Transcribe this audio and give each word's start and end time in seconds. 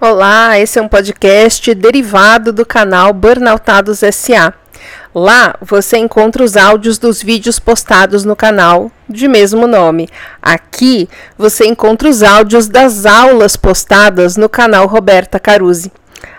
Olá, 0.00 0.58
esse 0.58 0.76
é 0.76 0.82
um 0.82 0.88
podcast 0.88 1.72
derivado 1.72 2.52
do 2.52 2.66
canal 2.66 3.12
Burnoutados 3.12 4.00
SA. 4.00 4.52
Lá 5.14 5.54
você 5.62 5.96
encontra 5.96 6.42
os 6.42 6.56
áudios 6.56 6.98
dos 6.98 7.22
vídeos 7.22 7.60
postados 7.60 8.24
no 8.24 8.34
canal 8.34 8.90
de 9.08 9.28
mesmo 9.28 9.68
nome. 9.68 10.08
Aqui 10.42 11.08
você 11.38 11.66
encontra 11.66 12.08
os 12.08 12.24
áudios 12.24 12.66
das 12.66 13.06
aulas 13.06 13.56
postadas 13.56 14.36
no 14.36 14.48
canal 14.48 14.88
Roberta 14.88 15.38
Caruzzi. 15.38 15.92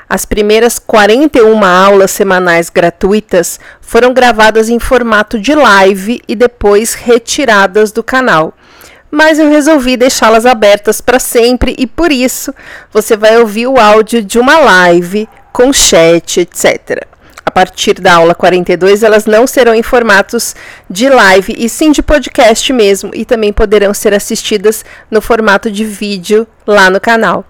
As 0.08 0.26
primeiras 0.26 0.78
41 0.78 1.64
aulas 1.64 2.12
semanais 2.12 2.70
gratuitas 2.70 3.58
foram 3.80 4.14
gravadas 4.14 4.68
em 4.68 4.80
formato 4.80 5.40
de 5.40 5.56
live 5.56 6.22
e 6.28 6.36
depois 6.36 6.94
retiradas 6.94 7.94
do 7.94 8.04
canal 8.04 8.54
mas 9.16 9.40
eu 9.40 9.50
resolvi 9.50 9.96
deixá-las 9.96 10.46
abertas 10.46 11.00
para 11.00 11.20
sempre 11.20 11.74
e 11.80 11.88
por 11.88 12.12
isso 12.12 12.54
você 12.92 13.16
vai 13.16 13.38
ouvir 13.38 13.66
o 13.66 13.80
áudio 13.80 14.22
de 14.22 14.38
uma 14.38 14.60
live 14.60 15.28
com 15.54 15.72
chat, 15.72 16.42
etc. 16.42 17.08
A 17.46 17.50
partir 17.50 17.94
da 18.02 18.16
aula 18.16 18.36
42, 18.36 19.04
elas 19.04 19.26
não 19.26 19.48
serão 19.48 19.74
em 19.74 19.82
formatos 19.82 20.54
de 20.90 21.08
live 21.08 21.56
e 21.58 21.70
sim 21.70 21.92
de 21.92 22.04
podcast 22.04 22.74
mesmo 22.74 23.12
e 23.14 23.24
também 23.24 23.54
poderão 23.54 23.94
ser 23.94 24.14
assistidas 24.14 24.84
no 25.10 25.22
formato 25.22 25.72
de 25.72 25.86
vídeo 25.86 26.46
lá 26.68 26.90
no 26.90 27.00
canal. 27.00 27.46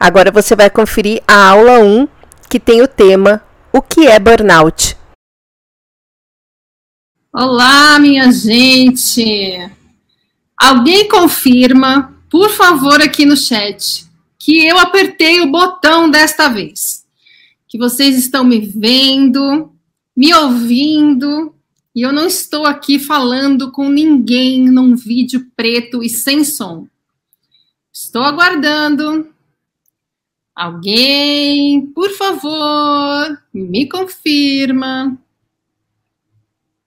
Agora 0.00 0.30
você 0.30 0.56
vai 0.56 0.70
conferir 0.70 1.22
a 1.28 1.50
aula 1.50 1.80
1, 1.80 2.08
que 2.48 2.58
tem 2.58 2.80
o 2.80 2.88
tema 2.88 3.42
O 3.70 3.82
que 3.82 4.06
é 4.06 4.18
burnout? 4.18 4.96
Olá, 7.30 7.98
minha 7.98 8.32
gente! 8.32 9.83
Alguém 10.64 11.06
confirma, 11.06 12.18
por 12.30 12.48
favor, 12.48 12.98
aqui 13.02 13.26
no 13.26 13.36
chat, 13.36 14.06
que 14.38 14.64
eu 14.64 14.78
apertei 14.78 15.42
o 15.42 15.50
botão 15.50 16.10
desta 16.10 16.48
vez. 16.48 17.04
Que 17.68 17.76
vocês 17.76 18.16
estão 18.16 18.42
me 18.42 18.60
vendo, 18.60 19.70
me 20.16 20.32
ouvindo, 20.32 21.54
e 21.94 22.00
eu 22.00 22.14
não 22.14 22.26
estou 22.26 22.64
aqui 22.64 22.98
falando 22.98 23.70
com 23.72 23.90
ninguém 23.90 24.64
num 24.64 24.96
vídeo 24.96 25.50
preto 25.54 26.02
e 26.02 26.08
sem 26.08 26.42
som. 26.42 26.88
Estou 27.92 28.22
aguardando. 28.22 29.28
Alguém, 30.56 31.88
por 31.88 32.08
favor, 32.12 33.38
me 33.52 33.86
confirma. 33.86 35.14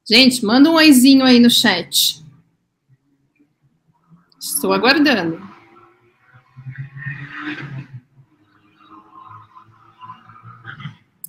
Gente, 0.09 0.43
manda 0.43 0.67
um 0.67 0.73
oizinho 0.73 1.23
aí 1.23 1.39
no 1.39 1.51
chat. 1.51 2.25
Estou 4.57 4.73
aguardando. 4.73 5.39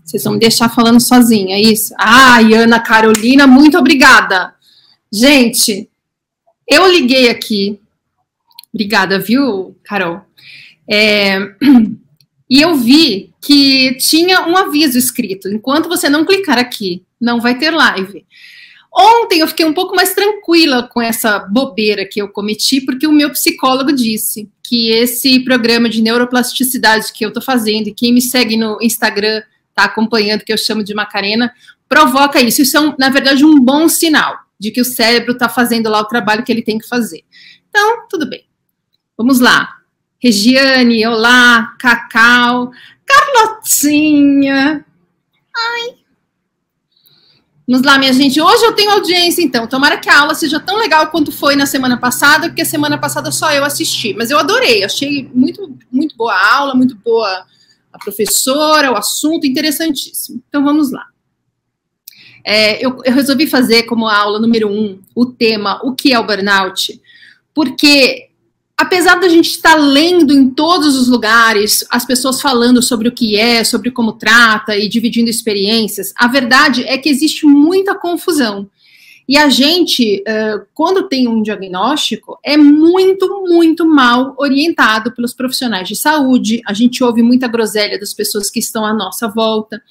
Vocês 0.03 0.25
vão 0.25 0.33
me 0.33 0.39
deixar 0.39 0.71
falando 0.71 0.99
sozinha, 0.99 1.57
é 1.57 1.61
isso? 1.61 1.95
Ah, 1.99 2.39
Ana 2.39 2.81
Carolina, 2.81 3.47
muito 3.47 3.77
obrigada. 3.77 4.55
Gente, 5.13 5.91
eu 6.67 6.91
liguei 6.91 7.29
aqui. 7.29 7.79
Obrigada, 8.73 9.19
viu, 9.19 9.79
Carol? 9.85 10.23
É, 10.91 11.37
e 12.49 12.63
eu 12.63 12.77
vi 12.77 13.35
que 13.43 13.95
tinha 13.97 14.49
um 14.49 14.57
aviso 14.57 14.97
escrito: 14.97 15.51
enquanto 15.51 15.87
você 15.87 16.09
não 16.09 16.25
clicar 16.25 16.57
aqui, 16.57 17.05
não 17.21 17.43
vai 17.43 17.59
ter 17.59 17.73
live. 17.73 18.25
Ontem 18.93 19.41
eu 19.41 19.49
fiquei 19.49 19.65
um 19.65 19.75
pouco 19.75 19.95
mais 19.95 20.15
tranquila 20.15 20.89
com 20.89 21.01
essa 21.01 21.39
bobeira 21.39 22.07
que 22.07 22.21
eu 22.21 22.29
cometi, 22.29 22.81
porque 22.81 23.07
o 23.07 23.13
meu 23.13 23.31
psicólogo 23.31 23.93
disse 23.93 24.49
que 24.63 24.91
esse 24.91 25.41
programa 25.41 25.89
de 25.89 26.03
neuroplasticidade 26.03 27.13
que 27.13 27.25
eu 27.25 27.29
estou 27.29 27.43
fazendo, 27.43 27.89
e 27.89 27.95
quem 27.95 28.13
me 28.13 28.21
segue 28.21 28.57
no 28.57 28.79
Instagram 28.81 29.43
está 29.69 29.85
acompanhando, 29.85 30.45
que 30.45 30.53
eu 30.53 30.59
chamo 30.59 30.83
de 30.83 30.95
Macarena, 30.95 31.53
provoca 31.89 32.41
isso. 32.41 32.63
Isso 32.63 32.77
é, 32.77 32.81
um, 32.81 32.95
na 32.99 33.09
verdade, 33.09 33.45
um 33.45 33.61
bom 33.61 33.89
sinal 33.89 34.37
de 34.59 34.71
que 34.71 34.81
o 34.81 34.85
cérebro 34.85 35.33
está 35.33 35.49
fazendo 35.49 35.89
lá 35.89 36.01
o 36.01 36.07
trabalho 36.07 36.43
que 36.43 36.51
ele 36.51 36.63
tem 36.63 36.79
que 36.79 36.89
fazer. 36.89 37.25
Então, 37.69 38.07
tudo 38.09 38.29
bem. 38.29 38.45
Vamos 39.17 39.39
lá. 39.39 39.77
Regiane, 40.21 41.07
olá, 41.07 41.77
Cacau, 41.79 42.73
Carlotinha. 43.07 44.85
Ai, 45.57 45.98
Vamos 47.69 47.85
lá, 47.85 47.99
minha 47.99 48.15
gente. 48.15 48.41
Hoje 48.41 48.65
eu 48.65 48.73
tenho 48.73 48.91
audiência, 48.93 49.43
então. 49.43 49.67
Tomara 49.67 49.99
que 49.99 50.09
a 50.09 50.21
aula 50.21 50.35
seja 50.35 50.59
tão 50.59 50.79
legal 50.79 51.09
quanto 51.09 51.31
foi 51.31 51.55
na 51.55 51.67
semana 51.67 51.99
passada, 51.99 52.49
porque 52.49 52.65
semana 52.65 52.97
passada 52.97 53.31
só 53.31 53.53
eu 53.53 53.63
assisti. 53.63 54.15
Mas 54.15 54.31
eu 54.31 54.39
adorei, 54.39 54.83
achei 54.83 55.31
muito, 55.35 55.77
muito 55.93 56.17
boa 56.17 56.33
a 56.33 56.57
aula, 56.57 56.75
muito 56.75 56.97
boa 56.97 57.45
a 57.93 57.99
professora, 57.99 58.91
o 58.91 58.97
assunto, 58.97 59.47
interessantíssimo. 59.47 60.43
Então 60.49 60.65
vamos 60.65 60.91
lá. 60.91 61.05
É, 62.43 62.83
eu, 62.83 63.03
eu 63.05 63.13
resolvi 63.13 63.47
fazer 63.47 63.83
como 63.83 64.09
aula 64.09 64.39
número 64.39 64.71
um 64.71 65.03
o 65.15 65.27
tema 65.27 65.79
O 65.85 65.95
que 65.95 66.15
é 66.15 66.19
o 66.19 66.25
burnout? 66.25 66.99
Porque 67.53 68.28
apesar 68.79 69.17
da 69.17 69.29
gente 69.29 69.51
estar 69.51 69.75
lendo 69.75 70.33
em 70.33 70.49
todos 70.49 70.97
os 70.97 71.09
lugares 71.09 71.85
as 71.91 72.05
pessoas 72.05 72.41
falando 72.41 72.81
sobre 72.81 73.09
o 73.09 73.13
que 73.13 73.37
é, 73.37 73.65
sobre 73.65 73.91
como 73.91 74.13
trata 74.13 74.77
e 74.77 74.89
dividindo 74.89 75.29
experiências, 75.29 76.13
a 76.17 76.29
verdade 76.29 76.85
é 76.85 76.97
que 76.97 77.09
existe 77.09 77.45
muita 77.45 77.97
confusão. 77.97 78.71
E 79.29 79.37
a 79.37 79.51
gente, 79.51 80.25
quando 80.73 81.07
tem 81.07 81.29
um 81.29 81.43
diagnóstico, 81.43 82.39
é 82.43 82.57
muito, 82.57 83.45
muito 83.47 83.87
mal 83.87 84.35
orientado 84.39 85.13
pelos 85.13 85.35
profissionais 85.35 85.87
de 85.87 85.95
saúde. 85.95 86.63
A 86.67 86.73
gente 86.73 87.05
ouve 87.05 87.23
muita 87.23 87.47
groselha 87.47 88.01
das 88.01 88.15
pessoas 88.15 88.49
que 88.49 88.59
estão 88.59 88.87
à 88.87 88.95
nossa 88.95 89.29
volta. 89.29 89.83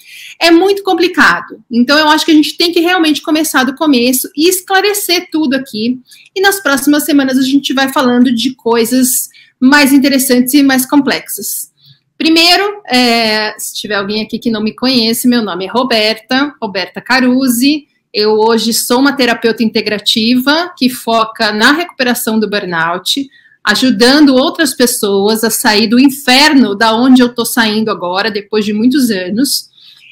É 0.42 0.50
muito 0.50 0.82
complicado. 0.82 1.64
Então, 1.70 2.00
eu 2.00 2.08
acho 2.08 2.26
que 2.26 2.32
a 2.32 2.34
gente 2.34 2.58
tem 2.58 2.72
que 2.72 2.80
realmente 2.80 3.22
começar 3.22 3.64
do 3.64 3.76
começo 3.76 4.28
e 4.36 4.50
esclarecer 4.50 5.30
tudo 5.32 5.54
aqui. 5.54 6.00
E 6.36 6.42
nas 6.42 6.60
próximas 6.60 7.04
semanas 7.04 7.38
a 7.38 7.44
gente 7.44 7.74
vai 7.74 7.94
falando 7.94 8.34
de 8.34 8.56
coisas 8.56 9.30
mais 9.60 9.94
interessantes 9.94 10.56
e 10.56 10.64
mais 10.64 10.84
complexas. 10.84 11.72
Primeiro, 12.18 12.82
é, 12.88 13.54
se 13.60 13.76
tiver 13.76 13.96
alguém 13.96 14.24
aqui 14.24 14.40
que 14.40 14.50
não 14.50 14.64
me 14.64 14.74
conhece, 14.74 15.28
meu 15.28 15.44
nome 15.44 15.66
é 15.66 15.70
Roberta, 15.70 16.56
Roberta 16.60 17.00
Caruzzi. 17.00 17.86
Eu 18.20 18.32
hoje 18.32 18.74
sou 18.74 19.00
uma 19.00 19.14
terapeuta 19.14 19.62
integrativa 19.62 20.74
que 20.76 20.90
foca 20.90 21.54
na 21.54 21.72
recuperação 21.72 22.40
do 22.40 22.50
burnout, 22.50 23.30
ajudando 23.64 24.34
outras 24.34 24.74
pessoas 24.74 25.44
a 25.44 25.52
sair 25.52 25.86
do 25.86 26.00
inferno 26.00 26.74
da 26.74 26.96
onde 26.96 27.22
eu 27.22 27.28
estou 27.28 27.46
saindo 27.46 27.92
agora, 27.92 28.32
depois 28.32 28.66
de 28.66 28.74
muitos 28.74 29.12
anos. 29.12 29.70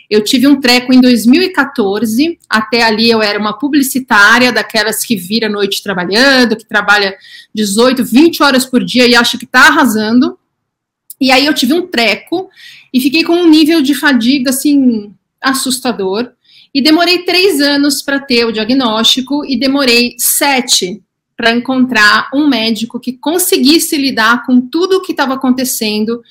Eu 0.07 0.23
tive 0.23 0.45
um 0.45 0.61
treco 0.61 0.93
em 0.93 1.01
2014, 1.01 2.37
até 2.47 2.83
ali 2.83 3.09
eu 3.09 3.23
era 3.23 3.39
uma 3.39 3.57
publicitária, 3.57 4.53
daquelas 4.53 5.03
que 5.03 5.15
vira 5.15 5.49
noite 5.49 5.81
trabalhando, 5.81 6.55
que 6.55 6.63
trabalha 6.63 7.17
18, 7.55 8.05
20 8.05 8.43
horas 8.43 8.67
por 8.67 8.85
dia 8.85 9.07
e 9.07 9.15
acha 9.15 9.35
que 9.35 9.45
está 9.45 9.61
arrasando. 9.61 10.37
E 11.19 11.31
aí 11.31 11.47
eu 11.47 11.55
tive 11.55 11.73
um 11.73 11.87
treco 11.87 12.51
e 12.93 13.01
fiquei 13.01 13.23
com 13.23 13.33
um 13.33 13.49
nível 13.49 13.81
de 13.81 13.95
fadiga 13.95 14.51
assim 14.51 15.11
assustador. 15.41 16.34
E 16.75 16.81
demorei 16.81 17.19
três 17.19 17.61
anos 17.61 18.01
para 18.01 18.19
ter 18.19 18.43
o 18.43 18.51
diagnóstico 18.51 19.45
e 19.45 19.57
demorei 19.57 20.13
sete 20.17 21.01
para 21.37 21.51
encontrar 21.51 22.29
um 22.33 22.49
médico 22.49 22.99
que 22.99 23.13
conseguisse 23.13 23.95
lidar 23.95 24.45
com 24.45 24.59
tudo 24.59 24.97
o 24.97 25.01
que 25.01 25.13
estava 25.13 25.35
acontecendo 25.35 26.21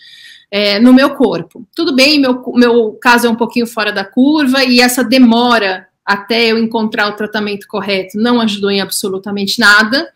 é, 0.51 0.79
no 0.79 0.93
meu 0.93 1.15
corpo. 1.15 1.67
Tudo 1.75 1.97
bem, 1.97 2.21
meu, 2.21 2.43
meu 2.57 2.93
caso 3.01 3.27
é 3.27 3.31
um 3.31 3.35
pouquinho 3.35 3.67
fora 3.67 3.91
da 3.91 4.05
curva 4.05 4.63
e 4.63 4.83
essa 4.83 5.03
demora 5.03 5.89
até 6.05 6.53
eu 6.53 6.59
encontrar 6.59 7.09
o 7.09 7.17
tratamento 7.17 7.67
correto 7.67 8.19
não 8.19 8.39
ajudou 8.39 8.71
em 8.71 8.83
absolutamente 8.83 9.59
nada. 9.59 10.07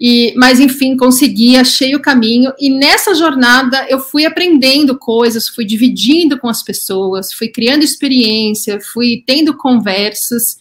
E, 0.00 0.32
mas 0.34 0.58
enfim, 0.58 0.96
consegui, 0.96 1.56
achei 1.56 1.94
o 1.94 2.00
caminho, 2.00 2.52
e 2.58 2.70
nessa 2.70 3.14
jornada 3.14 3.86
eu 3.90 4.00
fui 4.00 4.24
aprendendo 4.24 4.96
coisas, 4.96 5.46
fui 5.46 5.66
dividindo 5.66 6.38
com 6.38 6.48
as 6.48 6.62
pessoas, 6.62 7.34
fui 7.34 7.48
criando 7.48 7.82
experiência, 7.82 8.80
fui 8.80 9.22
tendo 9.26 9.54
conversas, 9.54 10.56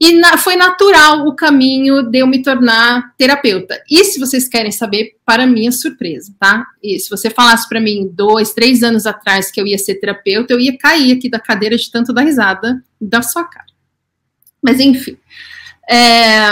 e 0.00 0.12
na, 0.12 0.38
foi 0.38 0.54
natural 0.54 1.26
o 1.26 1.34
caminho 1.34 2.04
de 2.04 2.18
eu 2.18 2.26
me 2.28 2.40
tornar 2.40 3.14
terapeuta. 3.16 3.82
E 3.90 4.04
se 4.04 4.20
vocês 4.20 4.48
querem 4.48 4.70
saber, 4.70 5.16
para 5.24 5.44
minha 5.44 5.72
surpresa, 5.72 6.32
tá? 6.38 6.64
E 6.80 7.00
se 7.00 7.10
você 7.10 7.28
falasse 7.28 7.68
para 7.68 7.80
mim 7.80 8.08
dois, 8.12 8.52
três 8.52 8.84
anos 8.84 9.06
atrás 9.06 9.50
que 9.50 9.60
eu 9.60 9.66
ia 9.66 9.76
ser 9.76 9.96
terapeuta, 9.96 10.52
eu 10.52 10.60
ia 10.60 10.78
cair 10.78 11.16
aqui 11.16 11.28
da 11.28 11.40
cadeira 11.40 11.76
de 11.76 11.90
tanto 11.90 12.12
dar 12.12 12.22
risada 12.22 12.80
da 13.00 13.22
sua 13.22 13.42
cara. 13.42 13.66
Mas 14.62 14.78
enfim. 14.78 15.16
É, 15.90 16.48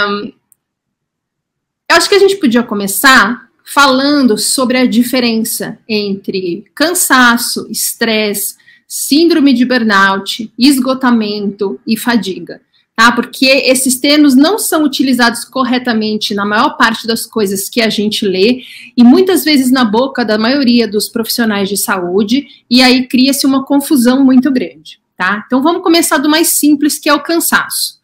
eu 1.89 1.95
acho 1.95 2.09
que 2.09 2.15
a 2.15 2.19
gente 2.19 2.35
podia 2.35 2.63
começar 2.63 3.47
falando 3.63 4.37
sobre 4.37 4.77
a 4.77 4.85
diferença 4.85 5.77
entre 5.87 6.65
cansaço, 6.75 7.67
estresse, 7.69 8.55
síndrome 8.87 9.53
de 9.53 9.65
burnout, 9.65 10.51
esgotamento 10.57 11.79
e 11.85 11.97
fadiga. 11.97 12.61
tá? 12.95 13.11
Porque 13.11 13.45
esses 13.45 13.99
termos 13.99 14.35
não 14.35 14.57
são 14.57 14.83
utilizados 14.83 15.45
corretamente 15.45 16.33
na 16.33 16.45
maior 16.45 16.77
parte 16.77 17.05
das 17.05 17.25
coisas 17.25 17.69
que 17.69 17.81
a 17.81 17.89
gente 17.89 18.25
lê 18.25 18.63
e 18.95 19.03
muitas 19.03 19.43
vezes 19.43 19.71
na 19.71 19.85
boca 19.85 20.25
da 20.25 20.37
maioria 20.37 20.87
dos 20.87 21.07
profissionais 21.07 21.69
de 21.69 21.77
saúde, 21.77 22.47
e 22.69 22.81
aí 22.81 23.07
cria-se 23.07 23.45
uma 23.45 23.63
confusão 23.63 24.25
muito 24.25 24.51
grande, 24.51 24.99
tá? 25.15 25.43
Então 25.45 25.61
vamos 25.61 25.83
começar 25.83 26.17
do 26.17 26.29
mais 26.29 26.47
simples, 26.49 26.97
que 26.97 27.07
é 27.07 27.13
o 27.13 27.23
cansaço. 27.23 27.96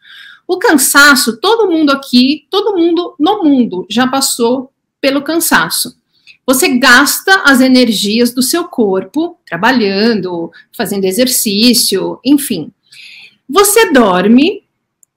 O 0.48 0.58
cansaço, 0.58 1.38
todo 1.40 1.70
mundo 1.70 1.92
aqui, 1.92 2.48
todo 2.50 2.78
mundo 2.78 3.16
no 3.20 3.44
mundo 3.44 3.86
já 3.90 4.08
passou 4.08 4.72
pelo 5.00 5.22
cansaço. 5.22 5.96
Você 6.46 6.78
gasta 6.78 7.44
as 7.46 7.62
energias 7.62 8.34
do 8.34 8.42
seu 8.42 8.66
corpo 8.66 9.38
trabalhando, 9.46 10.52
fazendo 10.76 11.06
exercício, 11.06 12.20
enfim. 12.24 12.72
Você 13.50 13.92
dorme 13.92 14.64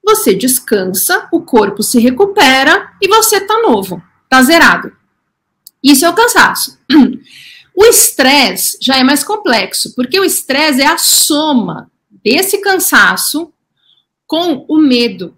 você 0.07 0.33
descansa, 0.33 1.29
o 1.33 1.41
corpo 1.41 1.83
se 1.83 1.99
recupera 1.99 2.93
e 3.03 3.09
você 3.09 3.41
tá 3.41 3.61
novo, 3.61 4.01
tá 4.31 4.41
zerado. 4.41 4.93
Isso 5.83 6.07
é 6.07 6.09
o 6.09 6.15
cansaço. 6.15 6.79
O 7.79 7.85
estresse 7.85 8.79
já 8.81 8.97
é 8.97 9.05
mais 9.05 9.23
complexo, 9.23 9.95
porque 9.95 10.19
o 10.19 10.25
estresse 10.25 10.81
é 10.81 10.87
a 10.87 10.97
soma 10.97 11.91
desse 12.25 12.57
cansaço 12.63 13.53
com 14.27 14.65
o 14.69 14.79
medo. 14.79 15.37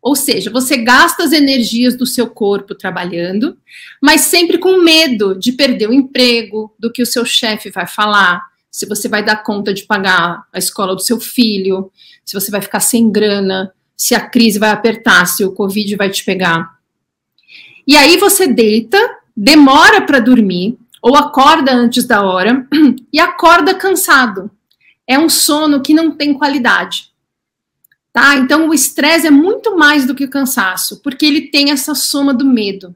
Ou 0.00 0.14
seja, 0.14 0.50
você 0.50 0.76
gasta 0.76 1.24
as 1.24 1.32
energias 1.32 1.96
do 1.96 2.04
seu 2.04 2.28
corpo 2.28 2.74
trabalhando, 2.74 3.56
mas 4.02 4.22
sempre 4.22 4.58
com 4.58 4.82
medo 4.82 5.34
de 5.34 5.52
perder 5.52 5.88
o 5.88 5.94
emprego, 5.94 6.74
do 6.78 6.92
que 6.92 7.02
o 7.02 7.06
seu 7.06 7.24
chefe 7.24 7.70
vai 7.70 7.86
falar, 7.86 8.42
se 8.70 8.86
você 8.86 9.08
vai 9.08 9.24
dar 9.24 9.42
conta 9.42 9.72
de 9.72 9.84
pagar 9.84 10.44
a 10.52 10.58
escola 10.58 10.94
do 10.94 11.00
seu 11.00 11.18
filho, 11.18 11.90
se 12.24 12.34
você 12.34 12.50
vai 12.50 12.60
ficar 12.60 12.80
sem 12.80 13.10
grana, 13.10 13.72
se 13.96 14.14
a 14.14 14.20
crise 14.20 14.58
vai 14.58 14.70
apertar, 14.70 15.26
se 15.26 15.44
o 15.44 15.52
Covid 15.52 15.96
vai 15.96 16.10
te 16.10 16.24
pegar. 16.24 16.74
E 17.86 17.96
aí 17.96 18.16
você 18.16 18.46
deita, 18.46 18.98
demora 19.36 20.02
para 20.02 20.18
dormir, 20.18 20.76
ou 21.00 21.16
acorda 21.16 21.72
antes 21.72 22.04
da 22.04 22.22
hora 22.22 22.66
e 23.12 23.20
acorda 23.20 23.74
cansado. 23.74 24.50
É 25.06 25.18
um 25.18 25.28
sono 25.28 25.80
que 25.80 25.94
não 25.94 26.10
tem 26.10 26.34
qualidade. 26.34 27.13
Tá? 28.14 28.36
Então 28.36 28.68
o 28.68 28.72
estresse 28.72 29.26
é 29.26 29.30
muito 29.30 29.76
mais 29.76 30.06
do 30.06 30.14
que 30.14 30.24
o 30.24 30.30
cansaço, 30.30 31.00
porque 31.02 31.26
ele 31.26 31.48
tem 31.48 31.72
essa 31.72 31.96
soma 31.96 32.32
do 32.32 32.44
medo. 32.44 32.94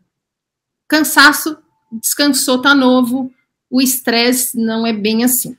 Cansaço, 0.87 1.59
descansou, 2.01 2.63
tá 2.63 2.73
novo. 2.73 3.29
O 3.69 3.83
estresse 3.83 4.57
não 4.57 4.87
é 4.87 4.93
bem 4.93 5.25
assim. 5.25 5.57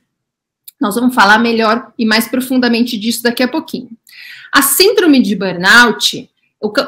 Nós 0.79 0.95
vamos 0.95 1.13
falar 1.13 1.39
melhor 1.39 1.91
e 1.99 2.05
mais 2.05 2.25
profundamente 2.25 2.97
disso 2.97 3.21
daqui 3.21 3.43
a 3.43 3.49
pouquinho. 3.49 3.89
A 4.49 4.61
síndrome 4.61 5.21
de 5.21 5.35
burnout, 5.35 6.29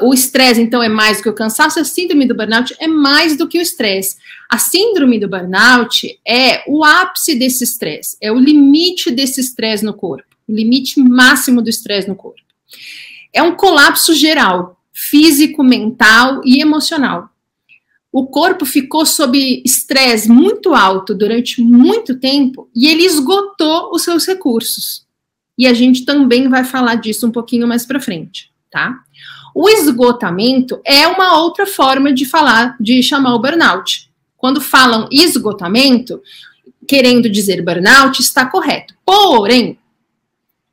o 0.00 0.14
estresse, 0.14 0.62
então, 0.62 0.82
é 0.82 0.88
mais 0.88 1.18
do 1.18 1.24
que 1.24 1.28
o 1.28 1.34
cansaço, 1.34 1.78
a 1.78 1.84
síndrome 1.84 2.26
do 2.26 2.34
burnout 2.34 2.74
é 2.80 2.86
mais 2.86 3.36
do 3.36 3.46
que 3.46 3.58
o 3.58 3.62
estresse. 3.62 4.16
A 4.48 4.56
síndrome 4.56 5.20
do 5.20 5.28
burnout 5.28 6.18
é 6.26 6.64
o 6.66 6.82
ápice 6.82 7.34
desse 7.34 7.64
estresse, 7.64 8.16
é 8.18 8.32
o 8.32 8.38
limite 8.38 9.10
desse 9.10 9.42
estresse 9.42 9.84
no 9.84 9.92
corpo, 9.92 10.34
o 10.48 10.54
limite 10.54 10.98
máximo 10.98 11.60
do 11.60 11.68
estresse 11.68 12.08
no 12.08 12.16
corpo. 12.16 12.40
É 13.32 13.42
um 13.42 13.54
colapso 13.54 14.14
geral, 14.14 14.78
físico, 14.92 15.62
mental 15.62 16.40
e 16.44 16.60
emocional 16.60 17.32
o 18.12 18.26
corpo 18.26 18.66
ficou 18.66 19.06
sob 19.06 19.62
estresse 19.64 20.28
muito 20.28 20.74
alto 20.74 21.14
durante 21.14 21.62
muito 21.62 22.20
tempo 22.20 22.68
e 22.76 22.86
ele 22.86 23.04
esgotou 23.04 23.90
os 23.90 24.02
seus 24.02 24.26
recursos. 24.26 25.06
E 25.56 25.66
a 25.66 25.72
gente 25.72 26.04
também 26.04 26.48
vai 26.48 26.62
falar 26.62 26.96
disso 26.96 27.26
um 27.26 27.30
pouquinho 27.30 27.66
mais 27.66 27.86
para 27.86 28.00
frente, 28.00 28.52
tá? 28.70 28.98
O 29.54 29.68
esgotamento 29.68 30.80
é 30.84 31.06
uma 31.08 31.38
outra 31.38 31.66
forma 31.66 32.12
de 32.12 32.26
falar, 32.26 32.76
de 32.78 33.02
chamar 33.02 33.34
o 33.34 33.38
burnout. 33.38 34.10
Quando 34.36 34.60
falam 34.60 35.08
esgotamento, 35.10 36.20
querendo 36.86 37.30
dizer 37.30 37.62
burnout, 37.62 38.20
está 38.20 38.44
correto. 38.44 38.94
Porém, 39.06 39.78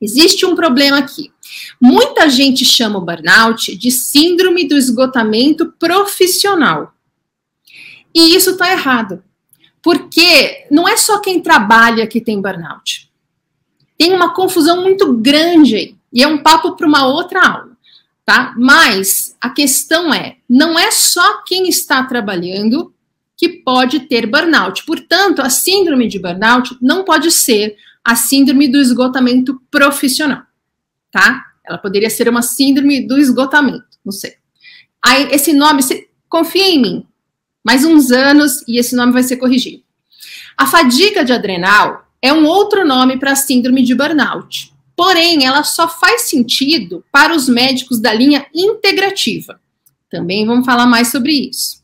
existe 0.02 0.46
um 0.46 0.56
problema 0.56 0.98
aqui. 0.98 1.32
Muita 1.80 2.30
gente 2.30 2.66
chama 2.66 3.00
o 3.00 3.06
burnout 3.06 3.76
de 3.76 3.92
síndrome 3.92 4.68
do 4.68 4.78
esgotamento 4.78 5.74
profissional. 5.80 6.94
E 8.14 8.36
isso 8.36 8.52
está 8.52 8.72
errado. 8.72 9.24
Porque 9.82 10.66
não 10.70 10.88
é 10.88 10.98
só 10.98 11.20
quem 11.20 11.40
trabalha 11.42 12.08
que 12.08 12.20
tem 12.20 12.42
burnout. 12.42 13.10
Tem 13.98 14.14
uma 14.14 14.34
confusão 14.34 14.82
muito 14.82 15.14
grande 15.14 15.76
aí. 15.76 15.96
E 16.12 16.24
é 16.24 16.28
um 16.28 16.40
papo 16.40 16.76
para 16.76 16.88
uma 16.88 17.06
outra 17.08 17.46
aula. 17.46 17.78
Tá? 18.26 18.54
Mas 18.58 19.36
a 19.42 19.50
questão 19.50 20.14
é: 20.14 20.38
não 20.48 20.78
é 20.78 20.92
só 20.92 21.42
quem 21.44 21.68
está 21.68 22.04
trabalhando 22.04 22.94
que 23.36 23.50
pode 23.50 24.02
ter 24.02 24.28
burnout. 24.28 24.86
Portanto, 24.86 25.42
a 25.42 25.50
síndrome 25.50 26.08
de 26.08 26.20
burnout 26.20 26.78
não 26.82 27.04
pode 27.04 27.32
ser 27.32 27.78
a 28.04 28.16
síndrome 28.16 28.68
do 28.68 28.80
esgotamento 28.80 29.62
profissional, 29.72 30.44
tá? 31.12 31.46
Ela 31.66 31.78
poderia 31.78 32.10
ser 32.10 32.28
uma 32.28 32.42
síndrome 32.42 33.06
do 33.08 33.18
esgotamento, 33.18 33.86
não 34.04 34.12
sei. 34.12 34.34
Aí, 35.04 35.30
esse 35.32 35.54
nome, 35.54 35.82
confia 36.28 36.68
em 36.68 36.82
mim, 36.82 37.06
mais 37.64 37.86
uns 37.86 38.12
anos 38.12 38.64
e 38.68 38.78
esse 38.78 38.96
nome 38.96 39.14
vai 39.14 39.24
ser 39.24 39.38
corrigido. 39.38 39.84
A 40.58 40.66
fadiga 40.66 41.24
de 41.24 41.32
adrenal 41.32 42.06
é 42.22 42.34
um 42.34 42.46
outro 42.46 42.86
nome 42.86 43.18
para 43.18 43.32
a 43.32 43.36
síndrome 43.36 43.84
de 43.84 43.96
burnout. 43.96 44.74
Porém, 44.96 45.46
ela 45.46 45.64
só 45.64 45.88
faz 45.88 46.24
sentido 46.24 47.06
para 47.12 47.34
os 47.34 47.48
médicos 47.48 48.02
da 48.02 48.14
linha 48.14 48.46
integrativa. 48.54 49.62
Também 50.10 50.46
vamos 50.46 50.66
falar 50.66 50.86
mais 50.86 51.08
sobre 51.10 51.32
isso. 51.32 51.80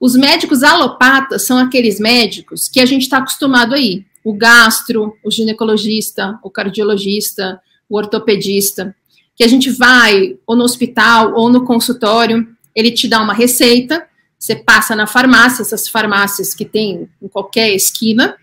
Os 0.00 0.16
médicos 0.16 0.62
alopatas 0.62 1.42
são 1.42 1.58
aqueles 1.58 2.00
médicos 2.00 2.66
que 2.68 2.80
a 2.80 2.86
gente 2.86 3.02
está 3.02 3.18
acostumado 3.18 3.74
aí. 3.74 4.06
O 4.24 4.32
gastro, 4.32 5.14
o 5.22 5.30
ginecologista, 5.30 6.38
o 6.42 6.50
cardiologista, 6.50 7.60
o 7.90 7.98
ortopedista, 7.98 8.96
que 9.36 9.44
a 9.44 9.48
gente 9.48 9.70
vai 9.70 10.38
ou 10.46 10.56
no 10.56 10.64
hospital 10.64 11.34
ou 11.34 11.50
no 11.50 11.64
consultório, 11.66 12.48
ele 12.74 12.90
te 12.90 13.06
dá 13.06 13.20
uma 13.20 13.34
receita 13.34 14.08
você 14.40 14.56
passa 14.56 14.96
na 14.96 15.06
farmácia, 15.06 15.60
essas 15.60 15.86
farmácias 15.86 16.54
que 16.54 16.64
tem 16.64 17.10
em 17.20 17.28
qualquer 17.28 17.74
esquina, 17.74 18.34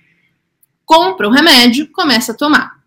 compra 0.85 1.27
o 1.27 1.31
remédio, 1.31 1.91
começa 1.91 2.33
a 2.33 2.35
tomar. 2.35 2.77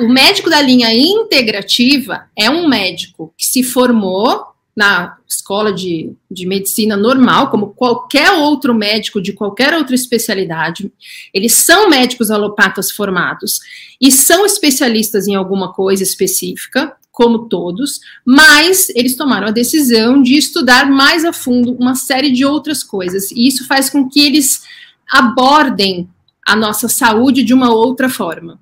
O 0.00 0.08
médico 0.08 0.50
da 0.50 0.60
linha 0.60 0.92
integrativa 0.92 2.28
é 2.36 2.50
um 2.50 2.68
médico 2.68 3.32
que 3.38 3.46
se 3.46 3.62
formou 3.62 4.44
na 4.76 5.16
escola 5.28 5.72
de, 5.72 6.12
de 6.30 6.46
medicina 6.46 6.96
normal, 6.96 7.50
como 7.50 7.68
qualquer 7.68 8.32
outro 8.32 8.74
médico 8.74 9.20
de 9.20 9.32
qualquer 9.32 9.74
outra 9.74 9.94
especialidade. 9.94 10.92
Eles 11.32 11.52
são 11.52 11.88
médicos 11.88 12.30
alopatas 12.30 12.90
formados 12.90 13.60
e 14.00 14.10
são 14.10 14.44
especialistas 14.44 15.28
em 15.28 15.34
alguma 15.34 15.72
coisa 15.72 16.02
específica, 16.02 16.96
como 17.12 17.48
todos, 17.48 18.00
mas 18.26 18.88
eles 18.90 19.14
tomaram 19.14 19.46
a 19.46 19.52
decisão 19.52 20.20
de 20.20 20.36
estudar 20.36 20.90
mais 20.90 21.24
a 21.24 21.32
fundo 21.32 21.72
uma 21.74 21.94
série 21.94 22.32
de 22.32 22.44
outras 22.44 22.82
coisas, 22.82 23.30
e 23.30 23.46
isso 23.46 23.66
faz 23.68 23.88
com 23.88 24.08
que 24.08 24.20
eles 24.20 24.62
abordem 25.08 26.08
a 26.44 26.56
nossa 26.56 26.88
saúde 26.88 27.44
de 27.44 27.54
uma 27.54 27.72
outra 27.72 28.08
forma. 28.08 28.58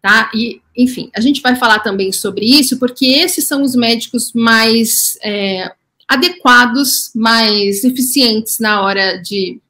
Tá? 0.00 0.30
E, 0.32 0.60
enfim, 0.76 1.10
a 1.14 1.20
gente 1.20 1.40
vai 1.42 1.56
falar 1.56 1.80
também 1.80 2.12
sobre 2.12 2.46
isso, 2.46 2.78
porque 2.78 3.06
esses 3.06 3.46
são 3.46 3.62
os 3.62 3.74
médicos 3.74 4.32
mais 4.32 5.18
é, 5.22 5.72
adequados, 6.08 7.10
mais 7.14 7.82
eficientes 7.82 8.58
na 8.60 8.82
hora 8.82 9.18
de, 9.18 9.60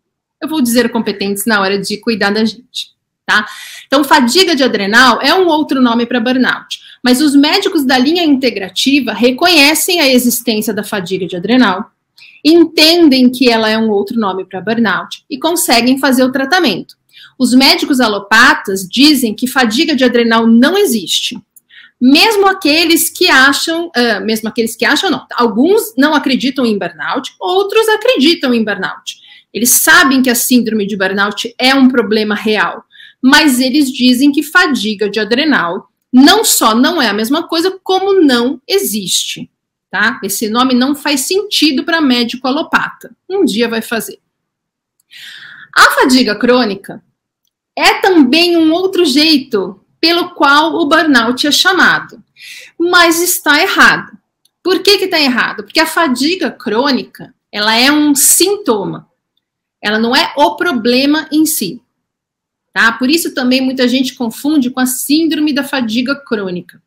eu 0.40 0.48
vou 0.48 0.60
dizer 0.60 0.90
competentes 0.90 1.46
na 1.46 1.60
hora 1.60 1.78
de 1.78 1.96
cuidar 1.96 2.30
da 2.30 2.44
gente. 2.44 2.96
Tá? 3.26 3.46
Então, 3.86 4.04
fadiga 4.04 4.54
de 4.54 4.62
adrenal 4.62 5.20
é 5.20 5.34
um 5.34 5.46
outro 5.48 5.80
nome 5.80 6.06
para 6.06 6.20
burnout. 6.20 6.78
Mas 7.02 7.20
os 7.20 7.34
médicos 7.34 7.84
da 7.84 7.98
linha 7.98 8.24
integrativa 8.24 9.12
reconhecem 9.12 10.00
a 10.00 10.08
existência 10.08 10.74
da 10.74 10.82
fadiga 10.82 11.26
de 11.26 11.36
adrenal, 11.36 11.90
entendem 12.44 13.30
que 13.30 13.50
ela 13.50 13.68
é 13.68 13.78
um 13.78 13.90
outro 13.90 14.18
nome 14.18 14.44
para 14.44 14.60
burnout 14.60 15.24
e 15.28 15.38
conseguem 15.38 15.98
fazer 15.98 16.22
o 16.24 16.32
tratamento. 16.32 16.97
Os 17.38 17.54
médicos 17.54 18.00
alopatas 18.00 18.86
dizem 18.88 19.34
que 19.34 19.46
fadiga 19.46 19.94
de 19.94 20.04
adrenal 20.04 20.46
não 20.46 20.76
existe. 20.76 21.38
Mesmo 22.00 22.46
aqueles 22.46 23.10
que 23.10 23.28
acham, 23.28 23.86
uh, 23.86 24.24
mesmo 24.24 24.48
aqueles 24.48 24.76
que 24.76 24.84
acham, 24.84 25.10
não, 25.10 25.26
alguns 25.34 25.94
não 25.96 26.14
acreditam 26.14 26.66
em 26.66 26.78
burnout, 26.78 27.34
outros 27.40 27.88
acreditam 27.88 28.52
em 28.52 28.64
burnout. 28.64 29.18
Eles 29.52 29.70
sabem 29.70 30.22
que 30.22 30.30
a 30.30 30.34
síndrome 30.34 30.86
de 30.86 30.96
burnout 30.96 31.54
é 31.58 31.74
um 31.74 31.88
problema 31.88 32.34
real, 32.34 32.84
mas 33.22 33.60
eles 33.60 33.90
dizem 33.90 34.30
que 34.30 34.42
fadiga 34.42 35.08
de 35.08 35.18
adrenal 35.18 35.88
não 36.12 36.44
só 36.44 36.74
não 36.74 37.00
é 37.00 37.08
a 37.08 37.12
mesma 37.12 37.46
coisa, 37.46 37.78
como 37.82 38.20
não 38.20 38.60
existe. 38.66 39.50
Tá? 39.90 40.20
Esse 40.22 40.48
nome 40.48 40.74
não 40.74 40.94
faz 40.94 41.22
sentido 41.22 41.84
para 41.84 42.00
médico 42.00 42.46
alopata. 42.46 43.14
Um 43.28 43.44
dia 43.44 43.68
vai 43.68 43.82
fazer. 43.82 44.18
A 45.74 45.90
fadiga 45.92 46.36
crônica 46.36 47.02
é 47.78 48.00
também 48.00 48.56
um 48.56 48.72
outro 48.72 49.04
jeito 49.04 49.80
pelo 50.00 50.30
qual 50.30 50.74
o 50.74 50.86
burnout 50.86 51.46
é 51.46 51.52
chamado. 51.52 52.22
Mas 52.78 53.22
está 53.22 53.60
errado. 53.60 54.18
Por 54.62 54.82
que 54.82 54.90
está 54.90 55.20
errado? 55.20 55.62
Porque 55.62 55.78
a 55.78 55.86
fadiga 55.86 56.50
crônica, 56.50 57.32
ela 57.52 57.74
é 57.76 57.90
um 57.90 58.14
sintoma. 58.14 59.08
Ela 59.80 59.98
não 59.98 60.14
é 60.14 60.32
o 60.36 60.56
problema 60.56 61.28
em 61.30 61.46
si. 61.46 61.80
Tá? 62.72 62.92
Por 62.92 63.08
isso 63.08 63.32
também 63.32 63.60
muita 63.60 63.86
gente 63.86 64.14
confunde 64.14 64.70
com 64.70 64.80
a 64.80 64.86
síndrome 64.86 65.52
da 65.52 65.62
fadiga 65.62 66.16
crônica. 66.16 66.82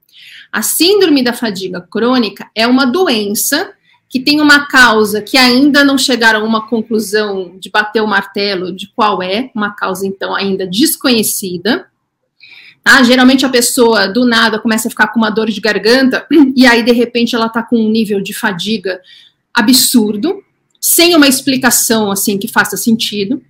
A 0.51 0.61
síndrome 0.61 1.23
da 1.23 1.31
fadiga 1.31 1.81
crônica 1.81 2.49
é 2.53 2.67
uma 2.67 2.85
doença 2.85 3.73
que 4.11 4.19
tem 4.19 4.41
uma 4.41 4.67
causa 4.67 5.21
que 5.21 5.37
ainda 5.37 5.85
não 5.85 5.97
chegaram 5.97 6.41
a 6.41 6.43
uma 6.43 6.67
conclusão 6.67 7.55
de 7.57 7.69
bater 7.69 8.01
o 8.01 8.07
martelo 8.07 8.75
de 8.75 8.91
qual 8.93 9.23
é, 9.23 9.49
uma 9.55 9.71
causa 9.73 10.05
então 10.05 10.35
ainda 10.35 10.67
desconhecida. 10.67 11.87
Tá? 12.83 13.01
Geralmente 13.03 13.45
a 13.45 13.49
pessoa 13.49 14.09
do 14.09 14.25
nada 14.25 14.59
começa 14.59 14.89
a 14.89 14.91
ficar 14.91 15.07
com 15.07 15.17
uma 15.17 15.29
dor 15.29 15.49
de 15.49 15.61
garganta 15.61 16.27
e 16.57 16.67
aí 16.67 16.83
de 16.83 16.91
repente 16.91 17.35
ela 17.35 17.45
está 17.45 17.63
com 17.63 17.77
um 17.77 17.89
nível 17.89 18.19
de 18.19 18.33
fadiga 18.33 18.99
absurdo, 19.53 20.43
sem 20.77 21.15
uma 21.15 21.27
explicação 21.29 22.11
assim 22.11 22.37
que 22.37 22.49
faça 22.49 22.75
sentido. 22.75 23.41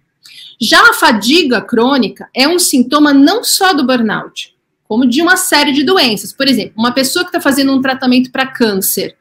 Já 0.59 0.91
a 0.91 0.93
fadiga 0.93 1.59
crônica 1.59 2.29
é 2.35 2.47
um 2.47 2.59
sintoma 2.59 3.11
não 3.11 3.43
só 3.43 3.73
do 3.73 3.83
burnout, 3.83 4.55
como 4.83 5.07
de 5.07 5.23
uma 5.23 5.37
série 5.37 5.71
de 5.71 5.83
doenças. 5.83 6.31
Por 6.31 6.47
exemplo, 6.47 6.73
uma 6.77 6.91
pessoa 6.91 7.25
que 7.25 7.29
está 7.29 7.41
fazendo 7.41 7.73
um 7.73 7.81
tratamento 7.81 8.31
para 8.31 8.45
câncer, 8.45 9.17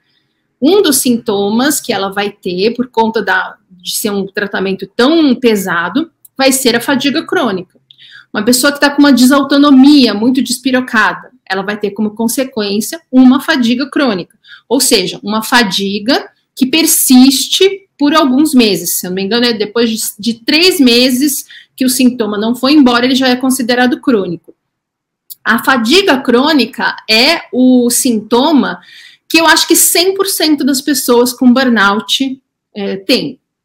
um 0.61 0.83
dos 0.83 0.99
sintomas 0.99 1.81
que 1.81 1.93
ela 1.93 2.11
vai 2.11 2.31
ter 2.31 2.75
por 2.75 2.89
conta 2.89 3.23
da, 3.23 3.57
de 3.71 3.97
ser 3.97 4.11
um 4.11 4.27
tratamento 4.27 4.87
tão 4.87 5.35
pesado 5.35 6.11
vai 6.37 6.53
ser 6.53 6.77
a 6.77 6.81
fadiga 6.81 7.25
crônica. 7.27 7.79
Uma 8.33 8.45
pessoa 8.45 8.71
que 8.71 8.79
está 8.79 8.91
com 8.91 9.01
uma 9.01 9.13
desautonomia 9.13 10.15
muito 10.15 10.43
despirocada, 10.43 11.31
ela 11.49 11.63
vai 11.63 11.77
ter 11.77 11.91
como 11.91 12.11
consequência 12.11 13.01
uma 13.11 13.41
fadiga 13.41 13.91
crônica, 13.91 14.39
ou 14.69 14.81
seja, 14.81 15.19
uma 15.23 15.43
fadiga 15.43 16.31
que 16.55 16.67
persiste 16.67 17.89
por 17.99 18.15
alguns 18.15 18.55
meses. 18.55 18.99
Se 18.99 19.07
eu 19.07 19.11
não 19.11 19.17
me 19.17 19.23
engano, 19.23 19.47
é 19.47 19.53
depois 19.53 19.91
de, 19.91 19.99
de 20.19 20.35
três 20.45 20.79
meses 20.79 21.45
que 21.75 21.85
o 21.85 21.91
sintoma 21.91 22.39
não 22.39 22.55
foi 22.55 22.73
embora, 22.73 23.05
ele 23.05 23.15
já 23.15 23.29
é 23.29 23.37
considerado 23.37 24.01
crônico. 24.01 24.55
A 25.45 25.65
fadiga 25.65 26.19
crônica 26.19 26.97
é 27.09 27.43
o 27.53 27.91
sintoma 27.91 28.81
que 29.31 29.39
eu 29.41 29.47
acho 29.47 29.69
que 29.69 29.75
100% 29.75 30.65
das 30.65 30.83
pessoas 30.83 31.33
com 31.33 31.53
burnout 31.53 32.43
é, 32.77 32.97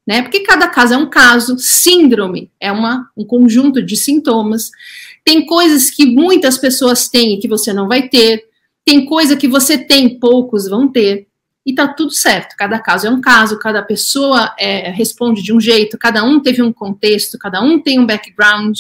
né? 0.08 0.22
Porque 0.22 0.42
cada 0.42 0.68
caso 0.68 0.94
é 0.94 0.98
um 0.98 1.10
caso, 1.10 1.58
síndrome 1.58 2.52
é 2.60 2.72
uma, 2.72 3.10
um 3.18 3.26
conjunto 3.26 3.82
de 3.82 3.98
sintomas. 3.98 4.70
Tem 5.24 5.44
coisas 5.44 5.90
que 5.90 6.06
muitas 6.06 6.60
pessoas 6.60 7.10
têm 7.10 7.34
e 7.34 7.40
que 7.40 7.48
você 7.48 7.74
não 7.74 7.88
vai 7.88 8.08
ter, 8.08 8.46
tem 8.86 9.06
coisa 9.06 9.36
que 9.36 9.48
você 9.48 9.76
tem, 9.76 10.20
poucos 10.20 10.70
vão 10.70 10.88
ter 10.88 11.28
e 11.66 11.74
tá 11.74 11.88
tudo 11.88 12.12
certo. 12.12 12.56
Cada 12.56 12.78
caso 12.78 13.08
é 13.08 13.10
um 13.10 13.20
caso, 13.20 13.58
cada 13.58 13.82
pessoa 13.82 14.54
é, 14.60 14.92
responde 14.92 15.42
de 15.42 15.52
um 15.52 15.60
jeito, 15.60 15.98
cada 15.98 16.24
um 16.24 16.40
teve 16.40 16.62
um 16.62 16.72
contexto, 16.72 17.40
cada 17.40 17.60
um 17.64 17.80
tem 17.80 18.00
um 18.00 18.06
background. 18.06 18.78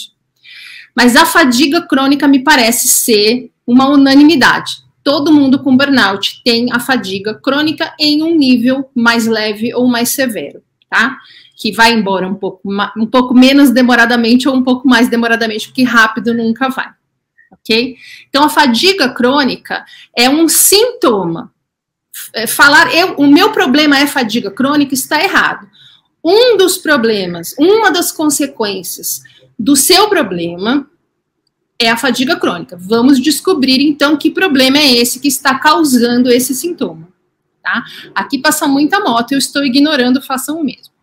Mas 0.95 1.15
a 1.15 1.25
fadiga 1.25 1.81
crônica 1.81 2.27
me 2.27 2.43
parece 2.43 2.87
ser 2.87 3.51
uma 3.65 3.89
unanimidade. 3.89 4.84
Todo 5.05 5.31
mundo 5.31 5.59
com 5.59 5.77
burnout 5.77 6.41
tem 6.43 6.73
a 6.73 6.79
fadiga 6.79 7.35
crônica 7.35 7.93
em 7.99 8.23
um 8.23 8.35
nível 8.35 8.89
mais 8.95 9.27
leve 9.27 9.71
ou 9.73 9.87
mais 9.87 10.09
severo, 10.15 10.63
tá? 10.89 11.17
Que 11.55 11.71
vai 11.71 11.93
embora 11.93 12.27
um 12.27 12.33
pouco, 12.33 12.61
um 12.97 13.05
pouco 13.05 13.35
menos 13.35 13.69
demoradamente 13.69 14.49
ou 14.49 14.55
um 14.55 14.63
pouco 14.63 14.87
mais 14.87 15.07
demoradamente, 15.07 15.67
porque 15.67 15.83
rápido 15.83 16.33
nunca 16.33 16.69
vai. 16.69 16.89
Ok? 17.51 17.95
Então, 18.27 18.43
a 18.43 18.49
fadiga 18.49 19.07
crônica 19.09 19.85
é 20.17 20.27
um 20.27 20.49
sintoma 20.49 21.53
é, 22.33 22.47
falar 22.47 22.93
eu, 22.95 23.13
o 23.17 23.27
meu 23.27 23.51
problema 23.51 23.99
é 23.99 24.07
fadiga 24.07 24.49
crônica 24.49 24.93
está 24.93 25.21
errado. 25.21 25.67
Um 26.23 26.57
dos 26.57 26.77
problemas, 26.77 27.53
uma 27.59 27.91
das 27.91 28.11
consequências 28.11 29.21
do 29.59 29.75
seu 29.75 30.09
problema 30.09 30.89
é 31.79 31.89
a 31.89 31.97
fadiga 31.97 32.37
crônica. 32.37 32.77
Vamos 32.79 33.19
descobrir 33.19 33.81
então 33.81 34.17
que 34.17 34.31
problema 34.31 34.77
é 34.77 34.93
esse 34.93 35.19
que 35.19 35.27
está 35.27 35.57
causando 35.59 36.31
esse 36.31 36.55
sintoma. 36.55 37.07
Tá? 37.61 37.83
Aqui 38.13 38.37
passa 38.37 38.67
muita 38.67 38.99
moto, 38.99 39.31
eu 39.31 39.39
estou 39.39 39.65
ignorando, 39.65 40.21
façam 40.21 40.59
o 40.59 40.63
mesmo. 40.63 40.93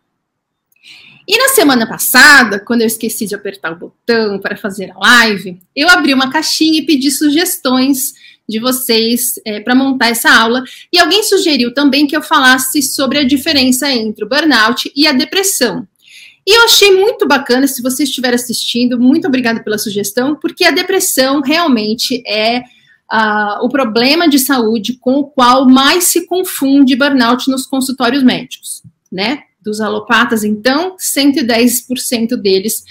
E 1.26 1.38
na 1.38 1.48
semana 1.48 1.86
passada, 1.86 2.58
quando 2.58 2.80
eu 2.80 2.86
esqueci 2.86 3.26
de 3.26 3.34
apertar 3.34 3.72
o 3.72 3.76
botão 3.76 4.38
para 4.38 4.56
fazer 4.56 4.90
a 4.90 4.98
live, 4.98 5.60
eu 5.74 5.88
abri 5.88 6.12
uma 6.12 6.30
caixinha 6.30 6.80
e 6.80 6.86
pedi 6.86 7.10
sugestões 7.10 8.14
de 8.48 8.58
vocês 8.58 9.40
é, 9.44 9.60
para 9.60 9.74
montar 9.74 10.08
essa 10.08 10.30
aula. 10.30 10.64
E 10.92 10.98
alguém 10.98 11.22
sugeriu 11.22 11.72
também 11.72 12.06
que 12.06 12.16
eu 12.16 12.22
falasse 12.22 12.82
sobre 12.82 13.18
a 13.18 13.24
diferença 13.24 13.90
entre 13.90 14.24
o 14.24 14.28
burnout 14.28 14.90
e 14.94 15.06
a 15.06 15.12
depressão. 15.12 15.86
E 16.46 16.56
eu 16.56 16.64
achei 16.64 16.90
muito 17.00 17.26
bacana, 17.26 17.68
se 17.68 17.80
você 17.80 18.02
estiver 18.02 18.34
assistindo, 18.34 18.98
muito 18.98 19.28
obrigada 19.28 19.62
pela 19.62 19.78
sugestão, 19.78 20.34
porque 20.34 20.64
a 20.64 20.72
depressão 20.72 21.40
realmente 21.40 22.22
é 22.26 22.60
uh, 23.12 23.64
o 23.64 23.68
problema 23.68 24.28
de 24.28 24.38
saúde 24.38 24.94
com 24.94 25.20
o 25.20 25.24
qual 25.24 25.68
mais 25.68 26.04
se 26.04 26.26
confunde 26.26 26.96
burnout 26.96 27.48
nos 27.48 27.66
consultórios 27.66 28.22
médicos, 28.22 28.82
né? 29.10 29.44
Dos 29.60 29.80
alopatas, 29.80 30.42
então, 30.42 30.96
110% 30.96 32.36
deles 32.36 32.82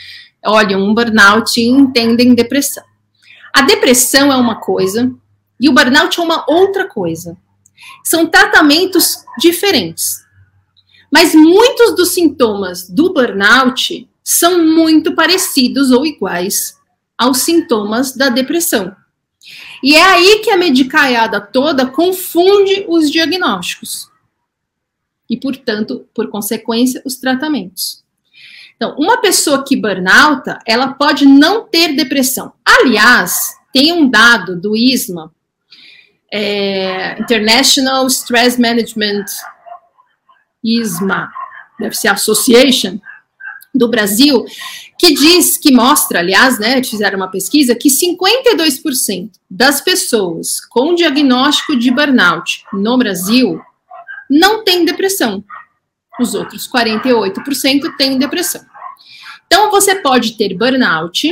olham 0.45 0.81
um 0.81 0.93
burnout 0.93 1.59
e 1.59 1.65
entendem 1.65 2.33
depressão. 2.33 2.83
A 3.53 3.63
depressão 3.63 4.31
é 4.31 4.35
uma 4.37 4.55
coisa, 4.61 5.11
e 5.59 5.67
o 5.67 5.73
burnout 5.73 6.17
é 6.17 6.23
uma 6.23 6.45
outra 6.47 6.87
coisa. 6.87 7.35
São 8.03 8.25
tratamentos 8.25 9.25
diferentes. 9.37 10.21
Mas 11.11 11.35
muitos 11.35 11.95
dos 11.95 12.13
sintomas 12.13 12.89
do 12.89 13.13
burnout 13.13 14.07
são 14.23 14.65
muito 14.65 15.13
parecidos 15.13 15.91
ou 15.91 16.05
iguais 16.05 16.77
aos 17.17 17.39
sintomas 17.39 18.15
da 18.15 18.29
depressão. 18.29 18.95
E 19.83 19.95
é 19.95 20.03
aí 20.03 20.39
que 20.43 20.51
a 20.51 20.57
medicaiada 20.57 21.41
toda 21.41 21.85
confunde 21.85 22.85
os 22.87 23.11
diagnósticos. 23.11 24.09
E, 25.29 25.37
portanto, 25.37 26.07
por 26.13 26.29
consequência, 26.29 27.01
os 27.05 27.15
tratamentos. 27.15 28.03
Então, 28.75 28.95
uma 28.97 29.17
pessoa 29.17 29.63
que 29.63 29.75
burnouta, 29.75 30.59
ela 30.65 30.93
pode 30.93 31.25
não 31.25 31.67
ter 31.67 31.95
depressão. 31.95 32.53
Aliás, 32.65 33.55
tem 33.73 33.91
um 33.93 34.09
dado 34.09 34.59
do 34.59 34.75
ISMA 34.75 35.31
é, 36.31 37.19
International 37.19 38.07
Stress 38.07 38.59
Management 38.59 39.25
ISMA, 40.63 41.31
deve 41.79 41.95
ser 41.95 42.09
Association 42.09 42.99
do 43.73 43.87
Brasil, 43.87 44.45
que 44.99 45.13
diz, 45.13 45.57
que 45.57 45.71
mostra, 45.71 46.19
aliás, 46.19 46.59
né, 46.59 46.83
fizeram 46.83 47.17
uma 47.17 47.31
pesquisa, 47.31 47.73
que 47.73 47.89
52% 47.89 49.31
das 49.49 49.81
pessoas 49.81 50.59
com 50.69 50.93
diagnóstico 50.93 51.75
de 51.77 51.89
burnout 51.89 52.63
no 52.73 52.97
Brasil 52.97 53.61
não 54.29 54.63
têm 54.63 54.85
depressão. 54.85 55.43
Os 56.19 56.35
outros 56.35 56.69
48% 56.69 57.95
têm 57.97 58.17
depressão. 58.17 58.61
Então, 59.47 59.71
você 59.71 59.95
pode 59.95 60.37
ter 60.37 60.53
burnout 60.53 61.27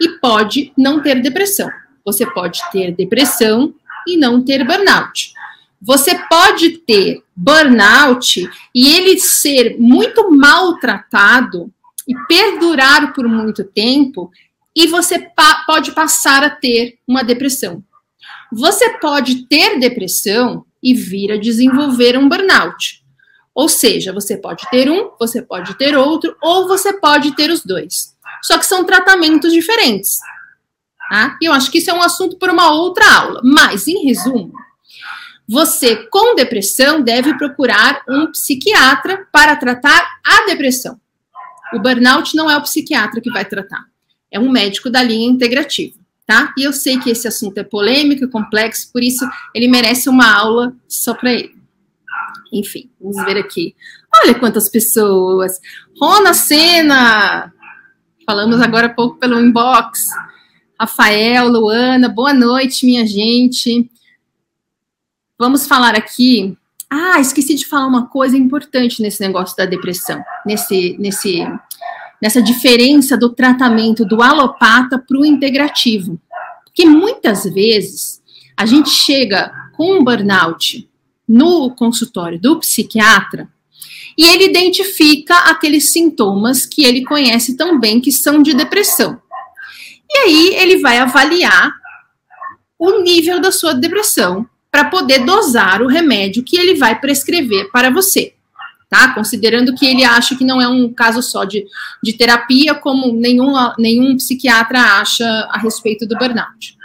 e 0.00 0.08
pode 0.20 0.72
não 0.76 1.02
ter 1.02 1.20
depressão. 1.20 1.70
Você 2.04 2.24
pode 2.26 2.60
ter 2.70 2.92
depressão 2.94 3.74
e 4.06 4.16
não 4.16 4.42
ter 4.42 4.64
burnout. 4.64 5.31
Você 5.84 6.16
pode 6.28 6.78
ter 6.78 7.22
burnout 7.34 8.48
e 8.72 8.94
ele 8.94 9.18
ser 9.18 9.76
muito 9.78 10.30
maltratado 10.30 11.72
e 12.06 12.14
perdurar 12.28 13.12
por 13.12 13.26
muito 13.26 13.64
tempo, 13.64 14.30
e 14.74 14.86
você 14.86 15.18
pa 15.18 15.64
pode 15.66 15.92
passar 15.92 16.42
a 16.44 16.50
ter 16.50 16.98
uma 17.06 17.22
depressão. 17.22 17.82
Você 18.52 18.98
pode 18.98 19.46
ter 19.46 19.78
depressão 19.78 20.64
e 20.82 20.94
vir 20.94 21.32
a 21.32 21.36
desenvolver 21.36 22.16
um 22.16 22.28
burnout. 22.28 23.02
Ou 23.54 23.68
seja, 23.68 24.12
você 24.12 24.36
pode 24.36 24.68
ter 24.70 24.88
um, 24.90 25.10
você 25.18 25.42
pode 25.42 25.76
ter 25.76 25.96
outro, 25.96 26.36
ou 26.40 26.66
você 26.66 26.92
pode 26.92 27.34
ter 27.34 27.50
os 27.50 27.64
dois. 27.64 28.16
Só 28.42 28.56
que 28.56 28.66
são 28.66 28.84
tratamentos 28.84 29.52
diferentes. 29.52 30.18
Tá? 31.10 31.36
E 31.40 31.46
eu 31.46 31.52
acho 31.52 31.70
que 31.70 31.78
isso 31.78 31.90
é 31.90 31.94
um 31.94 32.02
assunto 32.02 32.38
para 32.38 32.52
uma 32.52 32.72
outra 32.72 33.04
aula. 33.14 33.40
Mas, 33.44 33.86
em 33.86 34.04
resumo, 34.06 34.52
você 35.48 35.96
com 36.10 36.34
depressão 36.34 37.02
deve 37.02 37.36
procurar 37.36 38.02
um 38.08 38.30
psiquiatra 38.30 39.26
para 39.32 39.56
tratar 39.56 40.06
a 40.24 40.46
depressão. 40.46 41.00
O 41.74 41.78
burnout 41.78 42.34
não 42.36 42.50
é 42.50 42.56
o 42.56 42.62
psiquiatra 42.62 43.20
que 43.20 43.30
vai 43.30 43.44
tratar, 43.44 43.84
é 44.30 44.38
um 44.38 44.50
médico 44.50 44.90
da 44.90 45.02
linha 45.02 45.28
integrativa, 45.28 45.98
tá? 46.26 46.52
E 46.56 46.64
eu 46.64 46.72
sei 46.72 46.98
que 46.98 47.10
esse 47.10 47.26
assunto 47.26 47.58
é 47.58 47.64
polêmico 47.64 48.24
e 48.24 48.30
complexo, 48.30 48.92
por 48.92 49.02
isso 49.02 49.28
ele 49.54 49.68
merece 49.68 50.08
uma 50.08 50.32
aula 50.32 50.74
só 50.88 51.14
para 51.14 51.32
ele. 51.32 51.54
Enfim, 52.52 52.90
vamos 53.00 53.24
ver 53.24 53.38
aqui. 53.38 53.74
Olha 54.22 54.34
quantas 54.34 54.68
pessoas. 54.68 55.58
Rona 55.98 56.34
Sena! 56.34 57.52
Falamos 58.26 58.60
agora 58.60 58.86
há 58.86 58.90
pouco 58.90 59.18
pelo 59.18 59.40
inbox. 59.40 60.10
Rafael, 60.78 61.48
Luana, 61.48 62.08
boa 62.08 62.34
noite, 62.34 62.84
minha 62.84 63.06
gente. 63.06 63.90
Vamos 65.42 65.66
falar 65.66 65.96
aqui. 65.96 66.56
Ah, 66.88 67.18
esqueci 67.18 67.56
de 67.56 67.66
falar 67.66 67.88
uma 67.88 68.06
coisa 68.06 68.36
importante 68.36 69.02
nesse 69.02 69.20
negócio 69.20 69.56
da 69.56 69.66
depressão, 69.66 70.22
nesse, 70.46 70.96
nesse, 71.00 71.44
nessa 72.22 72.40
diferença 72.40 73.16
do 73.16 73.30
tratamento 73.30 74.04
do 74.04 74.22
alopata 74.22 75.00
para 75.00 75.18
o 75.18 75.26
integrativo. 75.26 76.20
Porque 76.64 76.86
muitas 76.86 77.42
vezes 77.42 78.22
a 78.56 78.64
gente 78.66 78.90
chega 78.90 79.52
com 79.76 79.98
um 79.98 80.04
burnout 80.04 80.88
no 81.26 81.74
consultório 81.74 82.40
do 82.40 82.60
psiquiatra 82.60 83.48
e 84.16 84.24
ele 84.24 84.44
identifica 84.44 85.34
aqueles 85.50 85.90
sintomas 85.90 86.64
que 86.64 86.84
ele 86.84 87.04
conhece 87.04 87.56
tão 87.56 87.80
bem 87.80 88.00
que 88.00 88.12
são 88.12 88.40
de 88.40 88.54
depressão. 88.54 89.20
E 90.08 90.18
aí 90.18 90.54
ele 90.54 90.76
vai 90.76 90.98
avaliar 90.98 91.72
o 92.78 93.00
nível 93.00 93.40
da 93.40 93.50
sua 93.50 93.74
depressão 93.74 94.46
para 94.72 94.86
poder 94.86 95.26
dosar 95.26 95.82
o 95.82 95.86
remédio 95.86 96.42
que 96.42 96.56
ele 96.56 96.76
vai 96.76 96.98
prescrever 96.98 97.70
para 97.70 97.90
você. 97.90 98.32
Tá? 98.88 99.14
Considerando 99.14 99.74
que 99.74 99.86
ele 99.86 100.02
acha 100.02 100.34
que 100.34 100.44
não 100.44 100.60
é 100.60 100.66
um 100.66 100.92
caso 100.92 101.22
só 101.22 101.44
de, 101.44 101.66
de 102.02 102.14
terapia, 102.14 102.74
como 102.74 103.12
nenhum, 103.12 103.52
nenhum 103.78 104.16
psiquiatra 104.16 104.80
acha 104.80 105.26
a 105.50 105.58
respeito 105.58 106.06
do 106.06 106.16
burnout. 106.16 106.76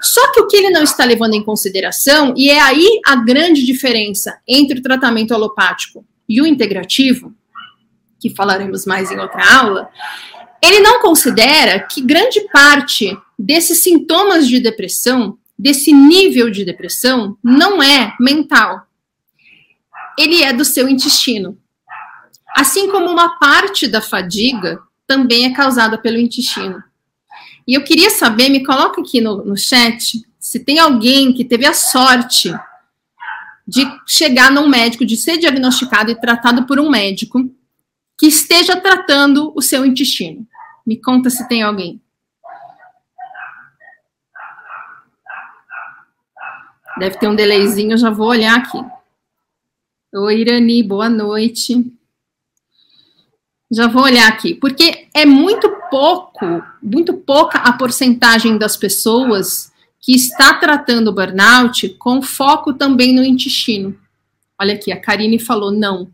Só 0.00 0.30
que 0.32 0.40
o 0.40 0.46
que 0.46 0.56
ele 0.56 0.70
não 0.70 0.82
está 0.82 1.04
levando 1.04 1.34
em 1.34 1.42
consideração, 1.42 2.34
e 2.36 2.50
é 2.50 2.60
aí 2.60 3.00
a 3.06 3.16
grande 3.16 3.64
diferença 3.64 4.38
entre 4.46 4.78
o 4.78 4.82
tratamento 4.82 5.32
alopático 5.32 6.04
e 6.28 6.40
o 6.40 6.46
integrativo, 6.46 7.34
que 8.20 8.34
falaremos 8.34 8.84
mais 8.84 9.10
em 9.10 9.18
outra 9.18 9.42
aula, 9.58 9.88
ele 10.62 10.80
não 10.80 11.00
considera 11.00 11.80
que 11.80 12.00
grande 12.00 12.40
parte 12.52 13.16
desses 13.38 13.82
sintomas 13.82 14.46
de 14.46 14.60
depressão, 14.60 15.38
desse 15.58 15.92
nível 15.92 16.50
de 16.50 16.64
depressão, 16.64 17.36
não 17.42 17.82
é 17.82 18.14
mental. 18.20 18.86
Ele 20.18 20.42
é 20.42 20.52
do 20.52 20.64
seu 20.64 20.88
intestino. 20.88 21.58
Assim 22.56 22.90
como 22.90 23.10
uma 23.10 23.38
parte 23.38 23.86
da 23.86 24.00
fadiga 24.00 24.80
também 25.06 25.44
é 25.44 25.52
causada 25.52 25.98
pelo 25.98 26.18
intestino. 26.18 26.82
E 27.66 27.74
eu 27.74 27.82
queria 27.82 28.10
saber, 28.10 28.48
me 28.48 28.64
coloca 28.64 29.00
aqui 29.00 29.20
no, 29.20 29.44
no 29.44 29.56
chat, 29.56 30.24
se 30.38 30.60
tem 30.60 30.78
alguém 30.78 31.32
que 31.32 31.44
teve 31.44 31.66
a 31.66 31.74
sorte 31.74 32.52
de 33.66 33.84
chegar 34.06 34.50
num 34.50 34.68
médico, 34.68 35.04
de 35.04 35.16
ser 35.16 35.38
diagnosticado 35.38 36.10
e 36.10 36.20
tratado 36.20 36.66
por 36.66 36.78
um 36.78 36.88
médico 36.88 37.50
que 38.16 38.26
esteja 38.26 38.80
tratando 38.80 39.52
o 39.56 39.60
seu 39.60 39.84
intestino. 39.84 40.46
Me 40.86 40.96
conta 40.96 41.28
se 41.28 41.46
tem 41.48 41.62
alguém. 41.62 42.00
Deve 46.98 47.18
ter 47.18 47.28
um 47.28 47.36
delayzinho, 47.36 47.98
já 47.98 48.08
vou 48.08 48.28
olhar 48.28 48.56
aqui. 48.56 48.78
Oi, 50.14 50.40
Irani, 50.40 50.82
boa 50.82 51.10
noite. 51.10 51.92
Já 53.70 53.86
vou 53.86 54.04
olhar 54.04 54.26
aqui, 54.28 54.54
porque 54.54 55.08
é 55.12 55.26
muito 55.26 55.68
pouco, 55.90 56.62
muito 56.82 57.12
pouca 57.14 57.58
a 57.58 57.72
porcentagem 57.72 58.56
das 58.56 58.76
pessoas 58.76 59.70
que 60.00 60.14
está 60.14 60.54
tratando 60.54 61.08
o 61.08 61.12
burnout 61.12 61.88
com 61.98 62.22
foco 62.22 62.72
também 62.72 63.14
no 63.14 63.24
intestino. 63.24 63.98
Olha 64.58 64.74
aqui, 64.74 64.90
a 64.90 65.00
Karine 65.00 65.38
falou 65.38 65.70
não. 65.70 66.08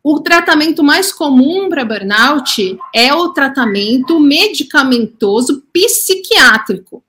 O 0.00 0.20
tratamento 0.20 0.84
mais 0.84 1.10
comum 1.10 1.68
para 1.68 1.84
burnout 1.84 2.78
é 2.94 3.12
o 3.12 3.30
tratamento 3.30 4.20
medicamentoso 4.20 5.64
psiquiátrico, 5.72 7.02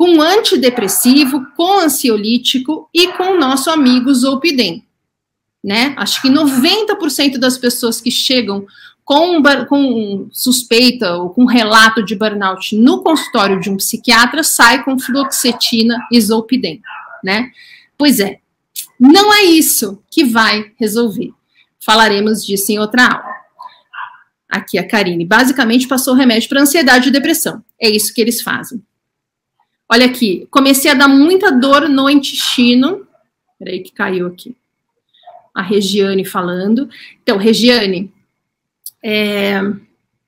com 0.00 0.18
antidepressivo, 0.22 1.44
com 1.54 1.78
ansiolítico 1.78 2.88
e 2.94 3.08
com 3.08 3.34
o 3.34 3.38
nosso 3.38 3.68
amigo 3.68 4.10
Zolpidem. 4.14 4.86
Né? 5.62 5.92
Acho 5.98 6.22
que 6.22 6.30
90% 6.30 7.36
das 7.36 7.58
pessoas 7.58 8.00
que 8.00 8.10
chegam 8.10 8.64
com, 9.04 9.42
com 9.68 10.26
suspeita 10.32 11.18
ou 11.18 11.28
com 11.28 11.44
relato 11.44 12.02
de 12.02 12.16
burnout 12.16 12.74
no 12.76 13.02
consultório 13.02 13.60
de 13.60 13.68
um 13.68 13.76
psiquiatra, 13.76 14.42
sai 14.42 14.82
com 14.82 14.98
fluoxetina 14.98 15.98
e 16.10 16.18
zolpidem, 16.18 16.80
né? 17.22 17.50
Pois 17.98 18.20
é, 18.20 18.38
não 18.98 19.30
é 19.34 19.42
isso 19.42 20.02
que 20.10 20.24
vai 20.24 20.72
resolver. 20.78 21.30
Falaremos 21.78 22.42
disso 22.42 22.72
em 22.72 22.78
outra 22.78 23.04
aula. 23.04 23.34
Aqui 24.48 24.78
a 24.78 24.88
Karine 24.88 25.26
basicamente 25.26 25.86
passou 25.86 26.14
remédio 26.14 26.48
para 26.48 26.62
ansiedade 26.62 27.10
e 27.10 27.12
depressão. 27.12 27.62
É 27.78 27.90
isso 27.90 28.14
que 28.14 28.20
eles 28.22 28.40
fazem. 28.40 28.82
Olha 29.92 30.06
aqui, 30.06 30.46
comecei 30.52 30.88
a 30.88 30.94
dar 30.94 31.08
muita 31.08 31.50
dor 31.50 31.88
no 31.88 32.08
intestino. 32.08 33.06
Peraí 33.58 33.80
que 33.80 33.90
caiu 33.90 34.28
aqui. 34.28 34.54
A 35.52 35.62
Regiane 35.62 36.24
falando. 36.24 36.88
Então, 37.20 37.36
Regiane, 37.36 38.12
é, 39.02 39.60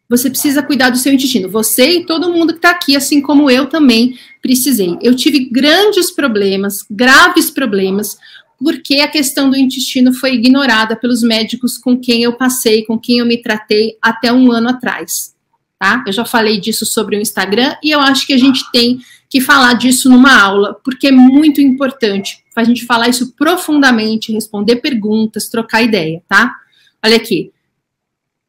você 0.08 0.28
precisa 0.28 0.64
cuidar 0.64 0.90
do 0.90 0.98
seu 0.98 1.12
intestino. 1.12 1.48
Você 1.48 1.98
e 1.98 2.06
todo 2.06 2.32
mundo 2.32 2.54
que 2.54 2.58
está 2.58 2.70
aqui, 2.70 2.96
assim 2.96 3.20
como 3.20 3.48
eu 3.48 3.66
também 3.66 4.18
precisei. 4.42 4.98
Eu 5.00 5.14
tive 5.14 5.48
grandes 5.48 6.10
problemas, 6.10 6.84
graves 6.90 7.48
problemas, 7.48 8.18
porque 8.58 8.96
a 8.96 9.08
questão 9.08 9.48
do 9.48 9.56
intestino 9.56 10.12
foi 10.12 10.34
ignorada 10.34 10.96
pelos 10.96 11.22
médicos 11.22 11.78
com 11.78 11.96
quem 11.96 12.24
eu 12.24 12.32
passei, 12.32 12.84
com 12.84 12.98
quem 12.98 13.18
eu 13.18 13.26
me 13.26 13.40
tratei 13.40 13.96
até 14.02 14.32
um 14.32 14.50
ano 14.50 14.70
atrás. 14.70 15.36
Tá? 15.78 16.02
Eu 16.04 16.12
já 16.12 16.24
falei 16.24 16.58
disso 16.58 16.84
sobre 16.84 17.16
o 17.16 17.20
Instagram 17.20 17.76
e 17.82 17.92
eu 17.92 18.00
acho 18.00 18.26
que 18.26 18.32
a 18.32 18.38
gente 18.38 18.68
tem 18.72 19.00
que 19.32 19.40
falar 19.40 19.72
disso 19.72 20.10
numa 20.10 20.38
aula, 20.38 20.78
porque 20.84 21.06
é 21.06 21.10
muito 21.10 21.58
importante 21.58 22.44
a 22.54 22.62
gente 22.62 22.84
falar 22.84 23.08
isso 23.08 23.32
profundamente, 23.32 24.30
responder 24.30 24.76
perguntas, 24.76 25.48
trocar 25.48 25.80
ideia, 25.80 26.22
tá? 26.28 26.54
Olha 27.02 27.16
aqui. 27.16 27.50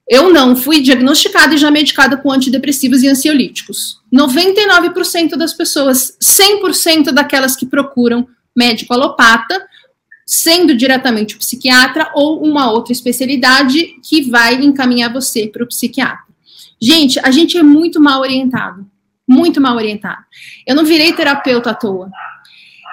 Eu 0.06 0.34
não 0.34 0.58
fui 0.58 0.82
diagnosticada 0.82 1.56
e 1.56 1.58
já 1.58 1.72
medicada 1.72 2.18
com 2.18 2.30
antidepressivos 2.30 3.02
e 3.02 3.08
ansiolíticos. 3.08 4.02
99% 4.14 5.38
das 5.38 5.54
pessoas, 5.54 6.18
100% 6.22 7.14
daquelas 7.14 7.56
que 7.56 7.66
procuram 7.66 8.28
médico 8.54 8.94
alopata, 8.94 9.66
sendo 10.26 10.76
diretamente 10.76 11.36
o 11.36 11.40
psiquiatra 11.40 12.12
ou 12.14 12.44
uma 12.44 12.70
outra 12.70 12.92
especialidade 12.92 13.96
que 14.04 14.30
vai 14.30 14.56
encaminhar 14.56 15.14
você 15.14 15.48
para 15.48 15.64
o 15.64 15.68
psiquiatra. 15.68 16.26
Gente, 16.78 17.18
a 17.22 17.32
gente 17.32 17.58
é 17.58 17.64
muito 17.64 18.02
mal 18.02 18.20
orientado, 18.20 18.86
muito 19.28 19.62
mal 19.62 19.76
orientado. 19.76 20.24
Eu 20.66 20.76
não 20.76 20.86
virei 20.86 21.14
terapeuta 21.14 21.72
à 21.72 21.74
toa. 21.74 22.12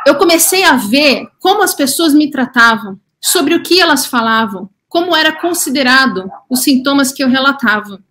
Eu 0.07 0.17
comecei 0.17 0.65
a 0.65 0.77
ver 0.77 1.29
como 1.39 1.63
as 1.63 1.75
pessoas 1.75 2.15
me 2.15 2.31
tratavam, 2.31 2.99
sobre 3.21 3.55
o 3.55 3.63
que 3.63 3.81
elas 3.81 4.07
falavam, 4.07 4.71
como 4.89 5.15
era 5.15 5.33
considerado 5.33 6.31
os 6.49 6.61
sintomas 6.61 7.13
que 7.13 7.23
eu 7.23 7.29
relatava. 7.29 8.03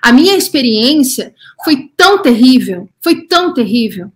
A 0.00 0.12
minha 0.12 0.36
experiência 0.36 1.34
foi 1.64 1.90
tão 1.96 2.22
terrível, 2.22 2.88
foi 3.02 3.26
tão 3.26 3.52
terrível, 3.52 4.12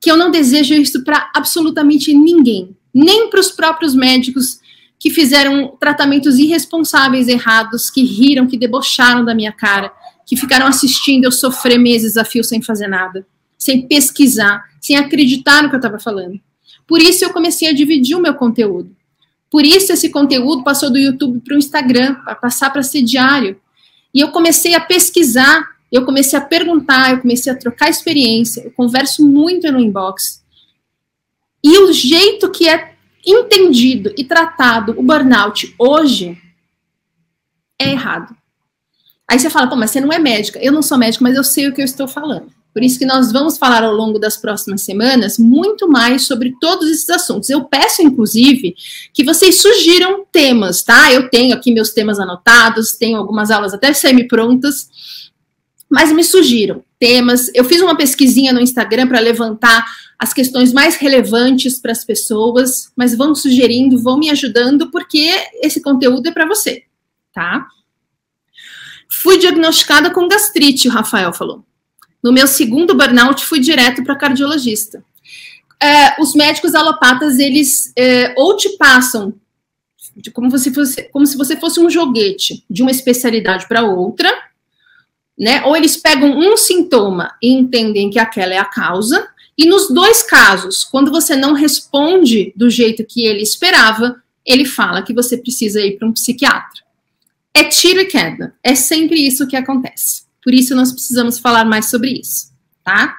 que 0.00 0.10
eu 0.10 0.16
não 0.16 0.30
desejo 0.30 0.74
isso 0.74 1.04
para 1.04 1.30
absolutamente 1.34 2.14
ninguém, 2.14 2.74
nem 2.94 3.28
para 3.28 3.40
os 3.40 3.50
próprios 3.50 3.94
médicos 3.94 4.58
que 4.98 5.10
fizeram 5.10 5.76
tratamentos 5.78 6.38
irresponsáveis, 6.38 7.28
errados, 7.28 7.90
que 7.90 8.02
riram, 8.02 8.46
que 8.46 8.58
debocharam 8.58 9.24
da 9.24 9.34
minha 9.34 9.52
cara, 9.52 9.92
que 10.30 10.36
ficaram 10.36 10.68
assistindo 10.68 11.24
eu 11.24 11.32
sofrer 11.32 11.76
meses 11.76 12.16
a 12.16 12.24
fio 12.24 12.44
sem 12.44 12.62
fazer 12.62 12.86
nada, 12.86 13.26
sem 13.58 13.88
pesquisar, 13.88 14.62
sem 14.80 14.94
acreditar 14.94 15.60
no 15.60 15.68
que 15.68 15.74
eu 15.74 15.80
estava 15.80 15.98
falando. 15.98 16.40
Por 16.86 17.02
isso 17.02 17.24
eu 17.24 17.32
comecei 17.32 17.66
a 17.66 17.72
dividir 17.72 18.16
o 18.16 18.22
meu 18.22 18.34
conteúdo. 18.34 18.94
Por 19.50 19.64
isso 19.64 19.92
esse 19.92 20.08
conteúdo 20.08 20.62
passou 20.62 20.88
do 20.88 20.96
YouTube 20.96 21.40
para 21.40 21.56
o 21.56 21.58
Instagram, 21.58 22.14
para 22.14 22.36
passar 22.36 22.70
para 22.70 22.84
ser 22.84 23.02
diário. 23.02 23.60
E 24.14 24.20
eu 24.20 24.28
comecei 24.28 24.72
a 24.72 24.80
pesquisar, 24.80 25.68
eu 25.90 26.04
comecei 26.04 26.38
a 26.38 26.42
perguntar, 26.42 27.10
eu 27.10 27.20
comecei 27.22 27.52
a 27.52 27.56
trocar 27.56 27.90
experiência, 27.90 28.62
eu 28.62 28.70
converso 28.70 29.26
muito 29.26 29.72
no 29.72 29.80
inbox. 29.80 30.44
E 31.60 31.76
o 31.76 31.92
jeito 31.92 32.52
que 32.52 32.68
é 32.68 32.94
entendido 33.26 34.14
e 34.16 34.22
tratado 34.22 34.94
o 34.96 35.02
burnout 35.02 35.74
hoje 35.76 36.38
é 37.80 37.90
errado. 37.90 38.39
Aí 39.30 39.38
você 39.38 39.48
fala, 39.48 39.68
pô, 39.68 39.76
mas 39.76 39.92
você 39.92 40.00
não 40.00 40.12
é 40.12 40.18
médica. 40.18 40.58
Eu 40.60 40.72
não 40.72 40.82
sou 40.82 40.98
médica, 40.98 41.22
mas 41.22 41.36
eu 41.36 41.44
sei 41.44 41.68
o 41.68 41.72
que 41.72 41.80
eu 41.80 41.84
estou 41.84 42.08
falando. 42.08 42.50
Por 42.74 42.82
isso 42.82 42.98
que 42.98 43.06
nós 43.06 43.30
vamos 43.30 43.56
falar 43.58 43.84
ao 43.84 43.94
longo 43.94 44.18
das 44.18 44.36
próximas 44.36 44.82
semanas 44.82 45.38
muito 45.38 45.88
mais 45.88 46.26
sobre 46.26 46.52
todos 46.60 46.90
esses 46.90 47.08
assuntos. 47.08 47.48
Eu 47.48 47.62
peço, 47.62 48.02
inclusive, 48.02 48.74
que 49.14 49.22
vocês 49.22 49.62
sugiram 49.62 50.26
temas, 50.32 50.82
tá? 50.82 51.12
Eu 51.12 51.30
tenho 51.30 51.54
aqui 51.54 51.72
meus 51.72 51.90
temas 51.90 52.18
anotados, 52.18 52.96
tenho 52.96 53.18
algumas 53.18 53.52
aulas 53.52 53.72
até 53.72 53.92
semi-prontas, 53.92 54.88
mas 55.88 56.10
me 56.10 56.24
sugiram 56.24 56.82
temas. 56.98 57.52
Eu 57.54 57.64
fiz 57.64 57.80
uma 57.80 57.96
pesquisinha 57.96 58.52
no 58.52 58.60
Instagram 58.60 59.06
para 59.06 59.20
levantar 59.20 59.86
as 60.18 60.32
questões 60.32 60.72
mais 60.72 60.96
relevantes 60.96 61.78
para 61.78 61.92
as 61.92 62.04
pessoas, 62.04 62.90
mas 62.96 63.16
vão 63.16 63.32
sugerindo, 63.32 64.02
vão 64.02 64.18
me 64.18 64.28
ajudando, 64.28 64.90
porque 64.90 65.30
esse 65.62 65.80
conteúdo 65.80 66.26
é 66.26 66.32
para 66.32 66.48
você, 66.48 66.82
tá? 67.32 67.68
Fui 69.10 69.38
diagnosticada 69.38 70.10
com 70.10 70.28
gastrite, 70.28 70.88
o 70.88 70.92
Rafael 70.92 71.32
falou. 71.32 71.64
No 72.22 72.32
meu 72.32 72.46
segundo 72.46 72.94
burnout, 72.94 73.44
fui 73.44 73.60
direto 73.60 74.04
para 74.04 74.16
cardiologista. 74.16 75.02
é, 75.82 76.20
os 76.20 76.34
médicos 76.34 76.74
alopatas, 76.74 77.38
eles 77.38 77.92
é, 77.96 78.34
ou 78.36 78.56
te 78.56 78.76
passam 78.76 79.34
como, 80.34 80.56
se 80.58 80.72
fosse, 80.74 81.04
como 81.04 81.26
se 81.26 81.36
você 81.36 81.56
fosse 81.56 81.80
um 81.80 81.88
joguete 81.88 82.64
de 82.68 82.82
uma 82.82 82.90
especialidade 82.90 83.66
para 83.66 83.84
outra, 83.84 84.30
né? 85.38 85.62
Ou 85.64 85.74
eles 85.74 85.96
pegam 85.96 86.36
um 86.38 86.56
sintoma 86.56 87.34
e 87.42 87.50
entendem 87.52 88.10
que 88.10 88.18
aquela 88.18 88.52
é 88.52 88.58
a 88.58 88.64
causa, 88.64 89.26
e 89.56 89.66
nos 89.66 89.88
dois 89.88 90.22
casos, 90.22 90.84
quando 90.84 91.10
você 91.10 91.34
não 91.36 91.54
responde 91.54 92.52
do 92.54 92.68
jeito 92.68 93.04
que 93.04 93.24
ele 93.24 93.42
esperava, 93.42 94.22
ele 94.44 94.66
fala 94.66 95.02
que 95.02 95.14
você 95.14 95.36
precisa 95.36 95.80
ir 95.80 95.98
para 95.98 96.08
um 96.08 96.12
psiquiatra. 96.12 96.82
É 97.54 97.64
tiro 97.64 98.00
e 98.00 98.06
queda. 98.06 98.54
É 98.62 98.74
sempre 98.74 99.26
isso 99.26 99.46
que 99.46 99.56
acontece. 99.56 100.24
Por 100.42 100.54
isso 100.54 100.74
nós 100.74 100.92
precisamos 100.92 101.38
falar 101.38 101.64
mais 101.64 101.90
sobre 101.90 102.12
isso, 102.12 102.52
tá? 102.82 103.14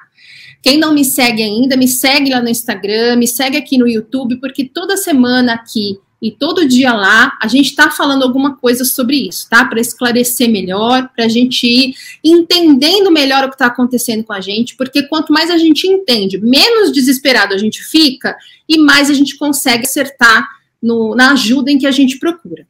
Quem 0.62 0.78
não 0.78 0.94
me 0.94 1.04
segue 1.04 1.42
ainda, 1.42 1.76
me 1.76 1.88
segue 1.88 2.30
lá 2.30 2.40
no 2.40 2.48
Instagram, 2.48 3.16
me 3.16 3.26
segue 3.26 3.56
aqui 3.56 3.76
no 3.76 3.88
YouTube, 3.88 4.36
porque 4.36 4.64
toda 4.64 4.96
semana 4.96 5.54
aqui 5.54 5.98
e 6.22 6.30
todo 6.30 6.68
dia 6.68 6.92
lá 6.92 7.36
a 7.42 7.48
gente 7.48 7.70
está 7.70 7.90
falando 7.90 8.22
alguma 8.22 8.56
coisa 8.56 8.84
sobre 8.84 9.28
isso, 9.28 9.48
tá? 9.50 9.64
Para 9.64 9.80
esclarecer 9.80 10.48
melhor, 10.48 11.10
para 11.14 11.24
a 11.24 11.28
gente 11.28 11.66
ir 11.66 11.96
entendendo 12.22 13.10
melhor 13.10 13.44
o 13.44 13.48
que 13.48 13.56
está 13.56 13.66
acontecendo 13.66 14.22
com 14.22 14.32
a 14.32 14.40
gente, 14.40 14.76
porque 14.76 15.02
quanto 15.02 15.32
mais 15.32 15.50
a 15.50 15.58
gente 15.58 15.84
entende, 15.88 16.38
menos 16.38 16.92
desesperado 16.92 17.54
a 17.54 17.58
gente 17.58 17.82
fica 17.82 18.36
e 18.68 18.78
mais 18.78 19.10
a 19.10 19.14
gente 19.14 19.36
consegue 19.36 19.84
acertar 19.84 20.48
no, 20.80 21.16
na 21.16 21.32
ajuda 21.32 21.72
em 21.72 21.78
que 21.78 21.88
a 21.88 21.92
gente 21.92 22.20
procura, 22.20 22.68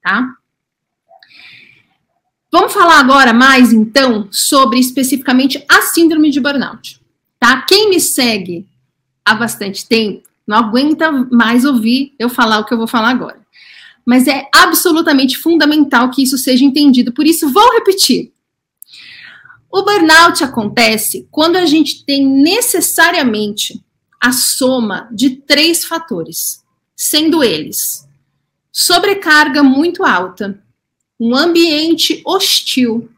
tá? 0.00 0.28
Vamos 2.52 2.74
falar 2.74 3.00
agora 3.00 3.32
mais, 3.32 3.72
então, 3.72 4.28
sobre 4.30 4.78
especificamente 4.78 5.64
a 5.66 5.80
síndrome 5.80 6.30
de 6.30 6.38
burnout, 6.38 7.00
tá? 7.40 7.62
Quem 7.62 7.88
me 7.88 7.98
segue 7.98 8.68
há 9.24 9.34
bastante 9.34 9.88
tempo 9.88 10.28
não 10.46 10.58
aguenta 10.58 11.10
mais 11.10 11.64
ouvir 11.64 12.14
eu 12.18 12.28
falar 12.28 12.58
o 12.58 12.64
que 12.66 12.74
eu 12.74 12.78
vou 12.78 12.86
falar 12.86 13.08
agora. 13.08 13.40
Mas 14.04 14.28
é 14.28 14.48
absolutamente 14.54 15.38
fundamental 15.38 16.10
que 16.10 16.22
isso 16.22 16.36
seja 16.36 16.62
entendido, 16.62 17.12
por 17.12 17.26
isso 17.26 17.50
vou 17.50 17.72
repetir. 17.72 18.32
O 19.70 19.82
burnout 19.82 20.44
acontece 20.44 21.26
quando 21.30 21.56
a 21.56 21.64
gente 21.64 22.04
tem 22.04 22.26
necessariamente 22.26 23.82
a 24.20 24.30
soma 24.30 25.08
de 25.10 25.30
três 25.30 25.84
fatores, 25.84 26.62
sendo 26.94 27.42
eles 27.42 28.06
sobrecarga 28.72 29.62
muito 29.62 30.02
alta, 30.02 30.61
um 31.24 31.36
ambiente 31.36 32.20
hostil 32.26 33.08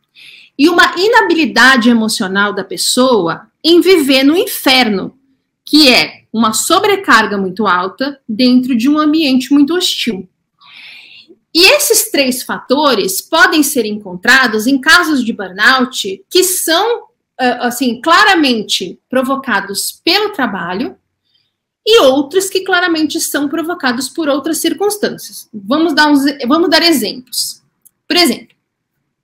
e 0.58 0.68
uma 0.68 0.94
inabilidade 0.94 1.88
emocional 1.88 2.52
da 2.52 2.62
pessoa 2.62 3.46
em 3.64 3.80
viver 3.80 4.22
no 4.22 4.36
inferno, 4.36 5.18
que 5.64 5.88
é 5.88 6.24
uma 6.30 6.52
sobrecarga 6.52 7.38
muito 7.38 7.66
alta 7.66 8.20
dentro 8.28 8.76
de 8.76 8.90
um 8.90 8.98
ambiente 8.98 9.54
muito 9.54 9.74
hostil. 9.74 10.28
E 11.54 11.62
esses 11.72 12.10
três 12.10 12.42
fatores 12.42 13.22
podem 13.22 13.62
ser 13.62 13.86
encontrados 13.86 14.66
em 14.66 14.78
casos 14.78 15.24
de 15.24 15.32
burnout 15.32 16.22
que 16.28 16.44
são, 16.44 17.04
assim, 17.38 18.02
claramente 18.02 19.00
provocados 19.08 19.98
pelo 20.04 20.28
trabalho 20.28 20.94
e 21.86 22.02
outros 22.02 22.50
que 22.50 22.64
claramente 22.64 23.18
são 23.18 23.48
provocados 23.48 24.10
por 24.10 24.28
outras 24.28 24.58
circunstâncias. 24.58 25.48
Vamos 25.54 25.94
dar, 25.94 26.12
uns, 26.12 26.22
vamos 26.46 26.68
dar 26.68 26.82
exemplos. 26.82 27.63
Por 28.06 28.16
exemplo, 28.16 28.54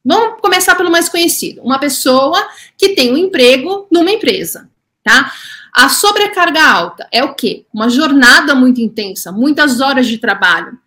vamos 0.05 0.40
começar 0.40 0.75
pelo 0.75 0.90
mais 0.90 1.09
conhecido: 1.09 1.62
uma 1.62 1.79
pessoa 1.79 2.47
que 2.77 2.90
tem 2.90 3.12
um 3.12 3.16
emprego 3.16 3.87
numa 3.90 4.11
empresa, 4.11 4.69
tá? 5.03 5.33
A 5.73 5.88
sobrecarga 5.88 6.62
alta 6.62 7.09
é 7.12 7.23
o 7.23 7.35
quê? 7.35 7.64
Uma 7.73 7.88
jornada 7.88 8.55
muito 8.55 8.81
intensa, 8.81 9.31
muitas 9.31 9.81
horas 9.81 10.07
de 10.07 10.19
trabalho. 10.19 10.79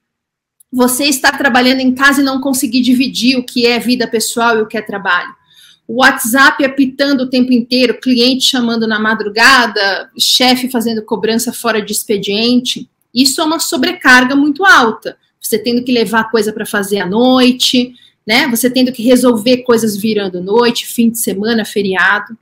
Você 0.71 1.05
está 1.05 1.31
trabalhando 1.31 1.79
em 1.79 1.93
casa 1.93 2.21
e 2.21 2.23
não 2.23 2.41
conseguir 2.41 2.81
dividir 2.81 3.37
o 3.37 3.45
que 3.45 3.65
é 3.65 3.79
vida 3.79 4.07
pessoal 4.07 4.57
e 4.57 4.61
o 4.61 4.67
que 4.67 4.77
é 4.77 4.81
trabalho. 4.81 5.33
O 5.87 6.01
WhatsApp 6.01 6.63
apitando 6.65 7.21
o 7.21 7.29
tempo 7.29 7.53
inteiro, 7.53 7.99
cliente 7.99 8.49
chamando 8.49 8.87
na 8.87 8.99
madrugada, 8.99 10.09
chefe 10.17 10.69
fazendo 10.69 11.03
cobrança 11.03 11.53
fora 11.53 11.81
de 11.81 11.91
expediente. 11.91 12.89
Isso 13.13 13.39
é 13.39 13.43
uma 13.43 13.59
sobrecarga 13.59 14.35
muito 14.35 14.65
alta. 14.65 15.17
Você 15.43 15.59
tendo 15.59 15.83
que 15.83 15.91
levar 15.91 16.31
coisa 16.31 16.53
para 16.53 16.65
fazer 16.65 16.99
à 16.99 17.05
noite, 17.05 17.93
né? 18.25 18.47
Você 18.47 18.69
tendo 18.69 18.93
que 18.93 19.03
resolver 19.03 19.57
coisas 19.57 19.97
virando 19.97 20.41
noite, 20.41 20.87
fim 20.87 21.09
de 21.09 21.19
semana, 21.19 21.65
feriado. 21.65 22.37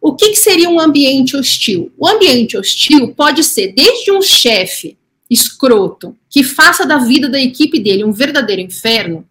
O 0.00 0.14
que, 0.14 0.30
que 0.30 0.36
seria 0.36 0.70
um 0.70 0.80
ambiente 0.80 1.36
hostil? 1.36 1.92
O 1.98 2.08
ambiente 2.08 2.56
hostil 2.56 3.12
pode 3.14 3.44
ser 3.44 3.74
desde 3.74 4.10
um 4.10 4.22
chefe 4.22 4.96
escroto 5.28 6.16
que 6.28 6.42
faça 6.42 6.86
da 6.86 6.96
vida 6.98 7.28
da 7.28 7.38
equipe 7.38 7.78
dele 7.78 8.02
um 8.02 8.12
verdadeiro 8.12 8.62
inferno, 8.62 9.24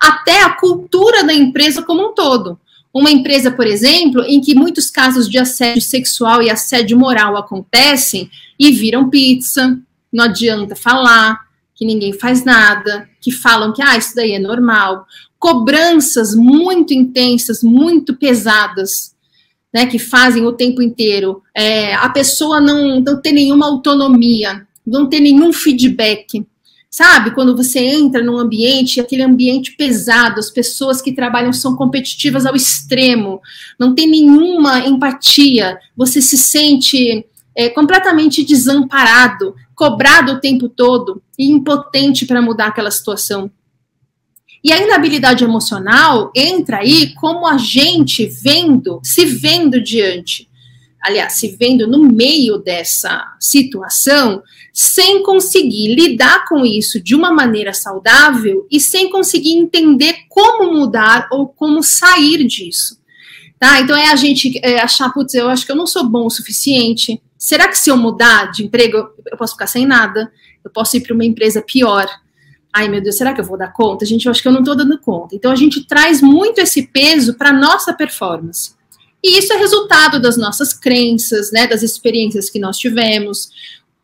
até 0.00 0.42
a 0.42 0.50
cultura 0.50 1.22
da 1.22 1.32
empresa 1.32 1.82
como 1.82 2.10
um 2.10 2.14
todo. 2.14 2.58
Uma 2.92 3.10
empresa, 3.10 3.50
por 3.50 3.66
exemplo, 3.66 4.24
em 4.24 4.40
que 4.40 4.54
muitos 4.54 4.90
casos 4.90 5.28
de 5.28 5.38
assédio 5.38 5.82
sexual 5.82 6.42
e 6.42 6.50
assédio 6.50 6.98
moral 6.98 7.36
acontecem 7.36 8.28
e 8.58 8.72
viram 8.72 9.10
pizza, 9.10 9.78
não 10.12 10.24
adianta 10.24 10.74
falar, 10.74 11.45
que 11.76 11.84
ninguém 11.84 12.12
faz 12.12 12.44
nada, 12.44 13.08
que 13.20 13.30
falam 13.30 13.72
que 13.72 13.82
ah, 13.82 13.96
isso 13.96 14.14
daí 14.16 14.32
é 14.32 14.38
normal, 14.38 15.06
cobranças 15.38 16.34
muito 16.34 16.92
intensas, 16.94 17.62
muito 17.62 18.16
pesadas 18.16 19.14
né, 19.76 19.84
que 19.84 19.98
fazem 19.98 20.46
o 20.46 20.52
tempo 20.52 20.80
inteiro, 20.80 21.42
é, 21.54 21.94
a 21.94 22.08
pessoa 22.08 22.62
não, 22.62 22.98
não 22.98 23.20
tem 23.20 23.34
nenhuma 23.34 23.66
autonomia, 23.66 24.66
não 24.86 25.06
tem 25.06 25.20
nenhum 25.20 25.52
feedback. 25.52 26.46
Sabe, 26.88 27.32
quando 27.32 27.54
você 27.54 27.80
entra 27.80 28.22
num 28.24 28.38
ambiente, 28.38 29.00
aquele 29.00 29.22
ambiente 29.22 29.72
pesado, 29.76 30.40
as 30.40 30.48
pessoas 30.48 31.02
que 31.02 31.12
trabalham 31.12 31.52
são 31.52 31.76
competitivas 31.76 32.46
ao 32.46 32.56
extremo, 32.56 33.42
não 33.78 33.94
tem 33.94 34.08
nenhuma 34.08 34.78
empatia, 34.78 35.78
você 35.94 36.22
se 36.22 36.38
sente 36.38 37.26
é, 37.54 37.68
completamente 37.68 38.42
desamparado, 38.42 39.54
cobrado 39.76 40.32
o 40.32 40.40
tempo 40.40 40.68
todo 40.68 41.22
e 41.38 41.48
impotente 41.48 42.24
para 42.24 42.42
mudar 42.42 42.68
aquela 42.68 42.90
situação. 42.90 43.50
E 44.64 44.72
a 44.72 44.82
inabilidade 44.82 45.44
emocional 45.44 46.32
entra 46.34 46.78
aí 46.78 47.14
como 47.14 47.46
a 47.46 47.56
gente 47.58 48.26
vendo, 48.26 48.98
se 49.04 49.24
vendo 49.24 49.80
diante, 49.80 50.48
aliás, 51.00 51.34
se 51.34 51.56
vendo 51.56 51.86
no 51.86 52.00
meio 52.00 52.58
dessa 52.58 53.36
situação, 53.38 54.42
sem 54.72 55.22
conseguir 55.22 55.94
lidar 55.94 56.46
com 56.48 56.66
isso 56.66 57.00
de 57.00 57.14
uma 57.14 57.30
maneira 57.30 57.72
saudável 57.72 58.66
e 58.70 58.80
sem 58.80 59.08
conseguir 59.08 59.52
entender 59.52 60.16
como 60.28 60.72
mudar 60.72 61.28
ou 61.30 61.46
como 61.46 61.82
sair 61.82 62.44
disso. 62.44 62.98
Tá? 63.58 63.80
Então 63.80 63.96
é 63.96 64.10
a 64.10 64.16
gente 64.16 64.58
é, 64.62 64.80
achar, 64.80 65.12
putz, 65.12 65.34
eu 65.34 65.48
acho 65.48 65.64
que 65.64 65.70
eu 65.70 65.76
não 65.76 65.86
sou 65.86 66.04
bom 66.08 66.26
o 66.26 66.30
suficiente. 66.30 67.22
Será 67.38 67.68
que 67.68 67.78
se 67.78 67.90
eu 67.90 67.96
mudar 67.96 68.50
de 68.50 68.64
emprego, 68.64 68.96
eu 69.30 69.36
posso 69.36 69.52
ficar 69.54 69.66
sem 69.66 69.86
nada? 69.86 70.30
Eu 70.64 70.70
posso 70.70 70.96
ir 70.96 71.00
para 71.00 71.14
uma 71.14 71.24
empresa 71.24 71.62
pior? 71.62 72.08
ai 72.76 72.90
meu 72.90 73.00
Deus, 73.00 73.16
será 73.16 73.32
que 73.32 73.40
eu 73.40 73.44
vou 73.44 73.56
dar 73.56 73.72
conta? 73.72 74.04
Gente, 74.04 74.26
eu 74.26 74.30
acho 74.30 74.42
que 74.42 74.48
eu 74.48 74.52
não 74.52 74.60
estou 74.60 74.76
dando 74.76 74.98
conta. 74.98 75.34
Então 75.34 75.50
a 75.50 75.56
gente 75.56 75.86
traz 75.86 76.20
muito 76.20 76.58
esse 76.58 76.86
peso 76.88 77.34
para 77.34 77.50
nossa 77.50 77.94
performance. 77.94 78.74
E 79.24 79.38
isso 79.38 79.50
é 79.50 79.56
resultado 79.56 80.20
das 80.20 80.36
nossas 80.36 80.74
crenças, 80.74 81.50
né, 81.50 81.66
das 81.66 81.82
experiências 81.82 82.50
que 82.50 82.58
nós 82.58 82.76
tivemos, 82.76 83.48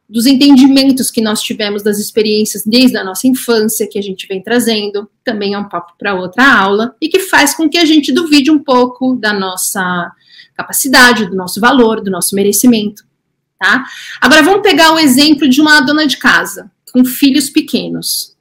dos 0.09 0.25
entendimentos 0.25 1.11
que 1.11 1.21
nós 1.21 1.43
tivemos 1.43 1.83
das 1.83 1.99
experiências 1.99 2.63
desde 2.65 2.97
a 2.97 3.05
nossa 3.05 3.27
infância 3.29 3.87
que 3.87 3.99
a 3.99 4.03
gente 4.03 4.27
vem 4.27 4.43
trazendo, 4.43 5.09
também 5.23 5.53
é 5.53 5.59
um 5.59 5.69
papo 5.69 5.93
para 5.99 6.15
outra 6.15 6.61
aula, 6.61 6.97
e 7.01 7.09
que 7.09 7.21
faz 7.21 7.55
com 7.55 7.69
que 7.69 7.79
a 7.79 7.85
gente 7.85 8.11
duvide 8.11 8.51
um 8.51 8.59
pouco 8.59 9.15
da 9.15 9.35
nossa 9.35 10.11
capacidade, 10.55 11.27
do 11.27 11.37
nosso 11.37 11.61
valor, 11.61 12.01
do 12.01 12.11
nosso 12.11 12.35
merecimento, 12.35 13.05
tá? 13.63 13.85
Agora 14.21 14.43
vamos 14.43 14.63
pegar 14.63 14.93
o 14.93 14.99
exemplo 14.99 15.49
de 15.49 15.61
uma 15.61 15.81
dona 15.81 16.05
de 16.05 16.17
casa 16.17 16.69
com 16.93 17.05
filhos 17.05 17.49
pequenos. 17.49 18.37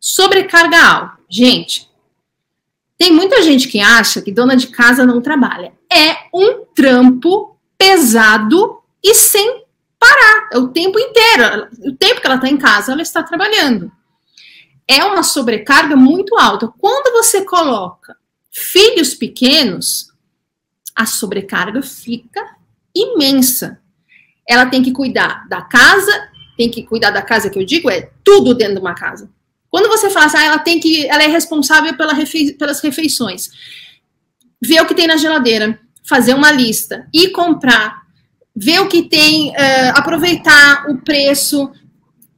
Sobrecarga 0.00 0.84
alta. 0.84 1.18
Gente, 1.30 1.88
tem 2.98 3.12
muita 3.12 3.42
gente 3.42 3.68
que 3.68 3.80
acha 3.80 4.20
que 4.20 4.32
dona 4.32 4.56
de 4.56 4.66
casa 4.66 5.06
não 5.06 5.20
trabalha. 5.20 5.72
É 5.90 6.16
um 6.34 6.64
trampo 6.74 7.56
pesado 7.78 8.80
e 9.02 9.14
sem 9.14 9.62
parar. 9.98 10.48
É 10.52 10.58
o 10.58 10.68
tempo 10.68 10.98
inteiro. 10.98 11.68
O 11.84 11.92
tempo 11.92 12.20
que 12.20 12.26
ela 12.26 12.36
está 12.36 12.48
em 12.48 12.56
casa, 12.56 12.92
ela 12.92 13.02
está 13.02 13.22
trabalhando. 13.22 13.92
É 14.88 15.04
uma 15.04 15.22
sobrecarga 15.22 15.94
muito 15.94 16.36
alta. 16.36 16.68
Quando 16.78 17.12
você 17.12 17.44
coloca 17.44 18.16
filhos 18.50 19.14
pequenos, 19.14 20.12
a 20.94 21.06
sobrecarga 21.06 21.82
fica 21.82 22.56
imensa. 22.94 23.80
Ela 24.48 24.66
tem 24.66 24.82
que 24.82 24.92
cuidar 24.92 25.46
da 25.48 25.62
casa, 25.62 26.30
tem 26.56 26.70
que 26.70 26.82
cuidar 26.82 27.10
da 27.10 27.22
casa 27.22 27.50
que 27.50 27.58
eu 27.58 27.64
digo, 27.64 27.90
é 27.90 28.10
tudo 28.24 28.54
dentro 28.54 28.74
de 28.74 28.80
uma 28.80 28.94
casa. 28.94 29.30
Quando 29.70 29.88
você 29.88 30.08
fala 30.10 30.26
assim, 30.26 30.38
ah, 30.38 30.44
ela 30.44 30.58
tem 30.58 30.80
que, 30.80 31.06
ela 31.06 31.22
é 31.22 31.26
responsável 31.26 31.96
pela 31.96 32.14
pelas 32.58 32.80
refeições, 32.80 33.50
ver 34.62 34.80
o 34.80 34.86
que 34.86 34.94
tem 34.94 35.06
na 35.06 35.16
geladeira, 35.16 35.78
fazer 36.02 36.34
uma 36.34 36.52
lista 36.52 37.06
e 37.12 37.28
comprar 37.28 38.06
ver 38.56 38.80
o 38.80 38.88
que 38.88 39.02
tem, 39.02 39.50
uh, 39.50 39.92
aproveitar 39.94 40.86
o 40.88 40.96
preço, 40.96 41.70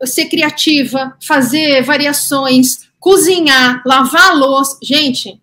ser 0.04 0.26
criativa, 0.26 1.16
fazer 1.24 1.82
variações, 1.82 2.88
cozinhar, 2.98 3.80
lavar 3.86 4.30
a 4.30 4.34
louça. 4.34 4.78
Gente, 4.82 5.40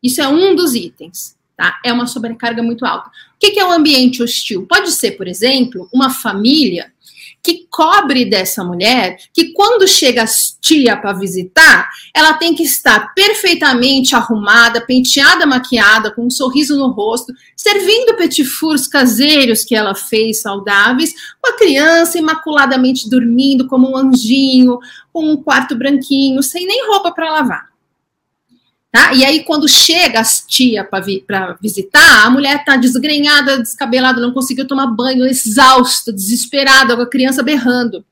isso 0.00 0.20
é 0.20 0.28
um 0.28 0.54
dos 0.54 0.76
itens, 0.76 1.36
tá? 1.56 1.80
É 1.84 1.92
uma 1.92 2.06
sobrecarga 2.06 2.62
muito 2.62 2.84
alta. 2.84 3.08
O 3.08 3.38
que 3.38 3.58
é 3.58 3.64
um 3.64 3.72
ambiente 3.72 4.22
hostil? 4.22 4.66
Pode 4.66 4.90
ser, 4.92 5.12
por 5.12 5.28
exemplo, 5.28 5.88
uma 5.92 6.10
família 6.10 6.92
que 7.44 7.66
cobre 7.70 8.24
dessa 8.24 8.64
mulher 8.64 9.18
que 9.32 9.52
quando 9.52 9.86
chega 9.86 10.22
a 10.22 10.26
tia 10.62 10.96
para 10.96 11.12
visitar, 11.12 11.90
ela 12.14 12.32
tem 12.32 12.54
que 12.54 12.62
estar 12.62 13.12
perfeitamente 13.12 14.16
arrumada, 14.16 14.80
penteada, 14.80 15.44
maquiada, 15.44 16.10
com 16.10 16.24
um 16.24 16.30
sorriso 16.30 16.74
no 16.78 16.88
rosto, 16.88 17.34
servindo 17.54 18.16
petit 18.16 18.46
fours 18.46 18.88
caseiros 18.88 19.62
que 19.62 19.74
ela 19.74 19.94
fez 19.94 20.40
saudáveis, 20.40 21.12
com 21.38 21.50
a 21.50 21.56
criança 21.58 22.18
imaculadamente 22.18 23.10
dormindo 23.10 23.68
como 23.68 23.90
um 23.90 23.96
anjinho, 23.96 24.78
com 25.12 25.30
um 25.30 25.36
quarto 25.36 25.76
branquinho, 25.76 26.42
sem 26.42 26.66
nem 26.66 26.88
roupa 26.88 27.12
para 27.12 27.30
lavar. 27.30 27.73
Tá? 28.94 29.12
E 29.12 29.24
aí, 29.24 29.42
quando 29.42 29.68
chega 29.68 30.20
as 30.20 30.46
tia 30.46 30.84
para 30.84 31.00
vi 31.00 31.24
visitar, 31.60 32.24
a 32.24 32.30
mulher 32.30 32.60
está 32.60 32.76
desgrenhada, 32.76 33.58
descabelada, 33.58 34.20
não 34.20 34.32
conseguiu 34.32 34.68
tomar 34.68 34.86
banho, 34.86 35.26
exausta, 35.26 36.12
desesperada, 36.12 36.94
com 36.94 37.02
a 37.02 37.10
criança 37.10 37.42
berrando. 37.42 38.04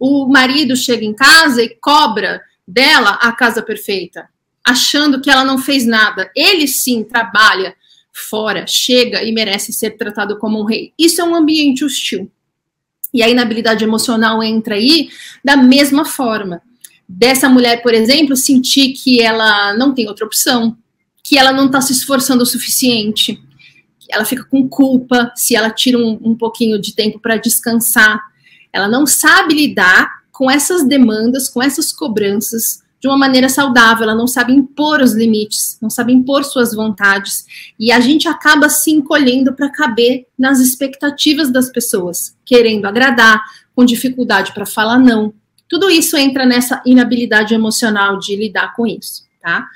O 0.00 0.26
marido 0.26 0.74
chega 0.74 1.04
em 1.04 1.14
casa 1.14 1.62
e 1.62 1.76
cobra 1.76 2.42
dela 2.66 3.10
a 3.22 3.30
casa 3.30 3.62
perfeita, 3.62 4.28
achando 4.64 5.20
que 5.20 5.30
ela 5.30 5.44
não 5.44 5.58
fez 5.58 5.86
nada. 5.86 6.28
Ele 6.34 6.66
sim 6.66 7.04
trabalha 7.04 7.76
fora, 8.12 8.66
chega 8.66 9.22
e 9.22 9.30
merece 9.30 9.72
ser 9.72 9.90
tratado 9.90 10.40
como 10.40 10.60
um 10.60 10.64
rei. 10.64 10.92
Isso 10.98 11.20
é 11.20 11.24
um 11.24 11.36
ambiente 11.36 11.84
hostil. 11.84 12.28
E 13.14 13.22
a 13.22 13.28
inabilidade 13.28 13.84
emocional 13.84 14.42
entra 14.42 14.74
aí 14.74 15.08
da 15.44 15.56
mesma 15.56 16.04
forma 16.04 16.62
dessa 17.08 17.48
mulher, 17.48 17.82
por 17.82 17.94
exemplo, 17.94 18.36
sentir 18.36 18.92
que 18.92 19.20
ela 19.20 19.76
não 19.76 19.94
tem 19.94 20.08
outra 20.08 20.26
opção, 20.26 20.76
que 21.22 21.38
ela 21.38 21.52
não 21.52 21.66
está 21.66 21.80
se 21.80 21.92
esforçando 21.92 22.42
o 22.42 22.46
suficiente, 22.46 23.40
ela 24.08 24.24
fica 24.24 24.44
com 24.44 24.68
culpa 24.68 25.32
se 25.34 25.56
ela 25.56 25.70
tira 25.70 25.98
um, 25.98 26.18
um 26.22 26.34
pouquinho 26.36 26.80
de 26.80 26.94
tempo 26.94 27.18
para 27.18 27.36
descansar. 27.36 28.20
Ela 28.72 28.88
não 28.88 29.06
sabe 29.06 29.54
lidar 29.54 30.22
com 30.30 30.50
essas 30.50 30.86
demandas, 30.86 31.48
com 31.48 31.62
essas 31.62 31.92
cobranças 31.92 32.84
de 33.00 33.08
uma 33.08 33.16
maneira 33.16 33.48
saudável, 33.48 34.04
ela 34.04 34.14
não 34.14 34.26
sabe 34.26 34.52
impor 34.52 35.00
os 35.00 35.12
limites, 35.12 35.78
não 35.80 35.90
sabe 35.90 36.12
impor 36.12 36.44
suas 36.44 36.74
vontades, 36.74 37.44
e 37.78 37.92
a 37.92 38.00
gente 38.00 38.26
acaba 38.26 38.68
se 38.68 38.90
encolhendo 38.90 39.54
para 39.54 39.70
caber 39.70 40.26
nas 40.38 40.60
expectativas 40.60 41.50
das 41.52 41.70
pessoas, 41.70 42.36
querendo 42.44 42.86
agradar, 42.86 43.42
com 43.74 43.84
dificuldade 43.84 44.52
para 44.52 44.64
falar 44.64 44.98
não, 44.98 45.32
tudo 45.68 45.90
isso 45.90 46.16
entra 46.16 46.44
nessa 46.44 46.82
inabilidade 46.86 47.54
emocional 47.54 48.18
de 48.18 48.36
lidar 48.36 48.74
com 48.74 48.86
isso, 48.86 49.24
tá? 49.40 49.66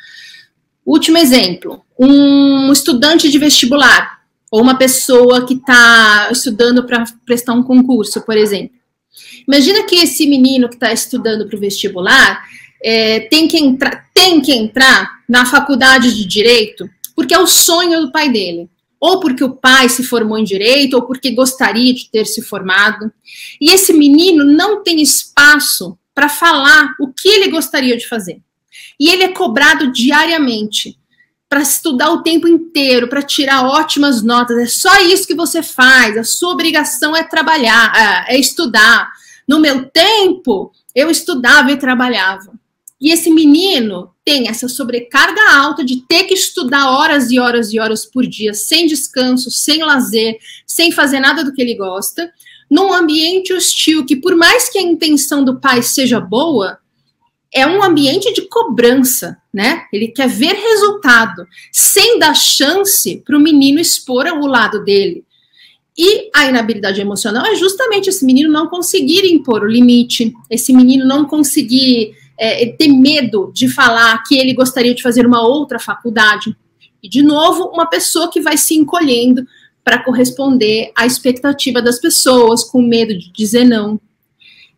Último 0.84 1.18
exemplo: 1.18 1.84
um 1.98 2.72
estudante 2.72 3.28
de 3.28 3.38
vestibular 3.38 4.20
ou 4.50 4.60
uma 4.60 4.76
pessoa 4.76 5.46
que 5.46 5.54
está 5.54 6.28
estudando 6.32 6.84
para 6.84 7.04
prestar 7.24 7.52
um 7.52 7.62
concurso, 7.62 8.20
por 8.22 8.36
exemplo. 8.36 8.76
Imagina 9.46 9.84
que 9.84 9.96
esse 9.96 10.26
menino 10.26 10.68
que 10.68 10.74
está 10.74 10.92
estudando 10.92 11.46
para 11.46 11.56
o 11.56 11.60
vestibular 11.60 12.44
é, 12.82 13.20
tem, 13.20 13.46
que 13.46 13.58
tem 14.14 14.40
que 14.40 14.52
entrar 14.52 15.20
na 15.28 15.44
faculdade 15.44 16.16
de 16.16 16.24
direito 16.24 16.88
porque 17.20 17.34
é 17.34 17.38
o 17.38 17.46
sonho 17.46 18.00
do 18.00 18.10
pai 18.10 18.30
dele 18.30 18.68
ou 19.00 19.18
porque 19.18 19.42
o 19.42 19.56
pai 19.56 19.88
se 19.88 20.04
formou 20.04 20.36
em 20.36 20.44
direito, 20.44 20.94
ou 20.94 21.02
porque 21.02 21.30
gostaria 21.30 21.94
de 21.94 22.10
ter 22.10 22.26
se 22.26 22.42
formado. 22.42 23.10
E 23.60 23.70
esse 23.70 23.92
menino 23.94 24.44
não 24.44 24.82
tem 24.82 25.00
espaço 25.00 25.98
para 26.14 26.28
falar 26.28 26.94
o 27.00 27.08
que 27.08 27.28
ele 27.28 27.48
gostaria 27.48 27.96
de 27.96 28.06
fazer. 28.06 28.42
E 28.98 29.08
ele 29.08 29.22
é 29.22 29.28
cobrado 29.28 29.90
diariamente 29.90 30.98
para 31.48 31.62
estudar 31.62 32.10
o 32.10 32.22
tempo 32.22 32.46
inteiro, 32.46 33.08
para 33.08 33.22
tirar 33.22 33.66
ótimas 33.66 34.22
notas. 34.22 34.58
É 34.58 34.66
só 34.66 35.00
isso 35.00 35.26
que 35.26 35.34
você 35.34 35.62
faz. 35.62 36.16
A 36.16 36.22
sua 36.22 36.52
obrigação 36.52 37.16
é 37.16 37.24
trabalhar, 37.24 38.26
é, 38.28 38.36
é 38.36 38.38
estudar. 38.38 39.10
No 39.48 39.58
meu 39.58 39.86
tempo, 39.86 40.70
eu 40.94 41.10
estudava 41.10 41.72
e 41.72 41.76
trabalhava. 41.76 42.52
E 43.00 43.10
esse 43.10 43.30
menino 43.30 44.10
tem 44.24 44.48
essa 44.48 44.68
sobrecarga 44.68 45.40
alta 45.56 45.82
de 45.82 46.02
ter 46.02 46.24
que 46.24 46.34
estudar 46.34 46.90
horas 46.90 47.30
e 47.30 47.38
horas 47.38 47.72
e 47.72 47.80
horas 47.80 48.04
por 48.04 48.26
dia, 48.26 48.52
sem 48.52 48.86
descanso, 48.86 49.50
sem 49.50 49.82
lazer, 49.82 50.36
sem 50.66 50.92
fazer 50.92 51.18
nada 51.18 51.42
do 51.42 51.52
que 51.54 51.62
ele 51.62 51.74
gosta, 51.74 52.30
num 52.70 52.92
ambiente 52.92 53.54
hostil 53.54 54.04
que, 54.04 54.16
por 54.16 54.36
mais 54.36 54.68
que 54.68 54.78
a 54.78 54.82
intenção 54.82 55.42
do 55.42 55.58
pai 55.58 55.82
seja 55.82 56.20
boa, 56.20 56.78
é 57.52 57.66
um 57.66 57.82
ambiente 57.82 58.32
de 58.32 58.42
cobrança, 58.42 59.38
né? 59.52 59.84
Ele 59.92 60.08
quer 60.08 60.28
ver 60.28 60.54
resultado, 60.54 61.46
sem 61.72 62.18
dar 62.18 62.34
chance 62.34 63.22
para 63.24 63.36
o 63.36 63.40
menino 63.40 63.80
expor 63.80 64.26
o 64.26 64.46
lado 64.46 64.84
dele. 64.84 65.24
E 65.98 66.30
a 66.34 66.46
inabilidade 66.46 67.00
emocional 67.00 67.44
é 67.46 67.56
justamente 67.56 68.08
esse 68.08 68.24
menino 68.24 68.52
não 68.52 68.68
conseguir 68.68 69.26
impor 69.26 69.62
o 69.62 69.66
limite, 69.66 70.32
esse 70.48 70.72
menino 70.72 71.04
não 71.04 71.24
conseguir 71.24 72.14
é, 72.40 72.66
ter 72.72 72.88
medo 72.88 73.52
de 73.54 73.68
falar 73.68 74.22
que 74.22 74.38
ele 74.38 74.54
gostaria 74.54 74.94
de 74.94 75.02
fazer 75.02 75.26
uma 75.26 75.42
outra 75.42 75.78
faculdade. 75.78 76.56
E, 77.02 77.08
de 77.08 77.22
novo, 77.22 77.64
uma 77.64 77.84
pessoa 77.84 78.30
que 78.30 78.40
vai 78.40 78.56
se 78.56 78.74
encolhendo 78.74 79.46
para 79.84 80.02
corresponder 80.02 80.90
à 80.96 81.04
expectativa 81.04 81.82
das 81.82 82.00
pessoas, 82.00 82.64
com 82.64 82.80
medo 82.80 83.16
de 83.16 83.30
dizer 83.30 83.64
não. 83.64 84.00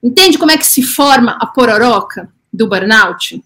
Entende 0.03 0.39
como 0.39 0.51
é 0.51 0.59
que 0.59 0.67
se 0.67 0.83
forma 0.83 1.39
a 1.41 1.47
pororoca 1.47 2.29
do 2.53 2.69
burnout? 2.69 3.41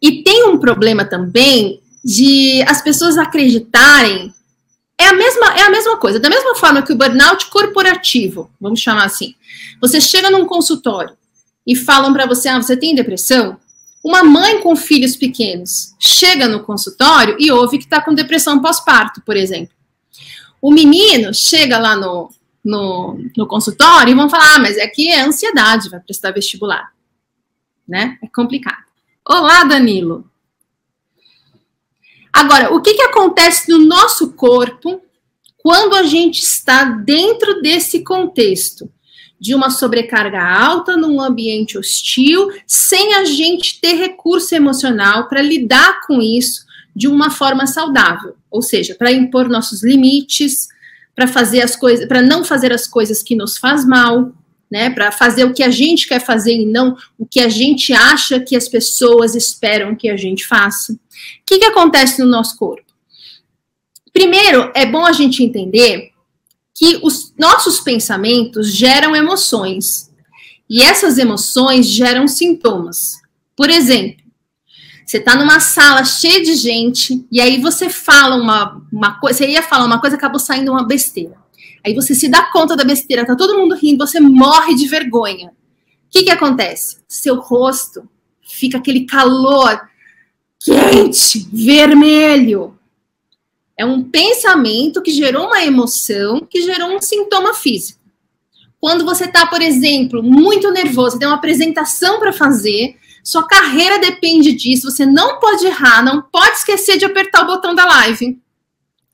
E 0.00 0.22
tem 0.22 0.46
um 0.48 0.56
problema 0.56 1.04
também 1.04 1.80
de 2.04 2.62
as 2.68 2.80
pessoas 2.80 3.18
acreditarem 3.18 4.32
é 4.96 5.06
a 5.06 5.12
mesma 5.14 5.46
é 5.58 5.62
a 5.62 5.70
mesma 5.70 5.96
coisa, 5.96 6.20
da 6.20 6.28
mesma 6.28 6.54
forma 6.54 6.82
que 6.82 6.92
o 6.92 6.96
burnout 6.96 7.46
corporativo, 7.46 8.50
vamos 8.60 8.80
chamar 8.80 9.06
assim. 9.06 9.34
Você 9.80 10.00
chega 10.00 10.30
num 10.30 10.46
consultório 10.46 11.16
e 11.66 11.76
falam 11.76 12.12
para 12.12 12.26
você, 12.26 12.48
ah, 12.48 12.60
você 12.60 12.76
tem 12.76 12.94
depressão? 12.94 13.58
Uma 14.02 14.22
mãe 14.22 14.60
com 14.60 14.74
filhos 14.74 15.14
pequenos 15.14 15.94
chega 15.98 16.48
no 16.48 16.64
consultório 16.64 17.36
e 17.38 17.50
ouve 17.50 17.78
que 17.78 17.84
está 17.84 18.00
com 18.00 18.14
depressão 18.14 18.60
pós-parto, 18.60 19.20
por 19.22 19.36
exemplo. 19.36 19.74
O 20.60 20.70
menino 20.70 21.34
chega 21.34 21.78
lá 21.78 21.94
no, 21.96 22.30
no, 22.64 23.18
no, 23.36 23.46
consultório 23.46 24.10
e 24.10 24.14
vão 24.14 24.28
falar, 24.28 24.56
ah, 24.56 24.58
mas 24.58 24.76
é 24.76 24.86
que 24.86 25.08
é 25.08 25.20
ansiedade, 25.20 25.90
vai 25.90 26.00
prestar 26.00 26.32
vestibular. 26.32 26.92
Né? 27.86 28.18
É 28.22 28.28
complicado. 28.28 28.84
Olá, 29.28 29.64
Danilo. 29.64 30.30
Agora, 32.32 32.72
o 32.72 32.80
que, 32.80 32.94
que 32.94 33.02
acontece 33.02 33.70
no 33.70 33.78
nosso 33.78 34.32
corpo 34.32 35.02
quando 35.58 35.94
a 35.94 36.04
gente 36.04 36.40
está 36.40 36.84
dentro 36.84 37.60
desse 37.60 38.02
contexto? 38.02 38.90
De 39.40 39.54
uma 39.54 39.70
sobrecarga 39.70 40.42
alta 40.42 40.96
num 40.96 41.20
ambiente 41.20 41.78
hostil, 41.78 42.50
sem 42.66 43.14
a 43.14 43.24
gente 43.24 43.80
ter 43.80 43.94
recurso 43.94 44.54
emocional 44.54 45.28
para 45.28 45.40
lidar 45.40 46.00
com 46.06 46.20
isso 46.20 46.66
de 46.94 47.08
uma 47.08 47.30
forma 47.30 47.66
saudável, 47.66 48.36
ou 48.50 48.60
seja, 48.60 48.94
para 48.94 49.10
impor 49.10 49.48
nossos 49.48 49.82
limites, 49.82 50.68
para 51.14 51.26
fazer 51.26 51.62
as 51.62 51.74
coisas, 51.74 52.06
para 52.06 52.20
não 52.20 52.44
fazer 52.44 52.72
as 52.72 52.86
coisas 52.86 53.22
que 53.22 53.34
nos 53.34 53.56
faz 53.56 53.86
mal, 53.86 54.32
né, 54.70 54.90
para 54.90 55.10
fazer 55.10 55.44
o 55.44 55.52
que 55.52 55.62
a 55.62 55.70
gente 55.70 56.06
quer 56.06 56.20
fazer 56.20 56.54
e 56.54 56.66
não 56.66 56.96
o 57.18 57.26
que 57.26 57.40
a 57.40 57.48
gente 57.48 57.92
acha 57.92 58.38
que 58.38 58.54
as 58.54 58.68
pessoas 58.68 59.34
esperam 59.34 59.96
que 59.96 60.08
a 60.08 60.16
gente 60.16 60.46
faça. 60.46 60.92
O 60.92 60.98
que, 61.46 61.58
que 61.58 61.64
acontece 61.64 62.20
no 62.20 62.28
nosso 62.28 62.56
corpo? 62.56 62.84
Primeiro, 64.12 64.70
é 64.74 64.86
bom 64.86 65.04
a 65.04 65.12
gente 65.12 65.42
entender 65.42 66.10
que 66.80 66.98
os 67.02 67.34
nossos 67.38 67.78
pensamentos 67.78 68.74
geram 68.74 69.14
emoções. 69.14 70.10
E 70.68 70.80
essas 70.80 71.18
emoções 71.18 71.84
geram 71.84 72.26
sintomas. 72.26 73.20
Por 73.54 73.68
exemplo, 73.68 74.24
você 75.04 75.18
está 75.18 75.36
numa 75.36 75.60
sala 75.60 76.06
cheia 76.06 76.42
de 76.42 76.54
gente 76.54 77.22
e 77.30 77.38
aí 77.38 77.60
você 77.60 77.90
fala 77.90 78.34
uma, 78.34 78.80
uma 78.90 79.20
coisa, 79.20 79.40
você 79.40 79.50
ia 79.50 79.62
falar 79.62 79.84
uma 79.84 80.00
coisa, 80.00 80.16
acabou 80.16 80.40
saindo 80.40 80.72
uma 80.72 80.86
besteira. 80.86 81.34
Aí 81.84 81.92
você 81.94 82.14
se 82.14 82.28
dá 82.28 82.44
conta 82.44 82.74
da 82.74 82.84
besteira, 82.84 83.26
tá 83.26 83.36
todo 83.36 83.58
mundo 83.58 83.74
rindo, 83.74 84.06
você 84.06 84.18
morre 84.18 84.74
de 84.74 84.88
vergonha. 84.88 85.48
O 85.48 85.52
que 86.08 86.22
que 86.22 86.30
acontece? 86.30 86.96
Seu 87.06 87.40
rosto 87.40 88.08
fica 88.40 88.78
aquele 88.78 89.04
calor 89.04 89.78
quente, 90.58 91.46
vermelho. 91.52 92.79
É 93.80 93.84
um 93.86 94.02
pensamento 94.02 95.00
que 95.00 95.10
gerou 95.10 95.46
uma 95.46 95.64
emoção, 95.64 96.46
que 96.50 96.60
gerou 96.60 96.94
um 96.94 97.00
sintoma 97.00 97.54
físico. 97.54 97.98
Quando 98.78 99.06
você 99.06 99.24
está, 99.24 99.46
por 99.46 99.62
exemplo, 99.62 100.22
muito 100.22 100.70
nervoso, 100.70 101.18
tem 101.18 101.26
uma 101.26 101.38
apresentação 101.38 102.18
para 102.18 102.30
fazer, 102.30 102.98
sua 103.24 103.46
carreira 103.46 103.98
depende 103.98 104.52
disso, 104.52 104.90
você 104.90 105.06
não 105.06 105.40
pode 105.40 105.64
errar, 105.64 106.04
não 106.04 106.20
pode 106.20 106.58
esquecer 106.58 106.98
de 106.98 107.06
apertar 107.06 107.42
o 107.42 107.46
botão 107.46 107.74
da 107.74 107.86
live. 107.86 108.38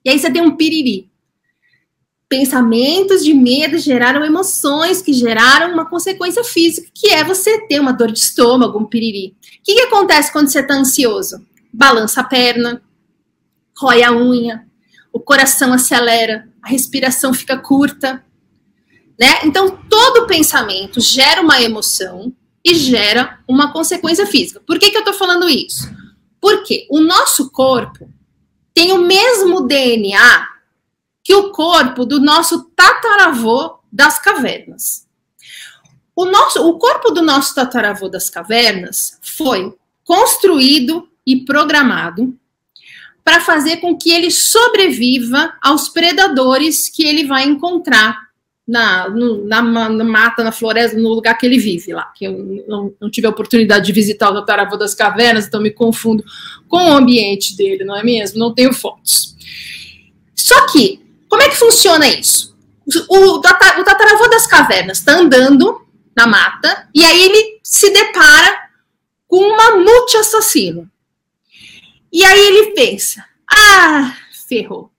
E 0.04 0.10
aí 0.10 0.18
você 0.18 0.32
tem 0.32 0.42
um 0.42 0.56
piriri. 0.56 1.08
pensamentos 2.28 3.24
de 3.24 3.32
medo 3.32 3.78
geraram 3.78 4.24
emoções 4.24 5.00
que 5.00 5.12
geraram 5.12 5.72
uma 5.74 5.88
consequência 5.88 6.42
física, 6.42 6.88
que 6.92 7.10
é 7.10 7.22
você 7.22 7.68
ter 7.68 7.78
uma 7.78 7.92
dor 7.92 8.10
de 8.10 8.18
estômago, 8.18 8.80
um 8.80 8.84
piriri. 8.84 9.28
O 9.28 9.62
que, 9.62 9.74
que 9.76 9.82
acontece 9.82 10.32
quando 10.32 10.48
você 10.48 10.58
está 10.58 10.74
ansioso? 10.74 11.40
Balança 11.72 12.20
a 12.20 12.24
perna, 12.24 12.82
rói 13.78 14.02
a 14.02 14.12
unha, 14.12 14.66
o 15.12 15.20
coração 15.20 15.72
acelera, 15.72 16.48
a 16.62 16.68
respiração 16.68 17.32
fica 17.32 17.56
curta, 17.58 18.24
né? 19.18 19.40
Então, 19.44 19.78
todo 19.88 20.26
pensamento 20.26 21.00
gera 21.00 21.40
uma 21.40 21.60
emoção 21.60 22.34
e 22.64 22.74
gera 22.74 23.40
uma 23.48 23.72
consequência 23.72 24.26
física. 24.26 24.60
Por 24.66 24.78
que, 24.78 24.90
que 24.90 24.96
eu 24.96 25.00
estou 25.00 25.14
falando 25.14 25.48
isso? 25.48 25.88
Porque 26.40 26.86
o 26.90 27.00
nosso 27.00 27.50
corpo 27.50 28.10
tem 28.74 28.92
o 28.92 28.98
mesmo 28.98 29.62
DNA 29.62 30.48
que 31.24 31.34
o 31.34 31.50
corpo 31.50 32.04
do 32.04 32.20
nosso 32.20 32.70
tataravô 32.76 33.78
das 33.90 34.18
cavernas. 34.18 35.06
O, 36.14 36.24
nosso, 36.26 36.66
o 36.68 36.78
corpo 36.78 37.10
do 37.10 37.22
nosso 37.22 37.54
tataravô 37.54 38.08
das 38.08 38.28
cavernas 38.28 39.18
foi 39.22 39.74
construído 40.04 41.08
e 41.26 41.44
programado 41.44 42.38
para 43.26 43.40
fazer 43.40 43.78
com 43.78 43.98
que 43.98 44.12
ele 44.12 44.30
sobreviva 44.30 45.52
aos 45.60 45.88
predadores 45.88 46.88
que 46.88 47.04
ele 47.04 47.26
vai 47.26 47.42
encontrar 47.42 48.16
na, 48.64 49.10
no, 49.10 49.44
na, 49.44 49.60
na, 49.60 50.04
mata, 50.04 50.44
na 50.44 50.52
floresta, 50.52 50.96
no 50.96 51.08
lugar 51.08 51.36
que 51.36 51.44
ele 51.44 51.58
vive 51.58 51.92
lá. 51.92 52.04
Que 52.14 52.26
eu 52.26 52.64
não, 52.68 52.94
não 53.00 53.10
tive 53.10 53.26
a 53.26 53.30
oportunidade 53.30 53.84
de 53.84 53.92
visitar 53.92 54.30
o 54.30 54.34
Tataravô 54.34 54.76
das 54.76 54.94
Cavernas, 54.94 55.48
então 55.48 55.60
me 55.60 55.72
confundo 55.72 56.22
com 56.68 56.76
o 56.76 56.92
ambiente 56.92 57.56
dele, 57.56 57.82
não 57.82 57.96
é 57.96 58.04
mesmo? 58.04 58.38
Não 58.38 58.54
tenho 58.54 58.72
fotos. 58.72 59.34
Só 60.32 60.68
que, 60.68 61.00
como 61.28 61.42
é 61.42 61.48
que 61.48 61.56
funciona 61.56 62.06
isso? 62.06 62.56
O, 62.86 63.16
o, 63.16 63.34
o 63.38 63.40
Tataravô 63.40 64.28
das 64.28 64.46
Cavernas 64.46 64.98
está 64.98 65.18
andando 65.18 65.80
na 66.16 66.28
mata 66.28 66.88
e 66.94 67.04
aí 67.04 67.24
ele 67.24 67.58
se 67.60 67.90
depara 67.92 68.56
com 69.26 69.42
um 69.42 69.56
mamute 69.56 70.16
assassino. 70.16 70.88
E 72.16 72.24
aí 72.24 72.46
ele 72.46 72.72
pensa: 72.72 73.22
ah, 73.46 74.16
ferrou. 74.48 74.90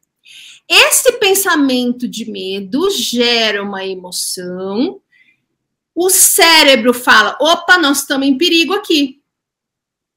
Esse 0.70 1.14
pensamento 1.14 2.08
de 2.08 2.30
medo 2.30 2.92
gera 2.92 3.64
uma 3.64 3.84
emoção. 3.84 5.02
O 5.96 6.12
cérebro 6.12 6.94
fala: 6.94 7.36
opa, 7.42 7.80
nós 7.80 8.02
estamos 8.02 8.28
em 8.28 8.38
perigo 8.38 8.76
aqui. 8.76 9.20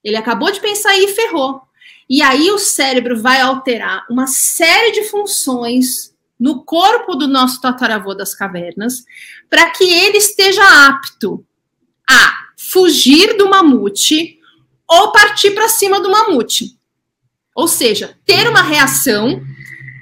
Ele 0.04 0.14
acabou 0.14 0.52
de 0.52 0.60
pensar 0.60 0.94
e 0.98 1.08
ferrou. 1.08 1.62
E 2.06 2.20
aí 2.20 2.50
o 2.50 2.58
cérebro 2.58 3.18
vai 3.18 3.40
alterar 3.40 4.04
uma 4.10 4.26
série 4.26 4.92
de 4.92 5.04
funções 5.04 6.14
no 6.38 6.66
corpo 6.66 7.14
do 7.14 7.26
nosso 7.26 7.62
tataravô 7.62 8.12
das 8.12 8.34
cavernas 8.34 9.04
para 9.48 9.70
que 9.70 9.84
ele 9.84 10.18
esteja 10.18 10.62
apto 10.86 11.46
a 12.06 12.30
fugir 12.58 13.38
do 13.38 13.48
mamute 13.48 14.38
ou 14.86 15.12
partir 15.12 15.52
para 15.52 15.66
cima 15.66 15.98
do 15.98 16.10
mamute. 16.10 16.78
Ou 17.60 17.68
seja, 17.68 18.16
ter 18.24 18.48
uma 18.48 18.62
reação 18.62 19.44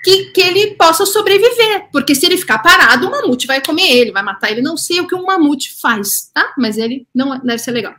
que, 0.04 0.26
que 0.26 0.40
ele 0.40 0.76
possa 0.76 1.04
sobreviver. 1.04 1.88
Porque 1.90 2.14
se 2.14 2.24
ele 2.24 2.36
ficar 2.36 2.60
parado, 2.60 3.08
o 3.08 3.10
mamute 3.10 3.48
vai 3.48 3.60
comer 3.60 3.90
ele, 3.90 4.12
vai 4.12 4.22
matar 4.22 4.52
ele. 4.52 4.62
Não 4.62 4.76
sei 4.76 5.00
o 5.00 5.08
que 5.08 5.14
um 5.16 5.24
mamute 5.24 5.74
faz, 5.80 6.30
tá? 6.32 6.54
Mas 6.56 6.78
ele 6.78 7.04
não 7.12 7.34
é, 7.34 7.40
deve 7.40 7.58
ser 7.58 7.72
legal. 7.72 7.96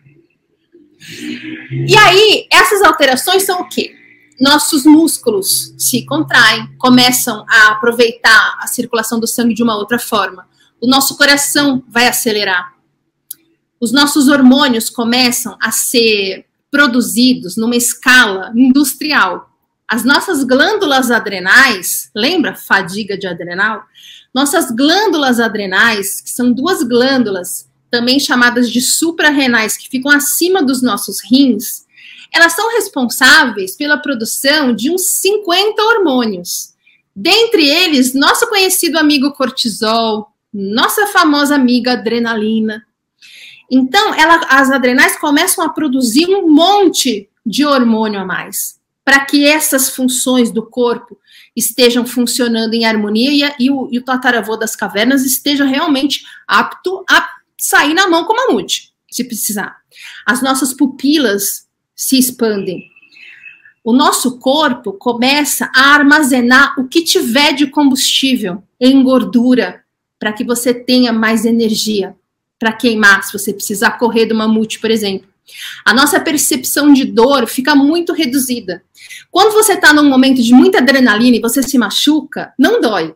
E 1.72 1.94
aí, 1.98 2.48
essas 2.50 2.82
alterações 2.82 3.44
são 3.44 3.60
o 3.60 3.68
quê? 3.68 3.94
Nossos 4.40 4.86
músculos 4.86 5.76
se 5.78 6.06
contraem, 6.06 6.74
começam 6.78 7.46
a 7.50 7.68
aproveitar 7.72 8.58
a 8.62 8.68
circulação 8.68 9.20
do 9.20 9.28
sangue 9.28 9.54
de 9.54 9.62
uma 9.62 9.76
outra 9.76 10.00
forma. 10.00 10.48
O 10.80 10.88
nosso 10.88 11.18
coração 11.18 11.84
vai 11.90 12.08
acelerar. 12.08 12.76
Os 13.78 13.92
nossos 13.92 14.30
hormônios 14.30 14.90
começam 14.90 15.58
a 15.62 15.70
ser 15.70 16.46
produzidos 16.72 17.58
numa 17.58 17.76
escala 17.76 18.52
industrial. 18.56 19.49
As 19.90 20.04
nossas 20.04 20.44
glândulas 20.44 21.10
adrenais, 21.10 22.12
lembra 22.16 22.56
fadiga 22.56 23.18
de 23.18 23.26
adrenal? 23.26 23.84
Nossas 24.34 24.70
glândulas 24.70 25.40
adrenais, 25.40 26.22
que 26.22 26.30
são 26.30 26.52
duas 26.52 26.84
glândulas, 26.84 27.68
também 27.90 28.20
chamadas 28.20 28.70
de 28.70 28.82
suprarrenais, 28.82 29.76
que 29.76 29.90
ficam 29.90 30.12
acima 30.12 30.62
dos 30.62 30.84
nossos 30.84 31.20
rins, 31.24 31.88
elas 32.32 32.54
são 32.54 32.72
responsáveis 32.74 33.76
pela 33.76 33.98
produção 33.98 34.76
de 34.76 34.92
uns 34.92 35.16
50 35.16 35.82
hormônios. 35.82 36.76
Dentre 37.16 37.68
eles, 37.68 38.14
nosso 38.14 38.48
conhecido 38.48 39.00
amigo 39.00 39.32
cortisol, 39.32 40.32
nossa 40.54 41.08
famosa 41.08 41.56
amiga 41.56 41.94
adrenalina, 41.94 42.86
então, 43.72 44.14
ela, 44.16 44.42
as 44.50 44.72
adrenais 44.72 45.16
começam 45.18 45.64
a 45.64 45.70
produzir 45.70 46.28
um 46.28 46.50
monte 46.50 47.30
de 47.46 47.66
hormônio 47.66 48.20
a 48.20 48.26
mais, 48.26 48.79
para 49.04 49.26
que 49.26 49.46
essas 49.46 49.90
funções 49.90 50.52
do 50.52 50.64
corpo 50.64 51.18
estejam 51.56 52.06
funcionando 52.06 52.74
em 52.74 52.86
harmonia 52.86 53.32
e, 53.32 53.66
e, 53.66 53.72
o, 53.72 53.90
e 53.92 53.98
o 53.98 54.04
tataravô 54.04 54.56
das 54.56 54.76
cavernas 54.76 55.26
esteja 55.26 55.66
realmente 55.66 56.24
apto 56.48 57.04
a 57.10 57.28
sair 57.58 57.94
na 57.94 58.08
mão 58.08 58.26
com 58.26 58.34
o 58.34 58.36
mamute, 58.36 58.94
se 59.10 59.24
precisar. 59.24 59.78
As 60.26 60.42
nossas 60.42 60.74
pupilas 60.74 61.68
se 61.96 62.18
expandem. 62.18 62.90
O 63.84 63.92
nosso 63.92 64.38
corpo 64.38 64.94
começa 64.94 65.70
a 65.76 65.94
armazenar 65.96 66.80
o 66.80 66.88
que 66.88 67.02
tiver 67.02 67.54
de 67.54 67.68
combustível 67.68 68.64
em 68.80 69.04
gordura, 69.04 69.84
para 70.18 70.34
que 70.34 70.44
você 70.44 70.74
tenha 70.74 71.12
mais 71.12 71.46
energia 71.46 72.16
para 72.60 72.74
queimar, 72.74 73.24
se 73.24 73.32
você 73.32 73.54
precisar 73.54 73.92
correr 73.92 74.26
do 74.26 74.36
mamute, 74.36 74.80
por 74.80 74.92
exemplo. 74.92 75.28
A 75.86 75.94
nossa 75.94 76.20
percepção 76.20 76.92
de 76.94 77.06
dor 77.06 77.48
fica 77.48 77.76
muito 77.76 78.14
reduzida. 78.14 78.84
Quando 79.32 79.54
você 79.54 79.74
está 79.74 79.94
num 79.94 80.08
momento 80.10 80.42
de 80.42 80.54
muita 80.54 80.80
adrenalina 80.80 81.38
e 81.38 81.42
você 81.42 81.62
se 81.62 81.78
machuca, 81.78 82.54
não 82.58 82.82
dói 82.82 83.16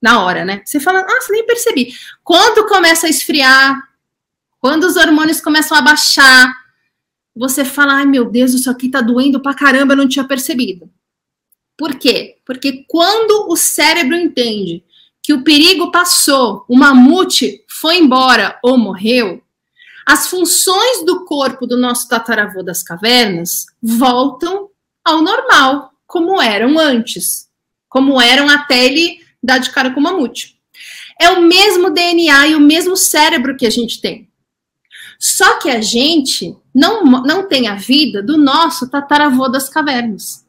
na 0.00 0.22
hora, 0.22 0.44
né? 0.44 0.62
Você 0.64 0.78
fala, 0.78 1.02
nossa, 1.02 1.32
nem 1.32 1.46
percebi. 1.46 1.94
Quando 2.22 2.66
começa 2.66 3.06
a 3.06 3.10
esfriar, 3.10 3.80
quando 4.60 4.84
os 4.84 4.96
hormônios 4.96 5.40
começam 5.40 5.76
a 5.76 5.82
baixar, 5.82 6.54
você 7.34 7.64
fala, 7.64 7.94
ai 7.94 8.06
meu 8.06 8.24
Deus, 8.24 8.52
isso 8.52 8.70
aqui 8.70 8.88
tá 8.88 9.00
doendo 9.00 9.40
pra 9.40 9.54
caramba, 9.54 9.92
eu 9.92 9.96
não 9.98 10.08
tinha 10.08 10.26
percebido. 10.26 10.90
Por 11.76 11.96
quê? 11.96 12.36
Porque 12.46 12.84
quando 12.88 13.50
o 13.50 13.56
cérebro 13.56 14.14
entende 14.14 14.84
que 15.22 15.32
o 15.32 15.42
perigo 15.42 15.90
passou, 15.90 16.64
o 16.68 16.76
mamute 16.76 17.64
foi 17.68 17.98
embora 17.98 18.58
ou 18.62 18.78
morreu, 18.78 19.42
as 20.06 20.28
funções 20.28 21.04
do 21.04 21.24
corpo 21.24 21.66
do 21.66 21.76
nosso 21.76 22.08
tataravô 22.08 22.62
das 22.62 22.82
cavernas 22.82 23.66
voltam 23.82 24.68
ao 25.04 25.22
normal, 25.22 25.92
como 26.06 26.40
eram 26.40 26.78
antes, 26.78 27.48
como 27.88 28.20
eram 28.20 28.48
até 28.48 28.84
ele 28.84 29.20
dar 29.42 29.58
de 29.58 29.70
cara 29.70 29.90
com 29.90 30.00
o 30.00 30.02
mamute. 30.02 30.56
É 31.20 31.30
o 31.30 31.42
mesmo 31.42 31.90
DNA 31.90 32.48
e 32.48 32.54
o 32.54 32.60
mesmo 32.60 32.96
cérebro 32.96 33.56
que 33.56 33.66
a 33.66 33.70
gente 33.70 34.00
tem. 34.00 34.28
Só 35.18 35.58
que 35.58 35.70
a 35.70 35.80
gente 35.80 36.56
não, 36.74 37.04
não 37.04 37.48
tem 37.48 37.68
a 37.68 37.76
vida 37.76 38.22
do 38.22 38.36
nosso 38.36 38.90
tataravô 38.90 39.48
das 39.48 39.68
cavernas. 39.68 40.44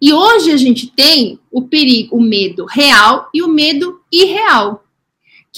E 0.00 0.12
hoje 0.12 0.52
a 0.52 0.56
gente 0.56 0.86
tem 0.88 1.40
o 1.50 1.62
perigo, 1.62 2.16
o 2.16 2.20
medo 2.20 2.64
real 2.66 3.28
e 3.34 3.42
o 3.42 3.48
medo 3.48 4.00
irreal 4.12 4.84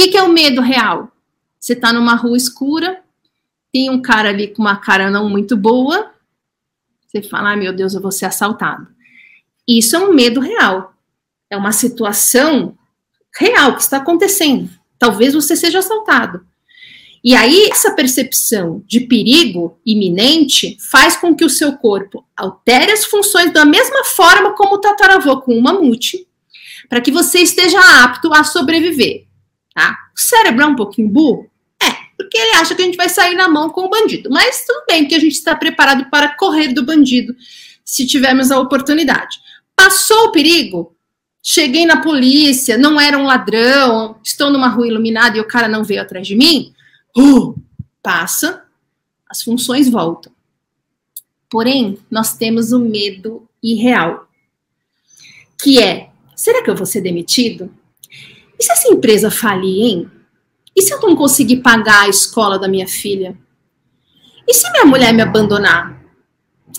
que, 0.00 0.08
que 0.08 0.16
é 0.16 0.22
o 0.22 0.32
medo 0.32 0.62
real? 0.62 1.12
Você 1.58 1.74
está 1.74 1.92
numa 1.92 2.14
rua 2.14 2.36
escura, 2.36 3.02
tem 3.72 3.90
um 3.90 4.00
cara 4.02 4.28
ali 4.28 4.48
com 4.48 4.62
uma 4.62 4.76
cara 4.76 5.10
não 5.10 5.28
muito 5.28 5.56
boa, 5.56 6.12
você 7.06 7.22
fala, 7.22 7.50
ai 7.50 7.56
meu 7.56 7.72
Deus, 7.72 7.94
eu 7.94 8.00
vou 8.00 8.12
ser 8.12 8.26
assaltado. 8.26 8.86
Isso 9.66 9.96
é 9.96 9.98
um 9.98 10.12
medo 10.12 10.40
real. 10.40 10.94
É 11.50 11.56
uma 11.56 11.72
situação 11.72 12.76
real 13.36 13.74
que 13.74 13.82
está 13.82 13.98
acontecendo. 13.98 14.70
Talvez 14.98 15.34
você 15.34 15.56
seja 15.56 15.80
assaltado. 15.80 16.46
E 17.22 17.34
aí, 17.34 17.68
essa 17.70 17.94
percepção 17.94 18.82
de 18.86 19.00
perigo 19.00 19.78
iminente 19.84 20.78
faz 20.90 21.16
com 21.16 21.34
que 21.34 21.44
o 21.44 21.50
seu 21.50 21.76
corpo 21.76 22.24
altere 22.34 22.92
as 22.92 23.04
funções 23.04 23.52
da 23.52 23.64
mesma 23.64 24.04
forma 24.04 24.54
como 24.54 24.76
o 24.76 24.78
tataravô 24.78 25.40
com 25.42 25.52
o 25.52 25.62
mamute, 25.62 26.26
para 26.88 27.00
que 27.00 27.10
você 27.10 27.40
esteja 27.40 27.78
apto 28.02 28.32
a 28.32 28.42
sobreviver. 28.42 29.26
Tá? 29.74 29.96
O 30.16 30.18
cérebro 30.18 30.62
é 30.62 30.66
um 30.66 30.76
pouquinho 30.76 31.10
burro? 31.10 31.49
Porque 32.30 32.38
ele 32.38 32.52
acha 32.52 32.76
que 32.76 32.82
a 32.82 32.84
gente 32.84 32.96
vai 32.96 33.08
sair 33.08 33.34
na 33.34 33.48
mão 33.48 33.70
com 33.70 33.86
o 33.86 33.90
bandido. 33.90 34.30
Mas 34.30 34.64
tudo 34.64 34.84
bem, 34.88 35.08
que 35.08 35.16
a 35.16 35.18
gente 35.18 35.32
está 35.32 35.56
preparado 35.56 36.08
para 36.08 36.36
correr 36.36 36.68
do 36.68 36.86
bandido 36.86 37.34
se 37.84 38.06
tivermos 38.06 38.52
a 38.52 38.60
oportunidade. 38.60 39.40
Passou 39.74 40.26
o 40.26 40.30
perigo? 40.30 40.94
Cheguei 41.42 41.84
na 41.84 42.00
polícia, 42.00 42.78
não 42.78 43.00
era 43.00 43.18
um 43.18 43.24
ladrão, 43.24 44.16
estou 44.22 44.48
numa 44.48 44.68
rua 44.68 44.86
iluminada 44.86 45.38
e 45.38 45.40
o 45.40 45.46
cara 45.46 45.66
não 45.66 45.82
veio 45.82 46.00
atrás 46.00 46.24
de 46.24 46.36
mim. 46.36 46.72
Uh, 47.18 47.60
passa, 48.00 48.62
as 49.28 49.42
funções 49.42 49.88
voltam. 49.88 50.32
Porém, 51.50 51.98
nós 52.08 52.36
temos 52.36 52.70
o 52.70 52.78
medo 52.78 53.48
irreal, 53.60 54.28
que 55.60 55.82
é: 55.82 56.10
será 56.36 56.62
que 56.62 56.70
eu 56.70 56.76
vou 56.76 56.86
ser 56.86 57.00
demitido? 57.00 57.74
E 58.56 58.62
se 58.62 58.70
essa 58.70 58.88
empresa 58.88 59.32
falir, 59.32 59.82
hein? 59.82 60.10
E 60.80 60.82
se 60.82 60.94
eu 60.94 61.00
não 61.02 61.14
conseguir 61.14 61.56
pagar 61.56 62.04
a 62.04 62.08
escola 62.08 62.58
da 62.58 62.66
minha 62.66 62.88
filha? 62.88 63.36
E 64.48 64.54
se 64.54 64.70
minha 64.72 64.86
mulher 64.86 65.12
me 65.12 65.20
abandonar? 65.20 66.02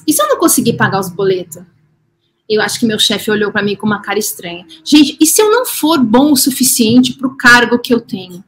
E 0.07 0.11
se 0.11 0.19
eu 0.23 0.27
não 0.27 0.39
conseguir 0.39 0.73
pagar 0.73 0.99
os 0.99 1.09
boletos? 1.11 1.61
Eu 2.49 2.63
acho 2.63 2.79
que 2.79 2.87
meu 2.87 2.97
chefe 2.97 3.29
olhou 3.29 3.51
para 3.51 3.61
mim 3.61 3.75
com 3.75 3.85
uma 3.85 4.01
cara 4.01 4.17
estranha. 4.17 4.65
Gente, 4.83 5.15
e 5.21 5.25
se 5.27 5.39
eu 5.39 5.51
não 5.51 5.67
for 5.67 5.99
bom 5.99 6.31
o 6.31 6.35
suficiente 6.35 7.13
para 7.13 7.27
o 7.27 7.37
cargo 7.37 7.77
que 7.77 7.93
eu 7.93 8.01
tenho? 8.01 8.43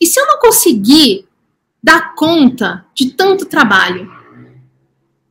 E 0.00 0.06
se 0.06 0.20
eu 0.20 0.26
não 0.28 0.38
conseguir 0.38 1.26
dar 1.82 2.14
conta 2.14 2.86
de 2.94 3.10
tanto 3.10 3.46
trabalho? 3.46 4.08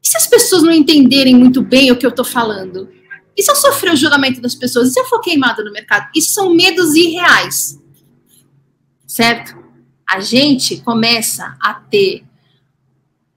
E 0.03 0.07
se 0.09 0.17
as 0.17 0.27
pessoas 0.27 0.63
não 0.63 0.73
entenderem 0.73 1.33
muito 1.33 1.61
bem 1.61 1.93
o 1.93 1.97
que 1.97 2.05
eu 2.05 2.09
estou 2.09 2.25
falando? 2.25 2.89
E 3.37 3.41
se 3.41 3.49
eu 3.49 3.55
sofrer 3.55 3.93
o 3.93 3.95
julgamento 3.95 4.41
das 4.41 4.53
pessoas? 4.53 4.89
E 4.89 4.91
se 4.91 4.99
eu 4.99 5.05
for 5.05 5.21
queimada 5.21 5.63
no 5.63 5.71
mercado? 5.71 6.09
Isso 6.13 6.33
são 6.33 6.53
medos 6.53 6.93
irreais. 6.93 7.80
Certo? 9.11 9.57
A 10.07 10.21
gente 10.21 10.77
começa 10.77 11.57
a 11.59 11.73
ter 11.73 12.23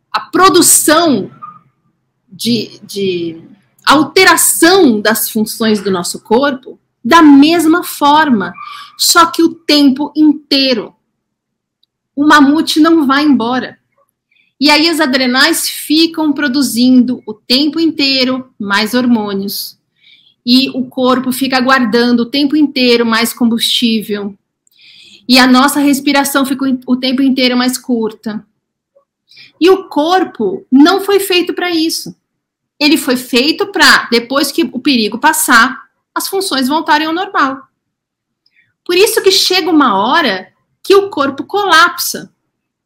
a 0.09 0.21
produção 0.21 1.29
de, 2.29 2.79
de 2.85 3.43
alteração 3.85 5.01
das 5.01 5.29
funções 5.29 5.83
do 5.83 5.91
nosso 5.91 6.21
corpo 6.21 6.79
da 7.05 7.21
mesma 7.21 7.83
forma, 7.83 8.55
só 8.97 9.27
que 9.27 9.43
o 9.43 9.53
tempo 9.53 10.13
inteiro. 10.15 10.95
O 12.15 12.25
mamute 12.25 12.79
não 12.79 13.05
vai 13.05 13.25
embora. 13.25 13.77
E 14.61 14.71
aí 14.71 14.89
as 14.89 15.01
adrenais 15.01 15.69
ficam 15.69 16.33
produzindo 16.33 17.21
o 17.27 17.35
tempo 17.35 17.81
inteiro 17.81 18.49
mais 18.61 18.95
hormônios. 18.95 19.77
E 20.47 20.71
o 20.71 20.87
corpo 20.87 21.33
fica 21.33 21.61
guardando 21.61 22.21
o 22.21 22.31
tempo 22.31 22.57
inteiro 22.57 23.05
mais 23.05 23.33
combustível. 23.33 24.39
E 25.29 25.39
a 25.39 25.47
nossa 25.47 25.81
respiração 25.81 26.45
fica 26.45 26.65
o 26.87 26.97
tempo 26.97 27.23
inteiro 27.23 27.57
mais 27.57 27.79
curta. 27.79 28.45
E 29.61 29.71
o 29.71 29.89
corpo 29.89 30.67
não 30.71 31.01
foi 31.01 31.21
feito 31.21 31.55
para 31.55 31.71
isso. 31.71 32.15
Ele 32.79 32.97
foi 32.97 33.17
feito 33.17 33.69
para, 33.69 34.09
depois 34.11 34.53
que 34.53 34.63
o 34.63 34.79
perigo 34.79 35.19
passar, 35.19 35.85
as 36.15 36.29
funções 36.29 36.69
voltarem 36.69 37.07
ao 37.07 37.13
normal. 37.13 37.63
Por 38.85 38.97
isso 38.97 39.23
que 39.23 39.31
chega 39.31 39.71
uma 39.71 39.97
hora 39.97 40.53
que 40.83 40.95
o 40.95 41.09
corpo 41.09 41.45
colapsa 41.45 42.35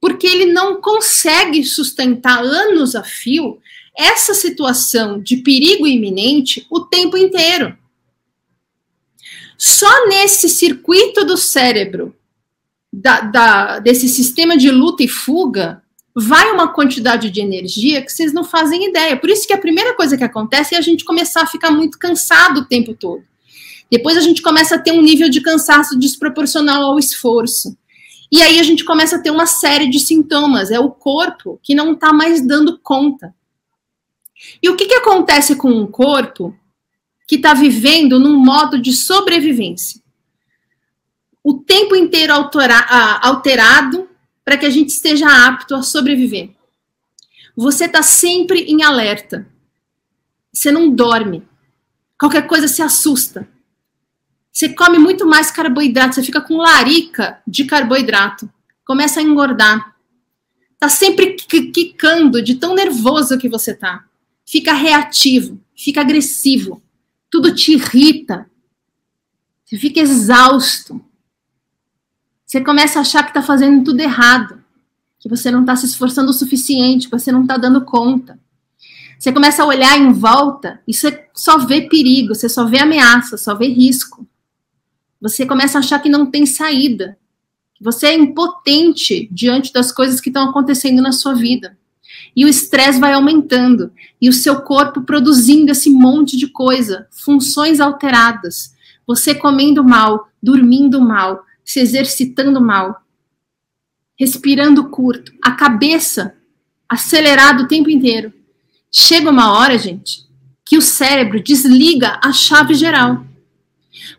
porque 0.01 0.27
ele 0.27 0.47
não 0.47 0.81
consegue 0.81 1.65
sustentar 1.65 2.43
anos 2.43 2.95
a 2.95 3.03
fio 3.03 3.59
essa 3.97 4.33
situação 4.33 5.21
de 5.21 5.39
perigo 5.39 5.87
iminente 5.87 6.67
o 6.71 6.81
tempo 6.81 7.17
inteiro. 7.17 7.77
Só 9.57 10.07
nesse 10.07 10.49
circuito 10.49 11.25
do 11.25 11.37
cérebro, 11.37 12.15
da, 13.01 13.21
da, 13.21 13.79
desse 13.79 14.09
sistema 14.09 14.57
de 14.57 14.71
luta 14.71 15.03
e 15.03 15.09
fuga, 15.09 15.83
vai 16.15 16.51
uma 16.51 16.73
quantidade 16.73 17.31
de 17.31 17.41
energia 17.41 18.03
que 18.03 18.11
vocês 18.11 18.33
não 18.33 18.43
fazem 18.43 18.89
ideia. 18.89 19.17
Por 19.17 19.31
isso 19.31 19.47
que 19.47 19.53
a 19.53 19.59
primeira 19.59 19.95
coisa 19.95 20.17
que 20.17 20.25
acontece 20.25 20.75
é 20.75 20.79
a 20.79 20.83
gente 20.83 21.05
começar 21.05 21.43
a 21.43 21.47
ficar 21.47 21.71
muito 21.71 21.99
cansado 21.99 22.61
o 22.61 22.65
tempo 22.65 22.95
todo. 22.95 23.23
Depois 23.91 24.17
a 24.17 24.21
gente 24.21 24.43
começa 24.43 24.75
a 24.75 24.79
ter 24.79 24.93
um 24.93 25.01
nível 25.01 25.31
de 25.31 25.41
cansaço 25.41 25.99
desproporcional 25.99 26.83
ao 26.83 26.99
esforço. 26.99 27.77
E 28.31 28.43
aí 28.43 28.59
a 28.59 28.63
gente 28.63 28.85
começa 28.85 29.17
a 29.17 29.23
ter 29.23 29.31
uma 29.31 29.47
série 29.47 29.89
de 29.89 30.01
sintomas. 30.01 30.71
É 30.71 30.79
o 30.79 30.91
corpo 30.91 31.59
que 31.63 31.75
não 31.75 31.93
está 31.93 32.13
mais 32.13 32.45
dando 32.47 32.79
conta. 32.79 33.35
E 34.63 34.69
o 34.69 34.77
que, 34.77 34.87
que 34.87 34.95
acontece 34.95 35.55
com 35.55 35.71
um 35.71 35.87
corpo 35.87 36.55
que 37.27 37.37
está 37.37 37.55
vivendo 37.55 38.19
num 38.19 38.37
modo 38.37 38.79
de 38.79 38.93
sobrevivência? 38.93 40.01
O 41.49 41.55
tempo 41.55 41.97
inteiro 41.97 42.35
alterado 42.35 44.07
para 44.45 44.59
que 44.59 44.67
a 44.67 44.71
gente 44.71 44.91
esteja 44.91 45.47
apto 45.47 45.75
a 45.75 45.83
sobreviver. 45.83 46.51
Você 47.57 47.87
está 47.87 48.03
sempre 48.03 48.65
em 48.65 48.83
alerta. 48.83 49.49
Você 50.53 50.71
não 50.71 50.91
dorme. 50.91 51.49
Qualquer 52.21 52.47
coisa 52.47 52.69
se 52.69 52.83
assusta. 52.83 53.49
Você 54.53 54.69
come 54.69 54.99
muito 54.99 55.25
mais 55.25 55.51
carboidrato, 55.51 56.17
você 56.17 56.23
fica 56.23 56.43
com 56.43 56.59
larica 56.59 57.41
de 57.47 57.65
carboidrato, 57.65 58.53
começa 58.85 59.19
a 59.19 59.23
engordar. 59.23 59.97
Tá 60.79 60.91
sempre 60.91 61.33
quicando 61.33 62.43
de 62.43 62.57
tão 62.57 62.75
nervoso 62.75 63.39
que 63.39 63.49
você 63.49 63.73
tá. 63.73 64.05
Fica 64.45 64.75
reativo, 64.75 65.59
fica 65.75 66.03
agressivo. 66.03 66.83
Tudo 67.31 67.55
te 67.55 67.73
irrita. 67.73 68.51
Você 69.65 69.79
fica 69.79 69.99
exausto. 69.99 71.03
Você 72.49 72.63
começa 72.63 72.99
a 72.99 73.03
achar 73.03 73.25
que 73.25 73.35
tá 73.35 73.43
fazendo 73.43 73.85
tudo 73.85 74.01
errado, 74.01 74.65
que 75.21 75.29
você 75.29 75.51
não 75.51 75.67
tá 75.67 75.77
se 75.77 75.85
esforçando 75.85 76.31
o 76.31 76.33
suficiente, 76.33 77.05
que 77.07 77.11
você 77.11 77.31
não 77.31 77.47
tá 77.47 77.59
dando 77.59 77.85
conta. 77.85 78.39
Você 79.19 79.31
começa 79.31 79.63
a 79.63 79.67
olhar 79.67 79.99
em 79.99 80.15
volta 80.15 80.81
e 80.89 80.95
você 80.95 81.27
só 81.35 81.59
vê 81.59 81.83
perigo, 81.83 82.35
você 82.35 82.49
só 82.49 82.65
vê 82.65 82.79
ameaça, 82.79 83.37
só 83.37 83.55
vê 83.55 83.69
risco. 83.69 84.27
Você 85.21 85.45
começa 85.45 85.77
a 85.77 85.81
achar 85.81 85.99
que 85.99 86.09
não 86.09 86.25
tem 86.25 86.47
saída. 86.47 87.19
Você 87.83 88.07
é 88.07 88.15
impotente 88.15 89.29
diante 89.31 89.71
das 89.71 89.93
coisas 89.93 90.19
que 90.19 90.31
estão 90.31 90.49
acontecendo 90.49 91.03
na 91.03 91.13
sua 91.13 91.35
vida. 91.35 91.77
E 92.35 92.47
o 92.47 92.49
estresse 92.49 92.99
vai 92.99 93.13
aumentando. 93.13 93.93
E 94.19 94.27
o 94.27 94.33
seu 94.33 94.63
corpo 94.63 95.03
produzindo 95.03 95.71
esse 95.71 95.91
monte 95.91 96.35
de 96.35 96.47
coisa, 96.47 97.09
funções 97.11 97.79
alteradas. 97.79 98.73
Você 99.07 99.35
comendo 99.35 99.85
mal, 99.85 100.31
dormindo 100.43 100.99
mal, 100.99 101.45
se 101.69 101.81
exercitando 101.81 102.61
mal, 102.61 103.03
respirando 104.19 104.89
curto, 104.89 105.33
a 105.43 105.53
cabeça 105.53 106.35
acelerada 106.89 107.65
o 107.65 107.69
tempo 107.69 107.91
inteiro. 107.91 108.33
Chega 108.91 109.31
uma 109.31 109.53
hora, 109.53 109.77
gente, 109.77 110.27
que 110.65 110.79
o 110.79 110.83
cérebro 110.83 111.43
desliga 111.43 112.19
a 112.23 112.33
chave 112.33 112.75
geral 112.75 113.27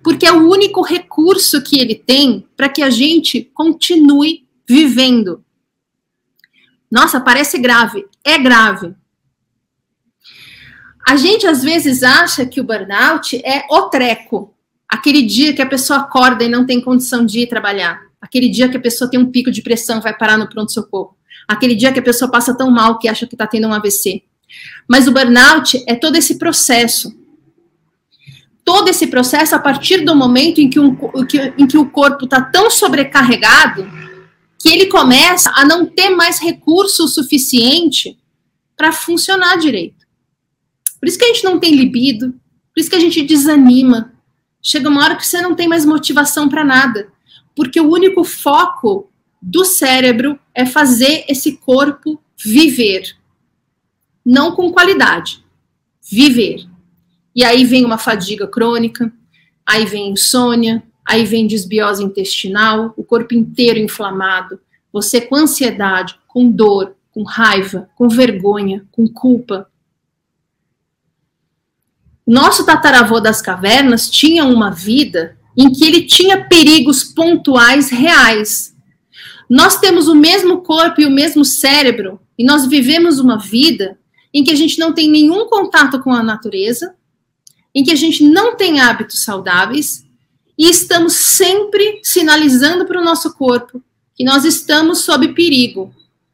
porque 0.03 0.25
é 0.25 0.31
o 0.31 0.49
único 0.49 0.81
recurso 0.81 1.61
que 1.61 1.79
ele 1.79 1.95
tem 1.95 2.47
para 2.55 2.69
que 2.69 2.81
a 2.81 2.89
gente 2.89 3.49
continue 3.53 4.47
vivendo. 4.67 5.43
Nossa, 6.91 7.19
parece 7.19 7.57
grave. 7.57 8.07
É 8.23 8.37
grave. 8.37 8.93
A 11.07 11.15
gente 11.15 11.47
às 11.47 11.63
vezes 11.63 12.03
acha 12.03 12.45
que 12.45 12.61
o 12.61 12.63
burnout 12.63 13.35
é 13.43 13.65
o 13.69 13.89
treco. 13.89 14.53
Aquele 14.89 15.21
dia 15.21 15.53
que 15.53 15.61
a 15.61 15.65
pessoa 15.65 15.99
acorda 15.99 16.43
e 16.43 16.49
não 16.49 16.65
tem 16.65 16.81
condição 16.81 17.25
de 17.25 17.41
ir 17.41 17.47
trabalhar. 17.47 18.01
Aquele 18.19 18.49
dia 18.49 18.67
que 18.67 18.77
a 18.77 18.81
pessoa 18.81 19.09
tem 19.09 19.19
um 19.19 19.31
pico 19.31 19.51
de 19.51 19.61
pressão 19.61 19.99
e 19.99 20.01
vai 20.01 20.17
parar 20.17 20.37
no 20.37 20.49
pronto-socorro. 20.49 21.15
Aquele 21.47 21.75
dia 21.75 21.91
que 21.91 21.99
a 21.99 22.03
pessoa 22.03 22.29
passa 22.29 22.57
tão 22.57 22.69
mal 22.71 22.97
que 22.97 23.07
acha 23.07 23.27
que 23.27 23.35
está 23.35 23.45
tendo 23.45 23.67
um 23.67 23.73
AVC. 23.73 24.23
Mas 24.87 25.07
o 25.07 25.11
burnout 25.11 25.83
é 25.87 25.95
todo 25.95 26.15
esse 26.15 26.37
processo 26.37 27.13
todo 28.69 28.87
esse 28.87 29.07
processo 29.07 29.55
a 29.55 29.59
partir 29.59 30.05
do 30.05 30.15
momento 30.15 30.61
em 30.61 30.69
que, 30.69 30.79
um, 30.79 30.95
em 31.57 31.65
que 31.65 31.75
o 31.75 31.89
corpo 31.89 32.25
está 32.25 32.39
tão 32.39 32.69
sobrecarregado 32.69 33.89
que 34.59 34.69
ele 34.69 34.85
começa 34.85 35.51
a 35.55 35.65
não 35.65 35.87
ter 35.87 36.11
mais 36.11 36.39
recurso 36.39 37.07
suficiente 37.07 38.19
para 38.77 38.91
funcionar 38.91 39.57
direito. 39.57 40.05
Por 40.99 41.09
isso 41.09 41.17
que 41.17 41.25
a 41.25 41.27
gente 41.29 41.43
não 41.43 41.59
tem 41.59 41.73
libido, 41.73 42.31
por 42.71 42.79
isso 42.79 42.91
que 42.91 42.95
a 42.95 42.99
gente 42.99 43.23
desanima. 43.23 44.13
Chega 44.61 44.89
uma 44.89 45.03
hora 45.03 45.15
que 45.15 45.25
você 45.25 45.41
não 45.41 45.55
tem 45.55 45.67
mais 45.67 45.85
motivação 45.85 46.49
para 46.49 46.63
nada, 46.63 47.11
porque 47.55 47.79
o 47.79 47.89
único 47.89 48.23
foco 48.23 49.09
do 49.41 49.63
cérebro 49.63 50.39
é 50.53 50.65
fazer 50.65 51.25
esse 51.27 51.57
corpo 51.57 52.21
viver, 52.37 53.15
não 54.25 54.55
com 54.55 54.71
qualidade, 54.71 55.43
viver. 56.09 56.65
E 57.35 57.43
aí 57.43 57.63
vem 57.63 57.85
uma 57.85 57.97
fadiga 57.97 58.47
crônica, 58.47 59.11
aí 59.65 59.85
vem 59.85 60.11
insônia, 60.11 60.83
aí 61.05 61.25
vem 61.25 61.47
desbiose 61.47 62.03
intestinal, 62.03 62.93
o 62.97 63.03
corpo 63.03 63.33
inteiro 63.33 63.79
inflamado, 63.79 64.59
você 64.91 65.21
com 65.21 65.35
ansiedade, 65.35 66.19
com 66.27 66.49
dor, 66.49 66.95
com 67.11 67.23
raiva, 67.23 67.89
com 67.95 68.07
vergonha, 68.07 68.85
com 68.91 69.07
culpa. 69.07 69.69
Nosso 72.29 72.63
tataravô 72.63 73.19
das 73.19 73.41
cavernas 73.41 74.07
tinha 74.07 74.45
uma 74.45 74.69
vida 74.69 75.35
em 75.57 75.71
que 75.71 75.83
ele 75.83 76.03
tinha 76.03 76.47
perigos 76.47 77.03
pontuais 77.03 77.89
reais. 77.89 78.75
Nós 79.49 79.79
temos 79.79 80.07
o 80.07 80.13
mesmo 80.13 80.61
corpo 80.61 81.01
e 81.01 81.07
o 81.07 81.09
mesmo 81.09 81.43
cérebro, 81.43 82.21
e 82.37 82.43
nós 82.43 82.67
vivemos 82.67 83.17
uma 83.17 83.39
vida 83.39 83.97
em 84.31 84.43
que 84.43 84.51
a 84.51 84.55
gente 84.55 84.77
não 84.77 84.93
tem 84.93 85.09
nenhum 85.09 85.47
contato 85.47 85.99
com 86.03 86.13
a 86.13 86.21
natureza, 86.21 86.93
em 87.73 87.83
que 87.83 87.89
a 87.89 87.95
gente 87.95 88.23
não 88.23 88.55
tem 88.55 88.79
hábitos 88.79 89.23
saudáveis 89.23 90.05
e 90.55 90.69
estamos 90.69 91.13
sempre 91.13 91.99
sinalizando 92.03 92.85
para 92.85 93.01
o 93.01 93.03
nosso 93.03 93.33
corpo 93.33 93.81
que 94.13 94.23
nós 94.23 94.45
estamos 94.45 94.99
sob 94.99 95.29
perigo, 95.29 95.91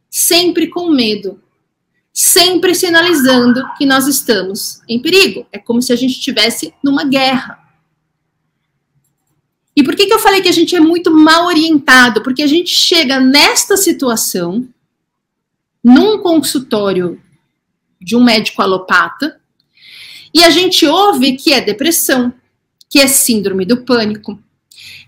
sempre 0.10 0.68
com 0.68 0.90
medo, 0.90 1.42
sempre 2.18 2.74
sinalizando 2.74 3.62
que 3.78 3.86
nós 3.86 4.08
estamos 4.08 4.80
em 4.88 5.02
perigo. 5.02 5.46
É 5.52 5.60
como 5.60 5.82
se 5.82 5.92
a 5.92 5.98
gente 5.98 6.14
estivesse 6.14 6.74
numa 6.82 7.04
guerra. 7.04 7.60
E 9.76 9.84
por 9.84 9.94
que, 9.98 10.06
que 10.06 10.14
eu 10.14 10.20
falei 10.20 10.42
que 10.42 10.48
a 10.48 10.54
gente 10.54 10.74
é 10.74 10.80
muito 10.80 11.12
mal 11.12 11.46
orientado? 11.46 12.24
Porque 12.24 12.42
a 12.42 12.48
gente 12.48 12.70
chega 12.70 13.20
nesta 13.20 13.76
situação, 13.76 14.66
num 15.84 16.20
consultório 16.20 17.22
de 18.00 18.16
um 18.16 18.24
médico 18.24 18.62
alopata, 18.62 19.38
e 20.34 20.42
a 20.42 20.50
gente 20.50 20.86
ouve 20.86 21.36
que 21.36 21.52
é 21.52 21.60
depressão, 21.60 22.34
que 22.90 22.98
é 22.98 23.08
síndrome 23.08 23.66
do 23.66 23.84
pânico, 23.84 24.40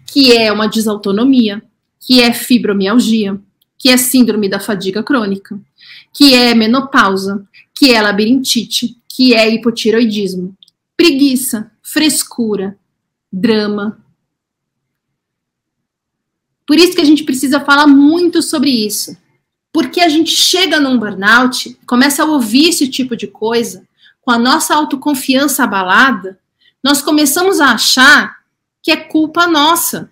que 0.06 0.36
é 0.36 0.52
uma 0.52 0.68
desautonomia, 0.68 1.64
que 2.02 2.22
é 2.22 2.34
fibromialgia, 2.34 3.40
que 3.78 3.88
é 3.88 3.96
síndrome 3.96 4.50
da 4.50 4.60
fadiga 4.60 5.02
crônica, 5.02 5.58
que 6.18 6.34
é 6.34 6.56
menopausa, 6.56 7.48
que 7.76 7.94
é 7.94 8.02
labirintite, 8.02 8.98
que 9.08 9.36
é 9.36 9.48
hipotiroidismo, 9.54 10.58
preguiça, 10.98 11.72
frescura, 11.84 12.76
drama. 13.32 14.04
Por 16.66 16.76
isso 16.76 16.96
que 16.96 17.02
a 17.02 17.06
gente 17.06 17.24
precisa 17.24 17.60
falar 17.60 17.86
muito 17.86 18.42
sobre 18.42 18.72
isso. 18.72 19.16
Porque 19.72 20.02
a 20.02 20.10
gente 20.10 20.32
chega 20.32 20.80
num 20.80 20.98
burnout, 20.98 21.80
começa 21.86 22.24
a 22.24 22.26
ouvir 22.26 22.70
esse 22.70 22.88
tipo 22.88 23.16
de 23.16 23.28
coisa, 23.28 23.88
com 24.20 24.32
a 24.32 24.40
nossa 24.40 24.74
autoconfiança 24.74 25.66
abalada, 25.66 26.40
nós 26.84 27.00
começamos 27.00 27.60
a 27.60 27.74
achar 27.74 28.38
que 28.82 28.90
é 28.90 28.98
culpa 28.98 29.46
nossa, 29.46 30.10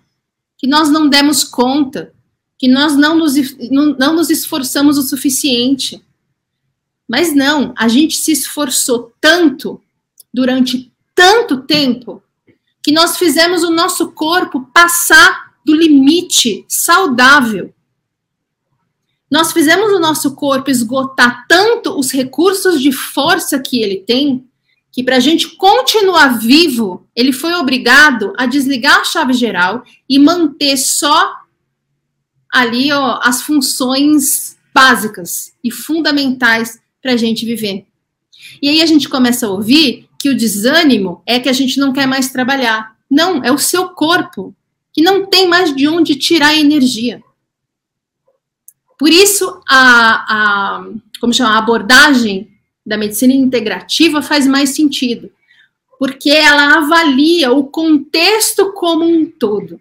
que 0.56 0.68
nós 0.68 0.88
não 0.88 1.08
demos 1.08 1.42
conta, 1.42 2.14
que 2.58 2.68
nós 2.68 2.96
não 2.96 3.16
nos, 3.16 3.34
não, 3.70 4.14
nos 4.14 4.30
esforçamos 4.30 4.98
o 4.98 5.02
suficiente. 5.02 6.02
Mas 7.08 7.34
não, 7.34 7.72
a 7.76 7.88
gente 7.88 8.16
se 8.16 8.32
esforçou 8.32 9.12
tanto 9.20 9.80
durante 10.32 10.92
tanto 11.14 11.62
tempo 11.62 12.22
que 12.82 12.92
nós 12.92 13.16
fizemos 13.16 13.62
o 13.62 13.70
nosso 13.70 14.12
corpo 14.12 14.70
passar 14.72 15.54
do 15.64 15.74
limite 15.74 16.64
saudável. 16.68 17.74
Nós 19.30 19.52
fizemos 19.52 19.92
o 19.92 19.98
nosso 19.98 20.36
corpo 20.36 20.70
esgotar 20.70 21.46
tanto 21.48 21.98
os 21.98 22.12
recursos 22.12 22.80
de 22.80 22.92
força 22.92 23.58
que 23.58 23.82
ele 23.82 23.96
tem, 23.96 24.46
que 24.92 25.02
para 25.02 25.16
a 25.16 25.20
gente 25.20 25.56
continuar 25.56 26.38
vivo, 26.38 27.06
ele 27.14 27.32
foi 27.32 27.52
obrigado 27.54 28.32
a 28.38 28.46
desligar 28.46 29.00
a 29.00 29.04
chave 29.04 29.32
geral 29.32 29.82
e 30.08 30.18
manter 30.18 30.76
só 30.76 31.34
ali 32.52 32.92
ó, 32.92 33.20
as 33.22 33.42
funções 33.42 34.56
básicas 34.74 35.52
e 35.62 35.70
fundamentais 35.70 36.80
para 37.02 37.12
a 37.12 37.16
gente 37.16 37.44
viver. 37.46 37.86
E 38.60 38.68
aí 38.68 38.82
a 38.82 38.86
gente 38.86 39.08
começa 39.08 39.46
a 39.46 39.50
ouvir 39.50 40.08
que 40.18 40.28
o 40.28 40.36
desânimo 40.36 41.22
é 41.26 41.38
que 41.38 41.48
a 41.48 41.52
gente 41.52 41.78
não 41.78 41.92
quer 41.92 42.06
mais 42.06 42.30
trabalhar. 42.30 42.96
Não, 43.10 43.42
é 43.42 43.52
o 43.52 43.58
seu 43.58 43.90
corpo 43.90 44.54
que 44.92 45.02
não 45.02 45.26
tem 45.26 45.46
mais 45.46 45.74
de 45.74 45.86
onde 45.88 46.16
tirar 46.16 46.56
energia. 46.56 47.22
Por 48.98 49.10
isso, 49.10 49.60
a, 49.68 49.78
a, 50.28 50.86
como 51.20 51.34
chama, 51.34 51.50
a 51.50 51.58
abordagem 51.58 52.50
da 52.84 52.96
medicina 52.96 53.34
integrativa 53.34 54.22
faz 54.22 54.46
mais 54.46 54.70
sentido, 54.70 55.30
porque 55.98 56.30
ela 56.30 56.78
avalia 56.78 57.52
o 57.52 57.64
contexto 57.64 58.72
como 58.72 59.04
um 59.04 59.26
todo. 59.26 59.80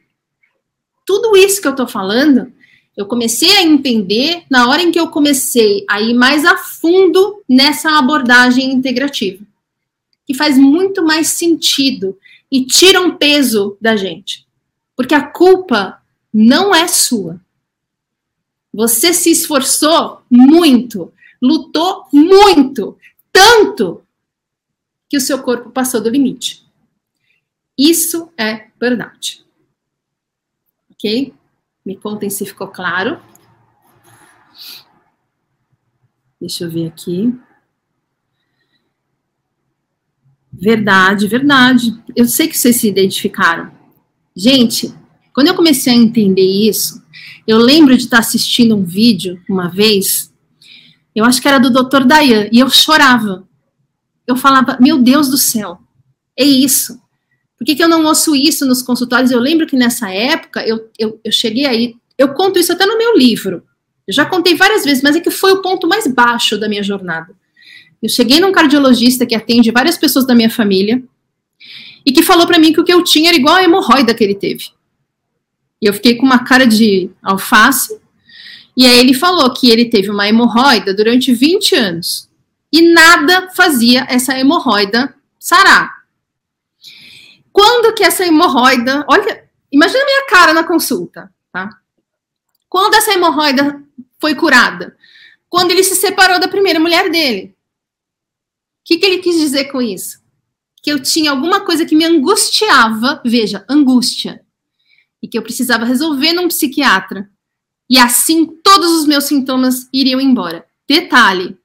Tudo 1.06 1.38
isso 1.38 1.62
que 1.62 1.68
eu 1.68 1.72
estou 1.72 1.88
falando 1.88 2.52
eu 2.96 3.06
comecei 3.06 3.52
a 3.58 3.64
entender 3.64 4.44
na 4.50 4.70
hora 4.70 4.82
em 4.82 4.92
que 4.92 5.00
eu 5.00 5.10
comecei 5.10 5.86
a 5.90 6.00
ir 6.00 6.14
mais 6.14 6.46
a 6.46 6.58
fundo 6.58 7.44
nessa 7.48 7.98
abordagem 7.98 8.72
integrativa, 8.72 9.44
que 10.26 10.34
faz 10.34 10.58
muito 10.58 11.04
mais 11.04 11.28
sentido 11.28 12.18
e 12.50 12.66
tira 12.66 13.02
um 13.02 13.18
peso 13.18 13.78
da 13.82 13.98
gente, 13.98 14.48
porque 14.96 15.14
a 15.14 15.28
culpa 15.28 16.02
não 16.34 16.74
é 16.74 16.88
sua. 16.88 17.40
Você 18.74 19.14
se 19.14 19.30
esforçou 19.30 20.22
muito, 20.30 21.12
lutou 21.42 22.06
muito, 22.14 22.98
tanto 23.32 24.02
que 25.10 25.18
o 25.18 25.22
seu 25.22 25.42
corpo 25.44 25.70
passou 25.70 26.02
do 26.02 26.10
limite. 26.10 26.66
Isso 27.78 28.30
é 28.38 28.68
burnout. 28.80 29.45
Ok? 30.96 31.34
Me 31.86 31.96
contem 31.96 32.30
se 32.30 32.46
ficou 32.46 32.68
claro. 32.68 33.20
Deixa 36.40 36.64
eu 36.64 36.72
ver 36.72 36.88
aqui. 36.88 37.34
Verdade, 40.52 41.28
verdade. 41.28 42.02
Eu 42.16 42.26
sei 42.26 42.48
que 42.48 42.58
vocês 42.58 42.78
se 42.78 42.88
identificaram. 42.88 43.72
Gente, 44.36 44.94
quando 45.34 45.48
eu 45.48 45.56
comecei 45.56 45.94
a 45.94 45.98
entender 45.98 46.42
isso, 46.42 47.04
eu 47.46 47.58
lembro 47.58 47.96
de 47.98 48.04
estar 48.04 48.20
assistindo 48.20 48.76
um 48.76 48.84
vídeo 48.84 49.42
uma 49.50 49.70
vez, 49.70 50.34
eu 51.14 51.26
acho 51.26 51.42
que 51.42 51.48
era 51.48 51.60
do 51.60 51.70
Dr. 51.70 52.06
Dayan, 52.06 52.50
e 52.52 52.60
eu 52.60 52.70
chorava. 52.70 53.48
Eu 54.26 54.36
falava, 54.36 54.78
meu 54.80 54.98
Deus 54.98 55.30
do 55.30 55.38
céu, 55.38 55.80
é 56.38 56.44
isso. 56.44 57.00
Por 57.58 57.66
que, 57.66 57.76
que 57.76 57.84
eu 57.84 57.88
não 57.88 58.06
ouço 58.06 58.36
isso 58.36 58.66
nos 58.66 58.82
consultórios? 58.82 59.32
Eu 59.32 59.40
lembro 59.40 59.66
que 59.66 59.76
nessa 59.76 60.10
época 60.10 60.66
eu, 60.68 60.90
eu, 61.00 61.20
eu 61.24 61.32
cheguei 61.32 61.66
aí, 61.66 61.96
eu 62.18 62.34
conto 62.34 62.60
isso 62.60 62.72
até 62.72 62.86
no 62.86 62.98
meu 62.98 63.18
livro. 63.18 63.64
Eu 64.08 64.14
já 64.14 64.26
contei 64.26 64.56
várias 64.56 64.84
vezes, 64.84 65.02
mas 65.02 65.16
é 65.16 65.20
que 65.20 65.32
foi 65.32 65.52
o 65.54 65.62
ponto 65.62 65.88
mais 65.88 66.06
baixo 66.08 66.58
da 66.60 66.70
minha 66.70 66.84
jornada. 66.84 67.34
Eu 68.02 68.10
cheguei 68.10 68.40
num 68.40 68.52
cardiologista 68.52 69.26
que 69.26 69.34
atende 69.34 69.72
várias 69.72 69.98
pessoas 69.98 70.26
da 70.26 70.36
minha 70.36 70.50
família 70.50 71.02
e 72.06 72.12
que 72.12 72.22
falou 72.22 72.46
para 72.46 72.60
mim 72.60 72.72
que 72.72 72.80
o 72.80 72.84
que 72.84 72.94
eu 72.94 73.04
tinha 73.04 73.30
era 73.30 73.38
igual 73.38 73.56
a 73.56 73.64
hemorroida 73.64 74.14
que 74.14 74.24
ele 74.24 74.36
teve. 74.36 74.66
E 75.82 75.88
eu 75.88 75.94
fiquei 75.94 76.16
com 76.16 76.26
uma 76.26 76.44
cara 76.44 76.68
de 76.68 77.10
alface. 77.24 78.00
E 78.78 78.86
aí 78.86 79.00
ele 79.00 79.14
falou 79.14 79.52
que 79.54 79.70
ele 79.70 79.86
teve 79.86 80.10
uma 80.10 80.28
hemorroida 80.28 80.94
durante 80.94 81.34
20 81.34 81.76
anos 81.76 82.30
e 82.72 82.82
nada 82.82 83.50
fazia 83.56 84.06
essa 84.10 84.38
hemorroida 84.38 85.16
sarar. 85.40 86.05
Quando 87.56 87.96
que 87.96 88.04
essa 88.04 88.26
hemorroida, 88.26 89.06
olha, 89.08 89.50
imagina 89.72 90.04
a 90.04 90.06
minha 90.06 90.26
cara 90.28 90.54
na 90.54 90.66
consulta, 90.66 91.34
tá? 91.54 91.70
Quando 92.68 92.96
essa 92.96 93.14
hemorroida 93.14 93.82
foi 94.20 94.36
curada? 94.36 94.98
Quando 95.48 95.72
ele 95.72 95.82
se 95.82 95.96
separou 95.96 96.38
da 96.38 96.50
primeira 96.50 96.82
mulher 96.82 97.10
dele. 97.10 97.56
O 97.56 98.84
que, 98.84 98.98
que 98.98 99.06
ele 99.06 99.20
quis 99.20 99.40
dizer 99.40 99.72
com 99.72 99.82
isso? 99.82 100.22
Que 100.84 100.92
eu 100.92 101.02
tinha 101.02 101.32
alguma 101.32 101.62
coisa 101.62 101.86
que 101.86 101.96
me 101.96 102.04
angustiava, 102.04 103.22
veja, 103.26 103.64
angústia, 103.70 104.44
e 105.24 105.28
que 105.30 105.38
eu 105.38 105.42
precisava 105.42 105.86
resolver 105.86 106.34
num 106.34 106.50
psiquiatra. 106.50 107.30
E 107.90 107.98
assim 107.98 108.48
todos 108.48 108.92
os 108.92 109.08
meus 109.08 109.24
sintomas 109.24 109.88
iriam 109.94 110.20
embora. 110.20 110.66
Detalhe: 110.86 111.58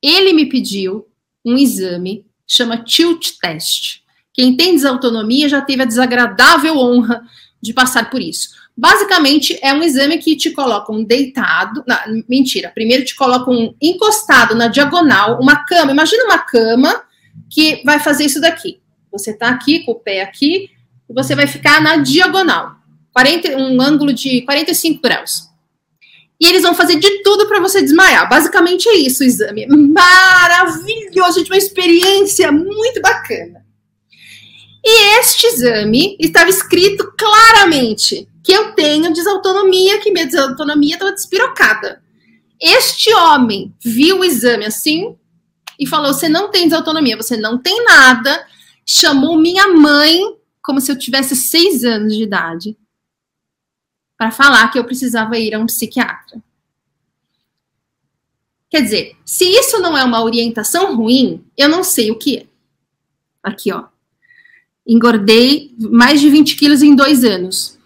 ele 0.00 0.32
me 0.32 0.48
pediu 0.48 1.08
um 1.44 1.58
exame, 1.58 2.24
chama 2.46 2.84
tilt 2.84 3.32
test. 3.40 4.03
Quem 4.34 4.56
tem 4.56 4.74
desautonomia 4.74 5.48
já 5.48 5.62
teve 5.62 5.82
a 5.82 5.86
desagradável 5.86 6.76
honra 6.76 7.22
de 7.62 7.72
passar 7.72 8.10
por 8.10 8.20
isso. 8.20 8.48
Basicamente, 8.76 9.56
é 9.62 9.72
um 9.72 9.82
exame 9.82 10.18
que 10.18 10.36
te 10.36 10.50
colocam 10.50 11.04
deitado. 11.04 11.84
Não, 11.86 11.96
mentira, 12.28 12.72
primeiro 12.74 13.04
te 13.04 13.14
colocam 13.14 13.74
encostado 13.80 14.56
na 14.56 14.66
diagonal, 14.66 15.38
uma 15.40 15.64
cama. 15.64 15.92
Imagina 15.92 16.24
uma 16.24 16.38
cama 16.38 17.02
que 17.48 17.80
vai 17.84 18.00
fazer 18.00 18.24
isso 18.24 18.40
daqui. 18.40 18.80
Você 19.12 19.30
está 19.30 19.48
aqui 19.48 19.84
com 19.84 19.92
o 19.92 20.00
pé 20.00 20.22
aqui 20.22 20.70
e 21.08 21.14
você 21.14 21.36
vai 21.36 21.46
ficar 21.46 21.80
na 21.80 21.98
diagonal, 21.98 22.72
40, 23.12 23.56
um 23.56 23.80
ângulo 23.80 24.12
de 24.12 24.42
45 24.42 25.00
graus. 25.00 25.48
E 26.40 26.46
eles 26.46 26.62
vão 26.62 26.74
fazer 26.74 26.98
de 26.98 27.22
tudo 27.22 27.46
para 27.46 27.60
você 27.60 27.80
desmaiar. 27.80 28.28
Basicamente 28.28 28.88
é 28.88 28.96
isso 28.96 29.22
o 29.22 29.26
exame. 29.26 29.66
Maravilhoso, 29.68 31.38
gente, 31.38 31.50
uma 31.50 31.56
experiência 31.56 32.50
muito 32.50 33.00
bacana. 33.00 33.63
E 34.84 35.18
este 35.18 35.46
exame 35.46 36.14
estava 36.20 36.50
escrito 36.50 37.10
claramente 37.16 38.28
que 38.42 38.52
eu 38.52 38.74
tenho 38.74 39.14
desautonomia, 39.14 39.98
que 40.00 40.10
minha 40.10 40.26
desautonomia 40.26 40.96
estava 40.96 41.12
despirocada. 41.12 42.04
Este 42.60 43.12
homem 43.14 43.74
viu 43.82 44.20
o 44.20 44.24
exame 44.24 44.66
assim 44.66 45.16
e 45.80 45.86
falou: 45.86 46.12
Você 46.12 46.28
não 46.28 46.50
tem 46.50 46.64
desautonomia, 46.64 47.16
você 47.16 47.34
não 47.34 47.56
tem 47.56 47.82
nada. 47.82 48.46
Chamou 48.86 49.38
minha 49.38 49.68
mãe, 49.68 50.20
como 50.62 50.78
se 50.82 50.92
eu 50.92 50.98
tivesse 50.98 51.34
seis 51.34 51.82
anos 51.82 52.14
de 52.14 52.22
idade, 52.22 52.76
para 54.18 54.30
falar 54.30 54.70
que 54.70 54.78
eu 54.78 54.84
precisava 54.84 55.38
ir 55.38 55.54
a 55.54 55.58
um 55.58 55.64
psiquiatra. 55.64 56.44
Quer 58.68 58.82
dizer, 58.82 59.16
se 59.24 59.44
isso 59.44 59.80
não 59.80 59.96
é 59.96 60.04
uma 60.04 60.22
orientação 60.22 60.94
ruim, 60.94 61.42
eu 61.56 61.68
não 61.68 61.82
sei 61.82 62.10
o 62.10 62.18
que 62.18 62.38
é. 62.38 62.46
Aqui, 63.42 63.72
ó 63.72 63.93
engordei 64.86 65.74
mais 65.78 66.20
de 66.20 66.28
20 66.28 66.56
quilos 66.56 66.82
em 66.82 66.94
dois 66.94 67.24
anos. 67.24 67.78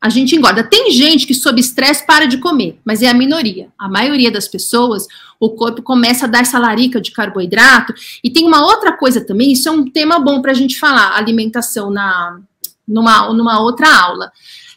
A 0.00 0.08
gente 0.08 0.34
engorda. 0.34 0.64
Tem 0.64 0.90
gente 0.90 1.26
que, 1.26 1.34
sob 1.34 1.60
estresse, 1.60 2.06
para 2.06 2.24
de 2.24 2.38
comer, 2.38 2.80
mas 2.84 3.02
é 3.02 3.08
a 3.08 3.14
minoria. 3.14 3.68
A 3.78 3.86
maioria 3.86 4.30
das 4.30 4.48
pessoas, 4.48 5.06
o 5.38 5.50
corpo 5.50 5.82
começa 5.82 6.24
a 6.24 6.28
dar 6.28 6.40
essa 6.40 6.58
larica 6.58 7.00
de 7.00 7.10
carboidrato. 7.10 7.92
E 8.24 8.30
tem 8.30 8.46
uma 8.46 8.64
outra 8.64 8.96
coisa 8.96 9.20
também, 9.20 9.52
isso 9.52 9.68
é 9.68 9.72
um 9.72 9.90
tema 9.90 10.18
bom 10.18 10.40
para 10.40 10.52
a 10.52 10.54
gente 10.54 10.78
falar, 10.78 11.16
alimentação 11.16 11.90
na, 11.90 12.40
numa, 12.88 13.30
numa 13.32 13.60
outra 13.60 13.94
aula. 13.94 14.32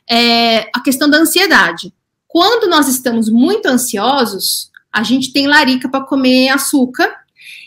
É 0.10 0.70
a 0.76 0.82
questão 0.82 1.10
da 1.10 1.18
ansiedade. 1.18 1.94
Quando 2.28 2.70
nós 2.70 2.90
estamos 2.90 3.30
muito 3.30 3.68
ansiosos, 3.68 4.72
a 4.92 5.04
gente 5.04 5.32
tem 5.32 5.48
larica 5.48 5.88
para 5.88 6.04
comer 6.04 6.50
açúcar, 6.50 7.10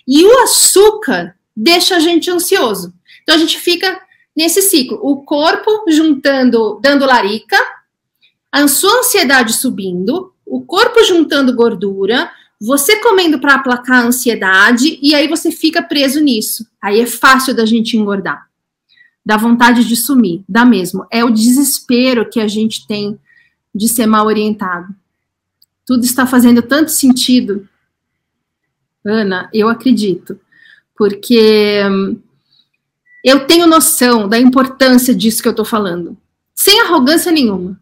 e 0.07 0.25
o 0.25 0.43
açúcar 0.43 1.35
deixa 1.57 1.97
a 1.97 2.01
gente 2.01 2.31
ansioso. 2.31 2.93
Então 3.27 3.35
a 3.35 3.39
gente 3.39 3.59
fica 3.59 4.01
nesse 4.37 4.63
ciclo, 4.63 5.01
o 5.03 5.25
corpo 5.25 5.85
juntando, 5.91 6.79
dando 6.81 7.05
larica, 7.05 7.57
a 8.53 8.69
sua 8.69 9.01
ansiedade 9.01 9.53
subindo, 9.53 10.33
o 10.47 10.61
corpo 10.61 11.03
juntando 11.03 11.53
gordura, 11.53 12.31
você 12.61 13.01
comendo 13.01 13.41
para 13.41 13.57
aplacar 13.57 14.05
a 14.05 14.07
ansiedade 14.07 14.97
e 15.03 15.13
aí 15.13 15.27
você 15.27 15.51
fica 15.51 15.83
preso 15.83 16.21
nisso. 16.21 16.65
Aí 16.81 17.01
é 17.01 17.07
fácil 17.07 17.53
da 17.53 17.67
gente 17.67 17.97
engordar. 17.97 18.47
Dá 19.25 19.37
vontade 19.37 19.85
de 19.85 19.97
sumir, 19.97 20.45
dá 20.49 20.65
mesmo. 20.65 21.05
É 21.11 21.25
o 21.25 21.31
desespero 21.31 22.31
que 22.31 22.39
a 22.39 22.47
gente 22.47 22.87
tem 22.87 23.19
de 23.75 23.89
ser 23.89 24.07
mal 24.07 24.27
orientado. 24.27 24.95
Tudo 25.85 26.05
está 26.05 26.25
fazendo 26.25 26.63
tanto 26.63 26.93
sentido. 26.93 27.69
Ana, 29.05 29.51
eu 29.53 29.69
acredito. 29.69 30.39
Porque 30.97 31.83
hum, 31.91 32.19
eu 33.27 33.45
tenho 33.45 33.67
noção 33.67 34.29
da 34.29 34.39
importância 34.39 35.13
disso 35.13 35.43
que 35.43 35.49
eu 35.49 35.51
estou 35.51 35.65
falando. 35.65 36.17
Sem 36.55 36.81
arrogância 36.83 37.33
nenhuma. 37.33 37.77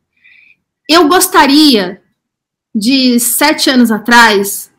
Eu 0.89 1.07
gostaria 1.07 2.01
de 2.75 3.21
sete 3.21 3.69
anos 3.69 3.91
atrás, 3.91 4.73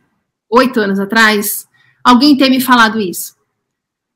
oito 0.49 0.80
anos 0.80 0.99
atrás, 0.99 1.68
alguém 2.03 2.36
ter 2.36 2.49
me 2.49 2.59
falado 2.59 2.99
isso. 2.99 3.36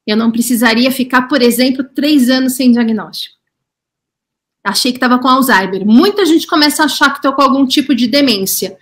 Eu 0.07 0.17
não 0.17 0.31
precisaria 0.31 0.91
ficar, 0.91 1.27
por 1.27 1.39
exemplo, 1.39 1.83
três 1.83 2.31
anos 2.31 2.53
sem 2.53 2.71
diagnóstico. 2.71 3.35
Achei 4.63 4.91
que 4.91 4.97
estava 4.97 5.19
com 5.19 5.27
Alzheimer. 5.27 5.85
Muita 5.85 6.25
gente 6.25 6.47
começa 6.47 6.81
a 6.81 6.87
achar 6.87 7.11
que 7.11 7.19
estou 7.19 7.33
com 7.33 7.43
algum 7.43 7.67
tipo 7.67 7.93
de 7.93 8.07
demência. 8.07 8.75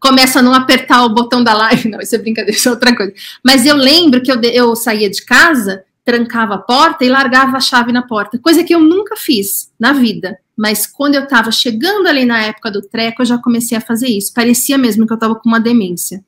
Começa 0.00 0.40
a 0.40 0.42
não 0.42 0.52
apertar 0.52 1.04
o 1.04 1.14
botão 1.14 1.44
da 1.44 1.54
live. 1.54 1.88
Não, 1.90 2.00
isso 2.00 2.16
é 2.16 2.18
brincadeira, 2.18 2.58
isso 2.58 2.68
é 2.68 2.72
outra 2.72 2.94
coisa. 2.94 3.14
Mas 3.42 3.64
eu 3.64 3.76
lembro 3.76 4.20
que 4.20 4.32
eu, 4.32 4.42
eu 4.42 4.74
saía 4.74 5.08
de 5.08 5.24
casa, 5.24 5.84
trancava 6.04 6.54
a 6.54 6.58
porta 6.58 7.04
e 7.04 7.08
largava 7.08 7.56
a 7.56 7.60
chave 7.60 7.90
na 7.90 8.02
porta. 8.02 8.38
Coisa 8.38 8.62
que 8.62 8.74
eu 8.74 8.80
nunca 8.80 9.16
fiz 9.16 9.72
na 9.78 9.92
vida. 9.92 10.38
Mas 10.56 10.86
quando 10.86 11.14
eu 11.14 11.24
estava 11.24 11.50
chegando 11.50 12.06
ali 12.06 12.24
na 12.24 12.42
época 12.42 12.70
do 12.70 12.82
treco, 12.82 13.22
eu 13.22 13.26
já 13.26 13.38
comecei 13.38 13.76
a 13.76 13.80
fazer 13.80 14.08
isso. 14.08 14.32
Parecia 14.34 14.76
mesmo 14.76 15.06
que 15.06 15.12
eu 15.12 15.16
estava 15.16 15.34
com 15.34 15.48
uma 15.48 15.58
demência. 15.58 16.24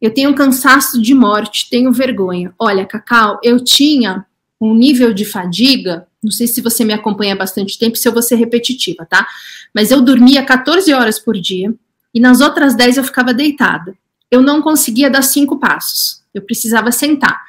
Eu 0.00 0.12
tenho 0.12 0.30
um 0.30 0.34
cansaço 0.34 1.00
de 1.00 1.14
morte, 1.14 1.68
tenho 1.70 1.90
vergonha. 1.90 2.52
Olha, 2.58 2.84
Cacau, 2.84 3.40
eu 3.42 3.62
tinha 3.62 4.26
um 4.60 4.74
nível 4.74 5.12
de 5.12 5.24
fadiga, 5.24 6.06
não 6.22 6.30
sei 6.30 6.46
se 6.46 6.60
você 6.60 6.84
me 6.84 6.92
acompanha 6.92 7.34
há 7.34 7.36
bastante 7.36 7.78
tempo, 7.78 7.96
se 7.96 8.06
eu 8.06 8.12
vou 8.12 8.22
ser 8.22 8.36
repetitiva, 8.36 9.06
tá? 9.06 9.26
Mas 9.74 9.90
eu 9.90 10.00
dormia 10.00 10.44
14 10.44 10.92
horas 10.92 11.18
por 11.18 11.34
dia 11.34 11.74
e 12.14 12.20
nas 12.20 12.40
outras 12.40 12.74
10 12.74 12.98
eu 12.98 13.04
ficava 13.04 13.32
deitada. 13.32 13.96
Eu 14.30 14.42
não 14.42 14.60
conseguia 14.60 15.08
dar 15.08 15.22
cinco 15.22 15.58
passos, 15.58 16.22
eu 16.34 16.42
precisava 16.42 16.92
sentar. 16.92 17.40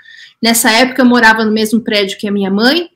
Nessa 0.42 0.72
época 0.72 1.02
eu 1.02 1.06
morava 1.06 1.44
no 1.44 1.52
mesmo 1.52 1.82
prédio 1.82 2.18
que 2.18 2.28
a 2.28 2.32
minha 2.32 2.52
mãe, 2.52 2.90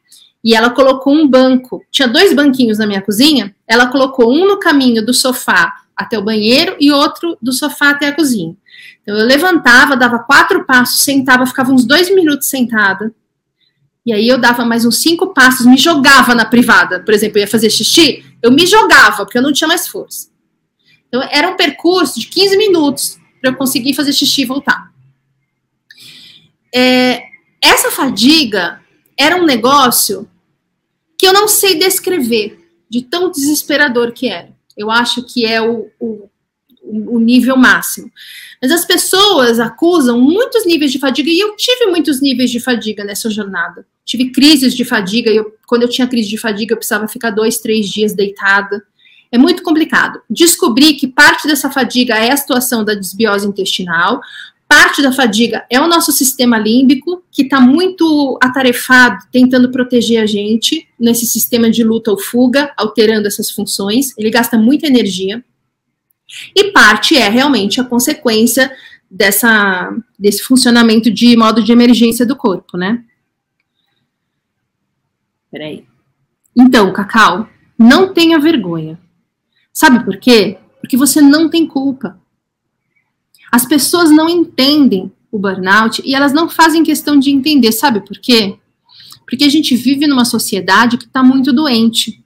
e 0.44 0.56
ela 0.56 0.70
colocou 0.72 1.14
um 1.14 1.28
banco. 1.28 1.84
Tinha 1.92 2.08
dois 2.08 2.34
banquinhos 2.34 2.78
na 2.80 2.88
minha 2.88 3.02
cozinha. 3.02 3.56
Ela 3.68 3.88
colocou 3.88 4.32
um 4.32 4.48
no 4.48 4.60
caminho 4.60 5.06
do 5.06 5.14
sofá 5.14 5.74
até 5.96 6.18
o 6.18 6.24
banheiro 6.24 6.76
e 6.80 6.92
outro 6.92 7.38
do 7.42 7.54
sofá 7.54 7.92
até 7.92 8.08
a 8.08 8.16
cozinha. 8.16 8.56
Então 9.02 9.16
eu 9.16 9.26
levantava, 9.26 9.96
dava 9.96 10.20
quatro 10.20 10.66
passos, 10.66 11.02
sentava, 11.02 11.46
ficava 11.46 11.72
uns 11.72 11.86
dois 11.86 12.14
minutos 12.14 12.50
sentada. 12.50 13.14
E 14.04 14.12
aí 14.12 14.28
eu 14.28 14.39
dava 14.39 14.66
mais 14.66 14.84
uns 14.84 15.00
cinco 15.00 15.32
passos, 15.32 15.66
me 15.66 15.78
jogava 15.78 16.34
na 16.34 16.46
privada. 16.46 17.02
Por 17.02 17.14
exemplo, 17.14 17.38
eu 17.38 17.42
ia 17.42 17.48
fazer 17.48 17.70
xixi, 17.70 18.26
eu 18.42 18.52
me 18.52 18.66
jogava, 18.66 19.26
porque 19.26 19.38
eu 19.38 19.44
não 19.44 19.54
tinha 19.54 19.68
mais 19.68 19.88
força. 19.88 20.30
Então 21.08 21.22
era 21.32 21.50
um 21.50 21.56
percurso 21.56 22.20
de 22.20 22.26
15 22.28 22.58
minutos 22.58 23.20
para 23.39 23.52
eu 23.52 23.56
conseguir 23.56 23.94
fazer 23.94 24.14
xixi 24.14 24.42
e 24.42 24.46
voltar. 24.46 24.92
É, 26.74 27.30
essa 27.72 27.91
fadiga 27.91 28.82
era 29.17 29.36
um 29.36 29.45
negócio 29.45 30.30
que 31.17 31.28
eu 31.28 31.34
não 31.34 31.47
sei 31.47 31.76
descrever, 31.76 32.59
de 32.89 33.03
tão 33.03 33.32
desesperador 33.32 34.11
que 34.11 34.28
era. 34.28 34.49
Eu 34.76 34.89
acho 34.89 35.24
que 35.24 35.45
é 35.45 35.61
o, 35.61 35.89
o, 35.99 36.30
o 36.84 37.19
nível 37.19 37.55
máximo. 37.55 38.11
Mas 38.61 38.72
as 38.72 38.86
pessoas 38.86 39.59
acusam 39.59 40.19
muitos 40.19 40.65
níveis 40.65 40.91
de 40.91 40.99
fadiga, 40.99 41.30
e 41.30 41.39
eu 41.39 41.55
tive 41.55 41.86
muitos 41.86 42.22
níveis 42.22 42.51
de 42.51 42.59
fadiga 42.59 43.03
nessa 43.03 43.30
jornada. 43.30 43.86
Tive 44.03 44.32
crises 44.32 44.74
de 44.74 44.84
fadiga, 44.84 45.32
e 45.32 45.38
eu, 45.38 45.55
quando 45.67 45.84
eu 45.84 45.89
tinha 45.89 46.07
crise 46.07 46.30
de 46.30 46.38
fadiga, 46.38 46.74
eu 46.74 46.78
precisava 46.78 47.07
ficar 47.07 47.30
dois, 47.30 47.59
três 47.59 47.88
dias 47.88 48.13
deitada. 48.13 48.84
É 49.32 49.38
muito 49.38 49.63
complicado. 49.63 50.22
Descobri 50.30 50.95
que 50.95 51.07
parte 51.07 51.47
dessa 51.47 51.72
fadiga 51.72 52.15
é 52.15 52.32
a 52.32 52.38
situação 52.38 52.84
da 52.84 52.93
desbiose 52.93 53.47
intestinal, 53.47 54.19
Parte 54.72 55.01
da 55.01 55.11
fadiga 55.11 55.65
é 55.69 55.82
o 55.82 55.88
nosso 55.88 56.13
sistema 56.13 56.57
límbico, 56.57 57.26
que 57.30 57.41
está 57.41 57.59
muito 57.59 58.39
atarefado, 58.41 59.17
tentando 59.30 59.69
proteger 59.69 60.24
a 60.24 60.26
gente 60.26 60.88
nesse 60.97 61.26
sistema 61.26 61.69
de 61.69 61.84
luta 61.84 62.09
ou 62.09 62.17
fuga, 62.17 62.72
alterando 62.78 63.28
essas 63.28 63.51
funções. 63.51 64.17
Ele 64.17 64.30
gasta 64.30 64.57
muita 64.57 64.88
energia. 64.88 65.43
E 66.55 66.72
parte 66.72 67.17
é 67.17 67.28
realmente 67.28 67.82
a 67.82 67.84
consequência 67.84 68.74
dessa, 69.09 69.93
desse 70.17 70.41
funcionamento 70.41 71.11
de 71.11 71.36
modo 71.36 71.61
de 71.61 71.74
emergência 71.74 72.26
do 72.26 72.38
corpo, 72.38 72.78
né? 72.78 73.03
Peraí. 75.51 75.86
Então, 76.55 76.93
Cacau, 76.93 77.49
não 77.78 78.13
tenha 78.13 78.39
vergonha. 78.39 78.97
Sabe 79.74 80.05
por 80.05 80.15
quê? 80.15 80.59
Porque 80.80 80.95
você 80.95 81.19
não 81.19 81.49
tem 81.49 81.67
culpa. 81.67 82.20
As 83.52 83.66
pessoas 83.66 84.10
não 84.10 84.30
entendem 84.30 85.12
o 85.32 85.38
burnout 85.38 86.02
e 86.06 86.16
elas 86.16 86.34
não 86.34 86.49
fazem 86.49 86.84
questão 86.84 87.20
de 87.20 87.32
entender, 87.32 87.72
sabe 87.72 88.02
por 88.02 88.18
quê? 88.20 88.58
Porque 89.26 89.43
a 89.43 89.49
gente 89.49 89.76
vive 89.76 90.08
numa 90.08 90.26
sociedade 90.26 90.97
que 90.97 91.06
está 91.06 91.24
muito 91.24 91.54
doente. 91.54 92.24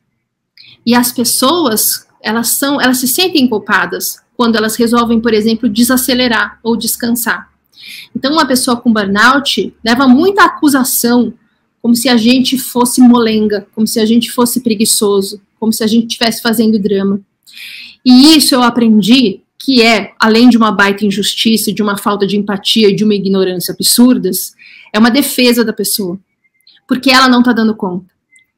E 0.85 0.93
as 0.93 1.11
pessoas, 1.11 2.07
elas 2.21 2.49
são, 2.49 2.79
elas 2.79 2.97
se 2.97 3.07
sentem 3.07 3.47
culpadas 3.47 4.23
quando 4.37 4.55
elas 4.55 4.75
resolvem, 4.75 5.19
por 5.19 5.33
exemplo, 5.33 5.69
desacelerar 5.69 6.59
ou 6.63 6.75
descansar. 6.75 7.49
Então, 8.15 8.33
uma 8.33 8.45
pessoa 8.45 8.77
com 8.77 8.91
burnout 8.91 9.73
leva 9.83 10.07
muita 10.07 10.45
acusação, 10.45 11.33
como 11.81 11.95
se 11.95 12.09
a 12.09 12.17
gente 12.17 12.57
fosse 12.57 13.01
molenga, 13.01 13.67
como 13.73 13.85
se 13.85 13.99
a 13.99 14.05
gente 14.05 14.31
fosse 14.31 14.61
preguiçoso, 14.61 15.41
como 15.59 15.71
se 15.71 15.83
a 15.83 15.87
gente 15.87 16.07
estivesse 16.07 16.41
fazendo 16.41 16.79
drama. 16.79 17.21
E 18.03 18.35
isso 18.35 18.55
eu 18.55 18.63
aprendi 18.63 19.41
que 19.65 19.81
é, 19.81 20.13
além 20.19 20.47
de 20.47 20.57
uma 20.57 20.71
baita 20.71 21.03
injustiça, 21.03 21.73
de 21.73 21.81
uma 21.81 21.97
falta 21.97 22.27
de 22.27 22.37
empatia 22.37 22.87
e 22.87 22.95
de 22.95 23.03
uma 23.03 23.15
ignorância 23.15 23.73
absurdas, 23.73 24.53
é 24.93 24.99
uma 24.99 25.09
defesa 25.09 25.65
da 25.65 25.73
pessoa, 25.73 26.19
porque 26.87 27.09
ela 27.09 27.27
não 27.27 27.39
está 27.39 27.51
dando 27.51 27.75
conta. 27.75 28.05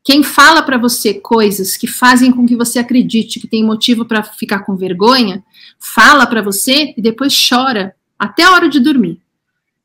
Quem 0.03 0.22
fala 0.22 0.62
para 0.62 0.78
você 0.78 1.14
coisas 1.14 1.78
que 1.78 1.88
fazem 1.88 2.30
com 2.30 2.45
que 2.45 2.58
você 2.58 2.78
acredite 2.78 3.39
que 3.39 3.47
tem 3.47 3.64
motivo 3.64 4.03
para 4.03 4.22
ficar 4.22 4.66
com 4.66 4.76
vergonha, 4.76 5.41
fala 5.80 6.28
para 6.28 6.41
você 6.41 6.93
e 6.97 7.01
depois 7.01 7.34
chora 7.47 7.95
até 8.20 8.43
a 8.43 8.51
hora 8.51 8.68
de 8.68 8.82
dormir, 8.82 9.22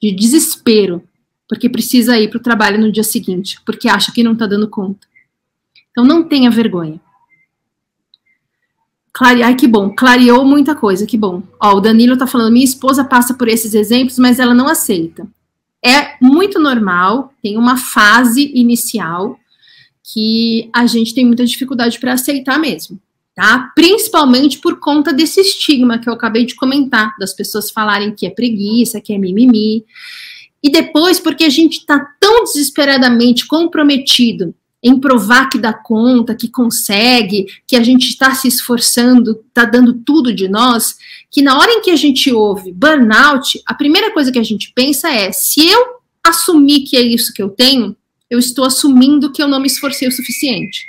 de 0.02 0.10
desespero, 0.10 1.04
porque 1.48 1.68
precisa 1.68 2.18
ir 2.18 2.30
para 2.30 2.38
o 2.38 2.42
trabalho 2.42 2.80
no 2.80 2.90
dia 2.90 3.04
seguinte, 3.04 3.60
porque 3.64 3.88
acha 3.88 4.10
que 4.10 4.24
não 4.24 4.32
está 4.32 4.48
dando 4.48 4.68
conta. 4.68 5.06
Então 5.92 6.04
não 6.04 6.24
tenha 6.24 6.50
vergonha. 6.50 7.00
Clare... 9.12 9.42
Ai, 9.42 9.54
que 9.54 9.66
bom, 9.66 9.94
clareou 9.94 10.44
muita 10.44 10.74
coisa, 10.74 11.06
que 11.06 11.18
bom. 11.18 11.42
Ó, 11.60 11.76
o 11.76 11.80
Danilo 11.80 12.16
tá 12.16 12.26
falando, 12.26 12.52
minha 12.52 12.64
esposa 12.64 13.04
passa 13.04 13.34
por 13.34 13.48
esses 13.48 13.74
exemplos, 13.74 14.18
mas 14.18 14.38
ela 14.38 14.54
não 14.54 14.66
aceita. 14.66 15.28
É 15.84 16.16
muito 16.20 16.58
normal, 16.58 17.34
tem 17.42 17.58
uma 17.58 17.76
fase 17.76 18.50
inicial 18.54 19.36
que 20.12 20.70
a 20.72 20.86
gente 20.86 21.14
tem 21.14 21.26
muita 21.26 21.44
dificuldade 21.44 21.98
para 21.98 22.12
aceitar 22.12 22.58
mesmo, 22.58 23.00
tá? 23.34 23.70
Principalmente 23.74 24.58
por 24.58 24.78
conta 24.78 25.12
desse 25.12 25.40
estigma 25.40 25.98
que 25.98 26.08
eu 26.08 26.12
acabei 26.12 26.46
de 26.46 26.54
comentar, 26.54 27.14
das 27.18 27.34
pessoas 27.34 27.70
falarem 27.70 28.14
que 28.14 28.26
é 28.26 28.30
preguiça, 28.30 29.00
que 29.00 29.12
é 29.12 29.18
mimimi. 29.18 29.84
E 30.62 30.70
depois, 30.70 31.18
porque 31.18 31.44
a 31.44 31.50
gente 31.50 31.78
está 31.78 31.98
tão 32.20 32.44
desesperadamente 32.44 33.46
comprometido 33.46 34.54
em 34.82 34.98
provar 34.98 35.48
que 35.48 35.58
dá 35.58 35.72
conta, 35.72 36.34
que 36.34 36.48
consegue, 36.48 37.46
que 37.66 37.76
a 37.76 37.82
gente 37.82 38.08
está 38.08 38.34
se 38.34 38.48
esforçando, 38.48 39.42
está 39.46 39.64
dando 39.64 39.94
tudo 39.94 40.34
de 40.34 40.48
nós, 40.48 40.96
que 41.30 41.40
na 41.40 41.56
hora 41.56 41.70
em 41.70 41.80
que 41.80 41.90
a 41.90 41.96
gente 41.96 42.32
ouve 42.32 42.72
burnout, 42.72 43.62
a 43.64 43.74
primeira 43.74 44.10
coisa 44.10 44.32
que 44.32 44.38
a 44.38 44.42
gente 44.42 44.72
pensa 44.74 45.08
é: 45.08 45.30
se 45.30 45.68
eu 45.68 46.00
assumir 46.24 46.80
que 46.80 46.96
é 46.96 47.02
isso 47.02 47.32
que 47.32 47.42
eu 47.42 47.48
tenho, 47.48 47.96
eu 48.28 48.38
estou 48.38 48.64
assumindo 48.64 49.30
que 49.30 49.42
eu 49.42 49.46
não 49.46 49.60
me 49.60 49.66
esforcei 49.66 50.08
o 50.08 50.12
suficiente. 50.12 50.86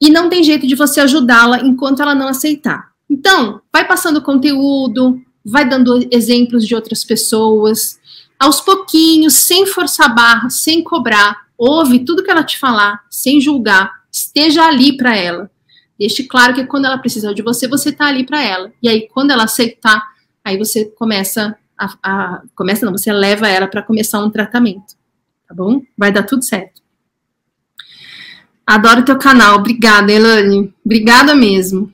E 0.00 0.10
não 0.10 0.28
tem 0.28 0.42
jeito 0.42 0.66
de 0.66 0.74
você 0.74 1.00
ajudá-la 1.00 1.60
enquanto 1.60 2.00
ela 2.00 2.14
não 2.14 2.28
aceitar. 2.28 2.90
Então, 3.08 3.60
vai 3.72 3.86
passando 3.86 4.22
conteúdo, 4.22 5.20
vai 5.44 5.68
dando 5.68 6.06
exemplos 6.10 6.66
de 6.66 6.74
outras 6.74 7.04
pessoas, 7.04 7.98
aos 8.38 8.60
pouquinhos, 8.60 9.34
sem 9.34 9.66
forçar 9.66 10.14
barra, 10.14 10.48
sem 10.48 10.82
cobrar, 10.82 11.36
ouve 11.60 12.04
tudo 12.04 12.22
que 12.24 12.30
ela 12.30 12.42
te 12.42 12.58
falar, 12.58 13.04
sem 13.10 13.40
julgar, 13.40 13.92
esteja 14.10 14.64
ali 14.64 14.96
para 14.96 15.14
ela. 15.14 15.50
Deixe 15.98 16.24
claro 16.24 16.54
que 16.54 16.64
quando 16.64 16.86
ela 16.86 16.96
precisar 16.96 17.34
de 17.34 17.42
você, 17.42 17.68
você 17.68 17.92
tá 17.92 18.06
ali 18.06 18.24
para 18.24 18.42
ela. 18.42 18.72
E 18.82 18.88
aí, 18.88 19.06
quando 19.08 19.30
ela 19.30 19.44
aceitar, 19.44 20.02
aí 20.42 20.56
você 20.56 20.86
começa 20.86 21.54
a, 21.78 21.96
a 22.02 22.42
começa 22.54 22.86
não, 22.86 22.92
você 22.92 23.12
leva 23.12 23.48
ela 23.48 23.66
para 23.66 23.82
começar 23.82 24.20
um 24.20 24.30
tratamento, 24.30 24.94
tá 25.46 25.54
bom? 25.54 25.82
Vai 25.96 26.10
dar 26.10 26.22
tudo 26.22 26.42
certo. 26.42 26.80
Adoro 28.66 29.04
teu 29.04 29.18
canal, 29.18 29.56
obrigada, 29.56 30.10
Elane, 30.10 30.72
obrigada 30.84 31.34
mesmo. 31.34 31.92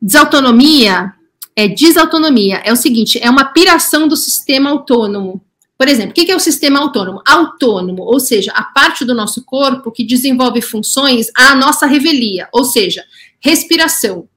Desautonomia 0.00 1.14
é 1.56 1.68
desautonomia. 1.68 2.60
É 2.64 2.72
o 2.72 2.76
seguinte, 2.76 3.18
é 3.22 3.30
uma 3.30 3.44
piração 3.44 4.08
do 4.08 4.16
sistema 4.16 4.70
autônomo. 4.70 5.43
Por 5.76 5.88
exemplo, 5.88 6.12
o 6.12 6.14
que 6.14 6.30
é 6.30 6.36
o 6.36 6.40
sistema 6.40 6.78
autônomo? 6.78 7.20
Autônomo, 7.26 8.04
ou 8.04 8.20
seja, 8.20 8.52
a 8.52 8.62
parte 8.62 9.04
do 9.04 9.14
nosso 9.14 9.44
corpo 9.44 9.90
que 9.90 10.04
desenvolve 10.04 10.62
funções 10.62 11.30
à 11.34 11.54
nossa 11.56 11.86
revelia, 11.86 12.48
ou 12.52 12.64
seja, 12.64 13.04
respiração. 13.40 14.28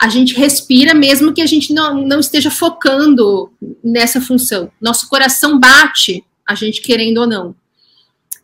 A 0.00 0.08
gente 0.08 0.34
respira 0.34 0.94
mesmo 0.94 1.34
que 1.34 1.42
a 1.42 1.46
gente 1.46 1.74
não, 1.74 2.06
não 2.06 2.20
esteja 2.20 2.50
focando 2.50 3.52
nessa 3.82 4.20
função. 4.20 4.70
Nosso 4.80 5.08
coração 5.08 5.58
bate, 5.58 6.24
a 6.46 6.54
gente 6.54 6.80
querendo 6.80 7.18
ou 7.18 7.26
não. 7.26 7.54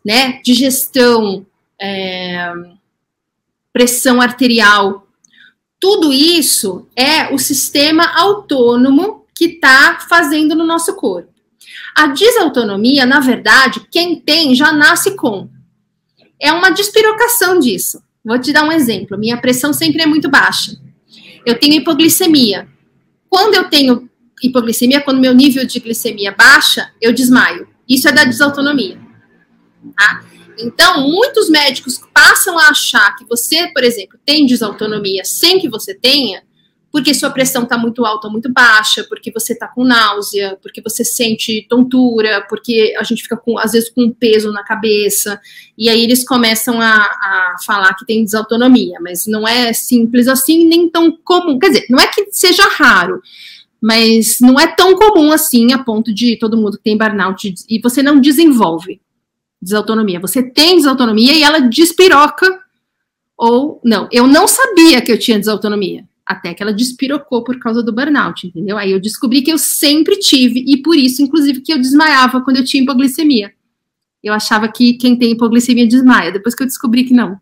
Né? 0.05 0.39
Digestão, 0.43 1.45
é, 1.81 2.53
pressão 3.73 4.21
arterial. 4.21 5.07
Tudo 5.79 6.11
isso 6.11 6.87
é 6.95 7.33
o 7.33 7.39
sistema 7.39 8.05
autônomo 8.19 9.25
que 9.33 9.45
está 9.45 9.99
fazendo 10.07 10.55
no 10.55 10.65
nosso 10.65 10.95
corpo. 10.95 11.36
A 11.97 12.05
desautonomia, 12.05 13.07
na 13.07 13.19
verdade, 13.19 13.81
quem 13.91 14.19
tem 14.19 14.53
já 14.53 14.71
nasce 14.71 15.15
com. 15.15 15.49
É 16.39 16.51
uma 16.51 16.69
despirocação 16.69 17.57
disso. 17.57 18.03
Vou 18.23 18.37
te 18.37 18.53
dar 18.53 18.63
um 18.63 18.71
exemplo. 18.71 19.17
Minha 19.17 19.41
pressão 19.41 19.73
sempre 19.73 20.03
é 20.03 20.05
muito 20.05 20.29
baixa. 20.29 20.79
Eu 21.43 21.59
tenho 21.59 21.73
hipoglicemia. 21.73 22.67
Quando 23.27 23.55
eu 23.55 23.67
tenho 23.67 24.07
hipoglicemia, 24.43 25.01
quando 25.01 25.19
meu 25.19 25.33
nível 25.33 25.65
de 25.65 25.79
glicemia 25.79 26.31
baixa, 26.31 26.91
eu 27.01 27.11
desmaio. 27.11 27.67
Isso 27.89 28.07
é 28.07 28.11
da 28.11 28.25
desautonomia. 28.25 28.99
Tá? 29.97 30.23
Então, 30.59 31.09
muitos 31.09 31.49
médicos 31.49 31.99
passam 32.13 32.59
a 32.59 32.69
achar 32.69 33.15
que 33.15 33.25
você, 33.25 33.69
por 33.73 33.83
exemplo, 33.83 34.19
tem 34.23 34.45
desautonomia 34.45 35.25
sem 35.25 35.59
que 35.59 35.67
você 35.67 35.95
tenha, 35.95 36.43
porque 36.97 37.13
sua 37.13 37.29
pressão 37.29 37.61
está 37.61 37.77
muito 37.77 38.03
alta 38.03 38.25
ou 38.25 38.33
muito 38.33 38.51
baixa, 38.51 39.03
porque 39.03 39.31
você 39.31 39.53
está 39.53 39.67
com 39.67 39.83
náusea, 39.83 40.57
porque 40.63 40.81
você 40.81 41.05
sente 41.05 41.63
tontura, 41.69 42.43
porque 42.49 42.95
a 42.97 43.03
gente 43.03 43.21
fica 43.21 43.37
com, 43.37 43.55
às 43.59 43.73
vezes 43.73 43.87
com 43.87 44.05
um 44.05 44.11
peso 44.11 44.51
na 44.51 44.63
cabeça, 44.63 45.39
e 45.77 45.89
aí 45.89 46.03
eles 46.03 46.25
começam 46.25 46.81
a, 46.81 46.95
a 46.95 47.55
falar 47.63 47.93
que 47.93 48.03
tem 48.03 48.23
desautonomia, 48.23 48.97
mas 48.99 49.27
não 49.27 49.47
é 49.47 49.73
simples 49.73 50.27
assim, 50.27 50.65
nem 50.65 50.89
tão 50.89 51.15
comum. 51.23 51.59
Quer 51.59 51.67
dizer, 51.67 51.85
não 51.87 51.99
é 51.99 52.07
que 52.07 52.29
seja 52.31 52.63
raro, 52.67 53.21
mas 53.79 54.37
não 54.41 54.59
é 54.59 54.65
tão 54.65 54.95
comum 54.95 55.31
assim 55.31 55.73
a 55.73 55.77
ponto 55.77 56.11
de 56.11 56.35
todo 56.39 56.57
mundo 56.57 56.77
que 56.77 56.83
tem 56.83 56.97
burnout 56.97 57.53
e 57.69 57.79
você 57.79 58.01
não 58.01 58.19
desenvolve 58.19 58.99
desautonomia. 59.61 60.19
Você 60.19 60.41
tem 60.41 60.77
desautonomia 60.77 61.33
e 61.33 61.43
ela 61.43 61.59
despiroca 61.59 62.59
ou 63.37 63.79
não. 63.85 64.09
Eu 64.11 64.25
não 64.25 64.47
sabia 64.47 64.99
que 64.99 65.11
eu 65.11 65.19
tinha 65.19 65.37
desautonomia 65.37 66.03
até 66.27 66.53
que 66.53 66.61
ela 66.61 66.73
despirocou 66.73 67.43
por 67.43 67.57
causa 67.57 67.81
do 67.81 67.93
burnout, 67.93 68.45
entendeu? 68.45 68.77
Aí 68.77 68.91
eu 68.91 68.99
descobri 68.99 69.41
que 69.41 69.51
eu 69.51 69.57
sempre 69.57 70.17
tive, 70.19 70.63
e 70.67 70.81
por 70.81 70.97
isso, 70.97 71.23
inclusive, 71.23 71.61
que 71.61 71.71
eu 71.71 71.77
desmaiava 71.77 72.41
quando 72.41 72.57
eu 72.57 72.65
tinha 72.65 72.83
hipoglicemia. 72.83 73.53
Eu 74.21 74.33
achava 74.33 74.67
que 74.67 74.93
quem 74.93 75.17
tem 75.17 75.31
hipoglicemia 75.31 75.87
desmaia, 75.87 76.31
depois 76.31 76.53
que 76.53 76.63
eu 76.63 76.67
descobri 76.67 77.05
que 77.05 77.13
não. 77.13 77.39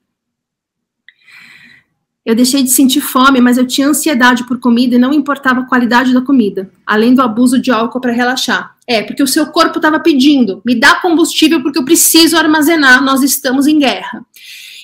Eu 2.24 2.36
deixei 2.36 2.64
de 2.64 2.72
sentir 2.72 3.02
fome, 3.02 3.40
mas 3.40 3.58
eu 3.58 3.68
tinha 3.68 3.88
ansiedade 3.88 4.46
por 4.46 4.60
comida 4.60 4.96
e 4.96 5.00
não 5.00 5.14
importava 5.14 5.62
a 5.62 5.66
qualidade 5.66 6.14
da 6.14 6.22
comida, 6.22 6.72
além 6.86 7.14
do 7.14 7.22
abuso 7.22 7.60
de 7.60 7.72
álcool 7.72 8.02
para 8.02 8.12
relaxar. 8.12 8.76
É, 8.88 9.02
porque 9.02 9.22
o 9.22 9.28
seu 9.28 9.48
corpo 9.48 9.78
estava 9.78 10.00
pedindo, 10.00 10.62
me 10.66 10.76
dá 10.76 10.96
combustível 10.96 11.62
porque 11.62 11.78
eu 11.78 11.86
preciso 11.86 12.38
armazenar, 12.38 13.04
nós 13.04 13.24
estamos 13.24 13.68
em 13.68 13.80
guerra. 13.80 14.26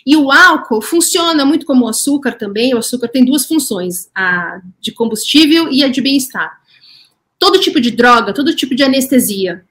E 0.05 0.15
o 0.15 0.31
álcool 0.31 0.81
funciona 0.81 1.45
muito 1.45 1.65
como 1.65 1.85
o 1.85 1.87
açúcar 1.87 2.33
também. 2.33 2.73
O 2.73 2.79
açúcar 2.79 3.07
tem 3.07 3.23
duas 3.23 3.45
funções, 3.45 4.09
a 4.15 4.61
de 4.79 4.91
combustível 4.91 5.71
e 5.71 5.83
a 5.83 5.87
de 5.87 6.01
bem-estar. 6.01 6.59
Todo 7.37 7.59
tipo 7.59 7.79
de 7.79 7.91
droga, 7.91 8.33
todo 8.33 8.55
tipo 8.55 8.75
de 8.75 8.83
anestesia, 8.83 9.65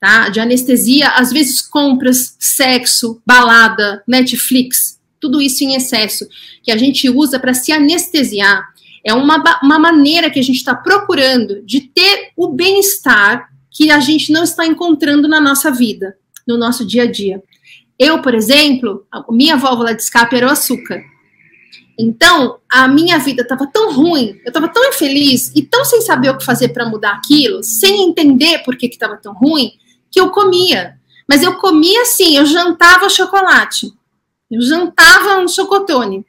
tá? 0.00 0.28
De 0.28 0.40
anestesia, 0.40 1.08
às 1.10 1.32
vezes 1.32 1.60
compras, 1.62 2.36
sexo, 2.38 3.20
balada, 3.24 4.02
Netflix, 4.06 4.98
tudo 5.20 5.40
isso 5.40 5.64
em 5.64 5.74
excesso, 5.74 6.26
que 6.62 6.70
a 6.70 6.76
gente 6.76 7.08
usa 7.08 7.38
para 7.38 7.54
se 7.54 7.72
anestesiar. 7.72 8.68
É 9.04 9.14
uma, 9.14 9.42
uma 9.62 9.78
maneira 9.78 10.30
que 10.30 10.38
a 10.38 10.42
gente 10.42 10.56
está 10.56 10.74
procurando 10.74 11.62
de 11.62 11.80
ter 11.80 12.32
o 12.36 12.48
bem-estar 12.48 13.50
que 13.70 13.90
a 13.90 14.00
gente 14.00 14.32
não 14.32 14.42
está 14.42 14.66
encontrando 14.66 15.28
na 15.28 15.40
nossa 15.40 15.70
vida, 15.70 16.16
no 16.46 16.56
nosso 16.56 16.84
dia 16.84 17.02
a 17.02 17.10
dia. 17.10 17.42
Eu, 17.98 18.20
por 18.20 18.34
exemplo, 18.34 19.06
minha 19.30 19.56
válvula 19.56 19.94
de 19.94 20.02
escape 20.02 20.36
era 20.36 20.46
o 20.46 20.50
açúcar. 20.50 21.02
Então, 21.98 22.58
a 22.70 22.86
minha 22.86 23.18
vida 23.18 23.42
estava 23.42 23.66
tão 23.66 23.92
ruim, 23.94 24.38
eu 24.44 24.48
estava 24.48 24.68
tão 24.68 24.84
infeliz 24.84 25.50
e 25.54 25.62
tão 25.62 25.82
sem 25.84 26.02
saber 26.02 26.30
o 26.30 26.36
que 26.36 26.44
fazer 26.44 26.68
para 26.68 26.86
mudar 26.86 27.12
aquilo, 27.12 27.62
sem 27.62 28.10
entender 28.10 28.58
por 28.58 28.76
que 28.76 28.86
estava 28.86 29.16
tão 29.16 29.32
ruim, 29.32 29.72
que 30.10 30.20
eu 30.20 30.30
comia. 30.30 30.98
Mas 31.26 31.42
eu 31.42 31.54
comia 31.56 32.02
assim, 32.02 32.36
eu 32.36 32.44
jantava 32.44 33.08
chocolate, 33.08 33.90
eu 34.50 34.60
jantava 34.60 35.38
um 35.38 35.48
chocotone. 35.48 36.24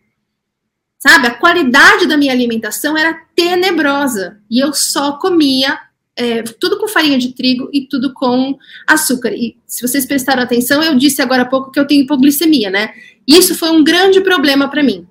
Sabe, 0.98 1.28
a 1.28 1.36
qualidade 1.36 2.08
da 2.08 2.18
minha 2.18 2.32
alimentação 2.32 2.98
era 2.98 3.14
tenebrosa 3.36 4.40
e 4.50 4.60
eu 4.60 4.74
só 4.74 5.14
comia 5.14 5.80
é, 6.18 6.42
tudo 6.42 6.80
com 6.80 6.88
farinha 6.88 7.18
de 7.20 7.34
trigo 7.34 7.70
e 7.72 7.88
tudo 7.88 8.12
com 8.12 8.58
açúcar. 8.88 9.32
E 9.32 9.56
se 9.68 9.88
vocês 9.88 10.06
prestaram 10.06 10.42
atenção, 10.42 10.82
eu 10.82 10.96
disse 10.96 11.22
agora 11.22 11.44
há 11.44 11.46
pouco 11.46 11.72
que 11.72 11.80
eu 11.80 11.86
tenho 11.86 12.04
hipoglicemia, 12.04 12.72
né? 12.72 12.94
Isso 13.28 13.54
foi 13.54 13.70
um 13.70 13.84
grande 13.84 14.20
problema 14.22 14.68
para 14.68 14.84
mim. 14.84 15.08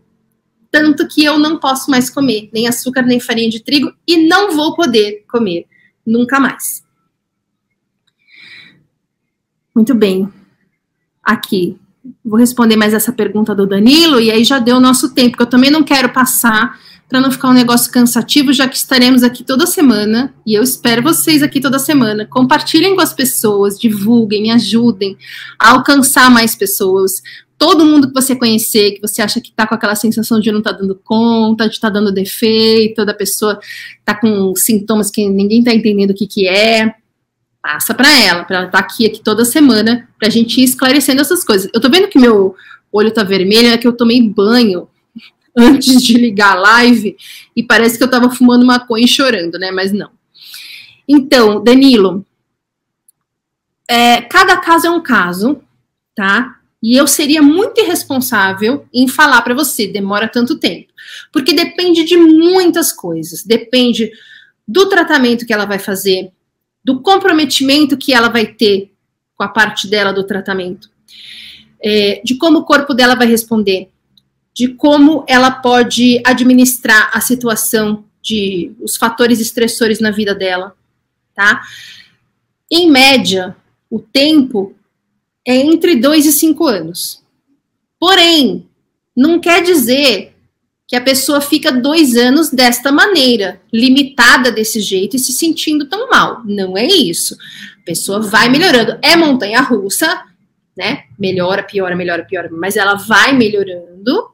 Tanto 0.71 1.07
que 1.07 1.25
eu 1.25 1.39
não 1.39 1.59
posso 1.59 1.91
mais 1.91 2.11
comer 2.11 2.51
nem 2.53 2.67
açúcar 2.67 3.03
nem 3.03 3.21
farinha 3.21 3.49
de 3.49 3.61
trigo 3.61 3.93
e 4.07 4.27
não 4.27 4.55
vou 4.55 4.75
poder 4.75 5.25
comer 5.31 5.67
nunca 6.05 6.41
mais. 6.41 6.85
Muito 9.75 9.95
bem. 9.95 10.29
Aqui. 11.23 11.79
Vou 12.25 12.39
responder 12.39 12.77
mais 12.77 12.93
essa 12.95 13.13
pergunta 13.13 13.55
do 13.55 13.67
Danilo 13.67 14.21
e 14.21 14.31
aí 14.31 14.45
já 14.45 14.59
deu 14.59 14.77
o 14.77 14.81
nosso 14.81 15.15
tempo, 15.15 15.37
que 15.37 15.43
eu 15.43 15.47
também 15.47 15.71
não 15.71 15.83
quero 15.83 16.09
passar 16.13 16.79
para 17.09 17.21
não 17.21 17.31
ficar 17.31 17.51
um 17.51 17.55
negócio 17.55 17.93
cansativo, 17.93 18.53
já 18.53 18.69
que 18.69 18.77
estaremos 18.77 19.23
aqui 19.23 19.45
toda 19.45 19.67
semana, 19.67 20.35
e 20.45 20.55
eu 20.55 20.63
espero 20.63 21.03
vocês 21.03 21.43
aqui 21.43 21.61
toda 21.61 21.79
semana. 21.79 22.27
Compartilhem 22.27 22.97
com 22.97 23.01
as 23.01 23.13
pessoas, 23.13 23.79
divulguem, 23.79 24.51
ajudem 24.51 25.17
a 25.59 25.71
alcançar 25.71 26.31
mais 26.31 26.57
pessoas. 26.57 27.23
Todo 27.57 27.87
mundo 27.87 28.09
que 28.09 28.15
você 28.15 28.35
conhecer, 28.35 28.93
que 28.93 29.01
você 29.01 29.23
acha 29.23 29.41
que 29.41 29.51
está 29.51 29.67
com 29.67 29.75
aquela 29.75 29.95
sensação 29.95 30.41
de 30.41 30.51
não 30.51 30.59
estar 30.59 30.75
tá 30.75 30.81
dando 30.81 30.97
conta, 30.97 31.69
de 31.69 31.75
estar 31.75 31.89
tá 31.89 31.95
dando 31.95 32.13
defeito, 32.13 33.05
da 33.05 33.15
pessoa 33.15 33.59
está 33.99 34.15
com 34.15 34.53
sintomas 34.57 35.11
que 35.11 35.29
ninguém 35.29 35.61
está 35.61 35.73
entendendo 35.73 36.11
o 36.11 36.15
que, 36.15 36.27
que 36.27 36.49
é, 36.49 36.93
passa 37.67 37.93
para 37.93 38.09
ela, 38.17 38.45
para 38.45 38.59
ela 38.59 38.67
estar 38.67 38.79
tá 38.79 38.85
aqui, 38.85 39.05
aqui 39.05 39.21
toda 39.21 39.45
semana, 39.45 40.09
para 40.17 40.29
a 40.29 40.31
gente 40.31 40.61
ir 40.61 40.65
esclarecendo 40.65 41.21
essas 41.21 41.43
coisas. 41.43 41.69
Eu 41.75 41.79
estou 41.79 41.91
vendo 41.91 42.07
que 42.07 42.17
meu 42.17 42.55
olho 42.93 43.09
está 43.09 43.25
vermelho, 43.25 43.71
é 43.71 43.77
que 43.77 43.89
eu 43.89 43.93
tomei 43.93 44.23
banho 44.23 44.89
antes 45.59 46.01
de 46.01 46.17
ligar 46.17 46.53
a 46.53 46.61
live 46.61 47.17
e 47.57 47.65
parece 47.65 47.99
que 47.99 48.05
eu 48.05 48.07
estava 48.07 48.31
fumando 48.31 48.65
maconha 48.65 49.05
e 49.05 49.09
chorando, 49.09 49.59
né? 49.59 49.73
Mas 49.73 49.91
não. 49.91 50.11
Então, 51.09 51.63
Danilo, 51.63 52.25
é, 53.91 54.21
cada 54.23 54.59
caso 54.59 54.87
é 54.87 54.91
um 54.91 55.03
caso, 55.03 55.61
tá? 56.15 56.61
E 56.81 56.97
eu 56.97 57.09
seria 57.09 57.43
muito 57.43 57.81
irresponsável 57.81 58.87
em 58.95 59.09
falar 59.09 59.43
para 59.43 59.55
você, 59.55 59.89
demora 59.89 60.29
tanto 60.29 60.57
tempo. 60.57 60.93
Porque 61.33 61.53
depende 61.53 62.05
de 62.05 62.17
muitas 62.17 62.93
coisas. 62.93 63.43
Depende 63.43 64.13
do 64.69 64.89
tratamento 64.89 65.45
que 65.45 65.53
ela 65.53 65.65
vai 65.65 65.81
fazer, 65.81 66.31
do 66.87 67.01
comprometimento 67.01 67.97
que 67.97 68.15
ela 68.15 68.29
vai 68.29 68.47
ter 68.47 68.93
com 69.35 69.43
a 69.43 69.49
parte 69.49 69.89
dela 69.89 70.13
do 70.13 70.23
tratamento, 70.23 70.89
é, 71.83 72.23
de 72.25 72.37
como 72.37 72.61
o 72.61 72.65
corpo 72.65 72.95
dela 72.95 73.17
vai 73.17 73.27
responder, 73.27 73.91
de 74.55 74.69
como 74.69 75.25
ela 75.27 75.51
pode 75.51 76.23
administrar 76.25 77.11
a 77.13 77.21
situação 77.21 78.05
de 78.23 78.73
os 78.81 78.97
fatores 78.97 79.41
estressores 79.41 79.99
na 79.99 80.13
vida 80.13 80.33
dela, 80.33 80.77
tá? 81.35 81.61
Em 82.71 82.89
média, 82.89 83.57
o 83.91 83.99
tempo 83.99 84.73
é 85.45 85.57
entre 85.57 85.97
dois 85.97 86.25
e 86.25 86.31
cinco 86.31 86.69
anos. 86.69 87.21
Porém, 87.99 88.69
não 89.17 89.41
quer 89.41 89.61
dizer 89.61 90.36
que 90.87 90.95
a 90.95 91.01
pessoa 91.01 91.41
fica 91.41 91.73
dois 91.73 92.17
anos 92.17 92.51
desta 92.51 92.93
maneira, 92.93 93.61
limitada 93.73 94.53
desse 94.53 94.81
jeito 94.81 95.17
e 95.17 95.19
se 95.19 95.33
sentindo 95.33 95.87
tão 95.87 96.09
mal. 96.09 96.43
Não 96.45 96.77
é 96.79 96.87
isso. 96.87 97.35
A 97.83 97.85
pessoa 97.85 98.21
vai 98.21 98.49
melhorando. 98.49 98.97
É 99.03 99.17
montanha 99.17 99.61
russa, 99.61 100.23
né? 100.77 101.05
melhora, 101.19 101.63
piora, 101.63 101.97
melhora, 101.97 102.25
piora, 102.25 102.49
mas 102.53 102.77
ela 102.77 102.95
vai 102.95 103.33
melhorando. 103.33 104.31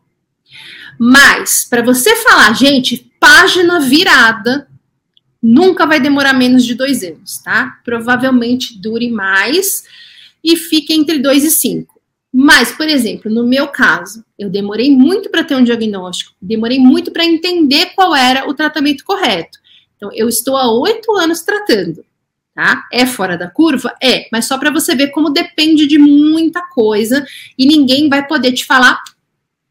Mas, 0.98 1.66
para 1.68 1.82
você 1.82 2.14
falar, 2.16 2.52
gente, 2.54 3.10
página 3.18 3.80
virada, 3.80 4.68
nunca 5.42 5.86
vai 5.86 6.00
demorar 6.00 6.34
menos 6.34 6.64
de 6.64 6.74
dois 6.74 7.02
anos, 7.02 7.38
tá? 7.38 7.78
Provavelmente 7.84 8.78
dure 8.80 9.10
mais 9.10 9.84
e 10.44 10.56
fique 10.56 10.92
entre 10.92 11.18
dois 11.18 11.44
e 11.44 11.50
cinco. 11.50 11.91
Mas, 12.44 12.72
por 12.72 12.88
exemplo, 12.88 13.30
no 13.30 13.46
meu 13.46 13.68
caso, 13.68 14.24
eu 14.36 14.50
demorei 14.50 14.90
muito 14.90 15.30
para 15.30 15.44
ter 15.44 15.54
um 15.54 15.62
diagnóstico, 15.62 16.34
demorei 16.42 16.76
muito 16.76 17.12
para 17.12 17.24
entender 17.24 17.94
qual 17.94 18.16
era 18.16 18.48
o 18.48 18.52
tratamento 18.52 19.04
correto. 19.04 19.60
Então, 19.96 20.10
eu 20.12 20.28
estou 20.28 20.56
há 20.56 20.68
oito 20.68 21.12
anos 21.12 21.42
tratando, 21.42 22.04
tá? 22.52 22.82
É 22.92 23.06
fora 23.06 23.38
da 23.38 23.48
curva? 23.48 23.94
É, 24.02 24.26
mas 24.32 24.46
só 24.46 24.58
para 24.58 24.72
você 24.72 24.96
ver 24.96 25.12
como 25.12 25.30
depende 25.30 25.86
de 25.86 25.98
muita 25.98 26.62
coisa 26.62 27.24
e 27.56 27.64
ninguém 27.64 28.08
vai 28.08 28.26
poder 28.26 28.50
te 28.50 28.64
falar 28.64 29.00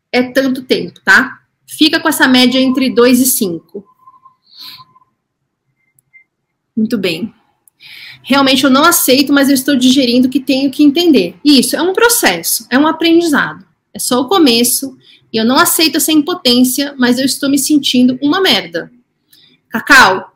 é 0.10 0.24
tanto 0.32 0.64
tempo, 0.64 0.98
tá? 1.04 1.42
Fica 1.68 2.00
com 2.00 2.08
essa 2.08 2.26
média 2.26 2.58
entre 2.58 2.90
2 2.90 3.20
e 3.20 3.26
5. 3.26 3.86
Muito 6.74 6.98
bem. 6.98 7.34
Realmente 8.24 8.64
eu 8.64 8.70
não 8.70 8.84
aceito, 8.84 9.34
mas 9.34 9.50
eu 9.50 9.56
estou 9.56 9.76
digerindo 9.76 10.30
que 10.30 10.40
tenho 10.40 10.70
que 10.70 10.84
entender. 10.84 11.36
Isso 11.44 11.76
é 11.76 11.82
um 11.82 11.94
processo, 11.94 12.66
é 12.70 12.78
um 12.78 12.88
aprendizado. 12.88 13.66
É 13.94 14.00
só 14.00 14.22
o 14.22 14.28
começo. 14.28 14.98
E 15.34 15.38
eu 15.38 15.46
não 15.46 15.58
aceito 15.58 15.98
essa 15.98 16.12
impotência, 16.12 16.94
mas 16.98 17.18
eu 17.18 17.26
estou 17.26 17.50
me 17.50 17.58
sentindo 17.58 18.20
uma 18.22 18.42
merda. 18.42 18.92
Cacau, 19.70 20.36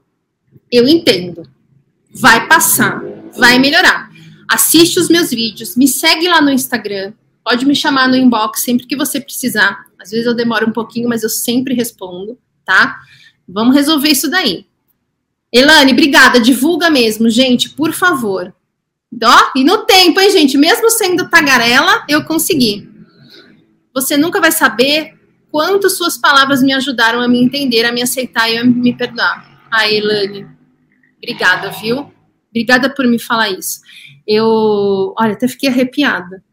eu 0.72 0.88
entendo. 0.88 1.48
Vai 2.14 2.48
passar, 2.48 3.04
vai 3.38 3.60
melhorar. 3.60 4.10
Assiste 4.50 4.98
os 5.00 5.10
meus 5.10 5.32
vídeos, 5.32 5.76
me 5.76 5.88
segue 5.88 6.28
lá 6.30 6.42
no 6.42 6.50
Instagram, 6.50 7.14
pode 7.44 7.66
me 7.66 7.76
chamar 7.76 8.08
no 8.08 8.16
inbox 8.16 8.62
sempre 8.62 8.86
que 8.86 8.96
você 8.96 9.20
precisar. 9.20 9.86
Às 10.00 10.12
vezes 10.12 10.26
eu 10.26 10.34
demoro 10.34 10.70
um 10.70 10.72
pouquinho, 10.72 11.10
mas 11.10 11.24
eu 11.24 11.30
sempre 11.30 11.74
respondo, 11.74 12.38
tá? 12.64 12.98
Vamos 13.48 13.76
resolver 13.76 14.10
isso 14.10 14.30
daí. 14.30 14.66
Elane, 15.58 15.94
obrigada. 15.94 16.38
Divulga 16.38 16.90
mesmo, 16.90 17.30
gente, 17.30 17.70
por 17.70 17.94
favor. 17.94 18.54
Ó, 19.24 19.52
e 19.56 19.64
no 19.64 19.86
tempo, 19.86 20.20
hein, 20.20 20.30
gente? 20.30 20.58
Mesmo 20.58 20.90
sendo 20.90 21.30
tagarela, 21.30 22.04
eu 22.10 22.26
consegui. 22.26 22.90
Você 23.94 24.18
nunca 24.18 24.42
vai 24.42 24.52
saber 24.52 25.14
quanto 25.50 25.90
suas 25.90 26.18
palavras 26.18 26.62
me 26.62 26.74
ajudaram 26.74 27.22
a 27.22 27.28
me 27.30 27.42
entender, 27.42 27.86
a 27.86 27.94
me 27.94 28.02
aceitar 28.02 28.52
e 28.52 28.58
a 28.58 28.66
me 28.66 28.94
perdoar. 28.94 29.66
Ah, 29.72 29.90
Elane, 29.90 30.46
obrigada, 31.18 31.72
viu? 31.72 32.12
Obrigada 32.50 32.90
por 32.90 33.08
me 33.08 33.18
falar 33.18 33.50
isso. 33.50 33.80
Eu, 34.28 35.14
olha, 35.18 35.32
até 35.32 35.48
fiquei 35.48 35.70
arrepiada. 35.70 36.44